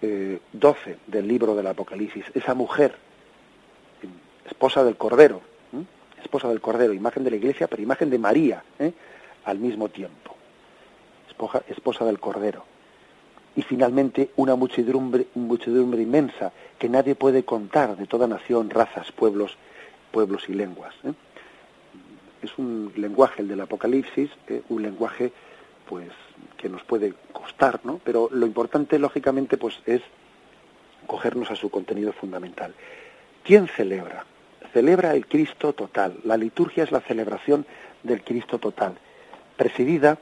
12 0.00 0.90
eh, 0.90 0.96
del 1.06 1.28
libro 1.28 1.54
del 1.54 1.66
Apocalipsis, 1.66 2.24
esa 2.32 2.54
mujer, 2.54 2.96
esposa 4.46 4.82
del 4.84 4.96
Cordero, 4.96 5.42
esposa 6.22 6.48
del 6.48 6.62
Cordero, 6.62 6.94
imagen 6.94 7.24
de 7.24 7.30
la 7.30 7.36
Iglesia, 7.36 7.66
pero 7.68 7.82
imagen 7.82 8.08
de 8.08 8.18
María 8.18 8.62
¿eh? 8.78 8.92
Al 9.44 9.58
mismo 9.58 9.88
tiempo, 9.88 10.36
esposa, 11.68 12.04
del 12.04 12.20
Cordero. 12.20 12.64
Y 13.56 13.62
finalmente 13.62 14.30
una 14.36 14.54
muchedumbre, 14.54 15.26
muchedumbre 15.34 16.02
inmensa 16.02 16.52
que 16.78 16.88
nadie 16.88 17.14
puede 17.14 17.44
contar 17.44 17.96
de 17.96 18.06
toda 18.06 18.26
nación, 18.26 18.70
razas, 18.70 19.10
pueblos, 19.12 19.56
pueblos 20.12 20.48
y 20.48 20.54
lenguas. 20.54 20.94
¿eh? 21.04 21.12
es 22.42 22.56
un 22.58 22.92
lenguaje 22.96 23.42
el 23.42 23.48
del 23.48 23.60
Apocalipsis, 23.60 24.30
eh, 24.48 24.62
un 24.68 24.82
lenguaje 24.82 25.32
pues 25.88 26.10
que 26.56 26.68
nos 26.68 26.82
puede 26.84 27.14
costar, 27.32 27.80
¿no? 27.84 28.00
Pero 28.04 28.28
lo 28.30 28.46
importante 28.46 28.98
lógicamente 28.98 29.56
pues 29.56 29.80
es 29.86 30.02
cogernos 31.06 31.50
a 31.50 31.56
su 31.56 31.70
contenido 31.70 32.12
fundamental. 32.12 32.74
¿Quién 33.44 33.66
celebra? 33.68 34.24
Celebra 34.72 35.14
el 35.14 35.26
Cristo 35.26 35.72
total. 35.72 36.18
La 36.24 36.36
liturgia 36.36 36.84
es 36.84 36.92
la 36.92 37.00
celebración 37.00 37.66
del 38.02 38.22
Cristo 38.22 38.58
total, 38.58 38.94
presidida 39.60 40.16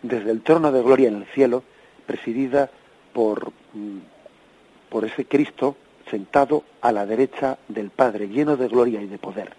desde 0.00 0.30
el 0.30 0.40
trono 0.40 0.72
de 0.72 0.82
gloria 0.82 1.08
en 1.08 1.16
el 1.16 1.26
cielo, 1.26 1.62
presidida 2.06 2.70
por, 3.12 3.52
mm, 3.74 3.98
por 4.88 5.04
ese 5.04 5.26
Cristo 5.26 5.76
sentado 6.10 6.64
a 6.80 6.92
la 6.92 7.04
derecha 7.04 7.58
del 7.68 7.90
Padre, 7.90 8.28
lleno 8.28 8.56
de 8.56 8.68
gloria 8.68 9.02
y 9.02 9.06
de 9.06 9.18
poder. 9.18 9.52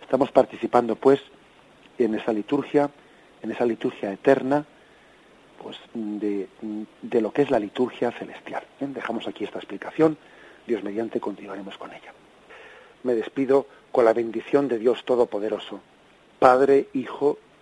Estamos 0.00 0.32
participando, 0.32 0.96
pues, 0.96 1.20
en 1.98 2.16
esa 2.16 2.32
liturgia, 2.32 2.90
en 3.42 3.52
esa 3.52 3.64
liturgia 3.64 4.12
eterna, 4.12 4.66
pues, 5.62 5.76
de, 5.94 6.48
de 7.00 7.20
lo 7.20 7.32
que 7.32 7.42
es 7.42 7.50
la 7.52 7.60
liturgia 7.60 8.10
celestial. 8.10 8.64
Dejamos 8.80 9.28
aquí 9.28 9.44
esta 9.44 9.60
explicación, 9.60 10.18
Dios 10.66 10.82
mediante 10.82 11.20
continuaremos 11.20 11.78
con 11.78 11.92
ella. 11.92 12.12
Me 13.04 13.14
despido 13.14 13.68
con 13.92 14.04
la 14.04 14.12
bendición 14.12 14.66
de 14.66 14.80
Dios 14.80 15.04
Todopoderoso, 15.04 15.80
Padre, 16.40 16.88
Hijo 16.92 17.38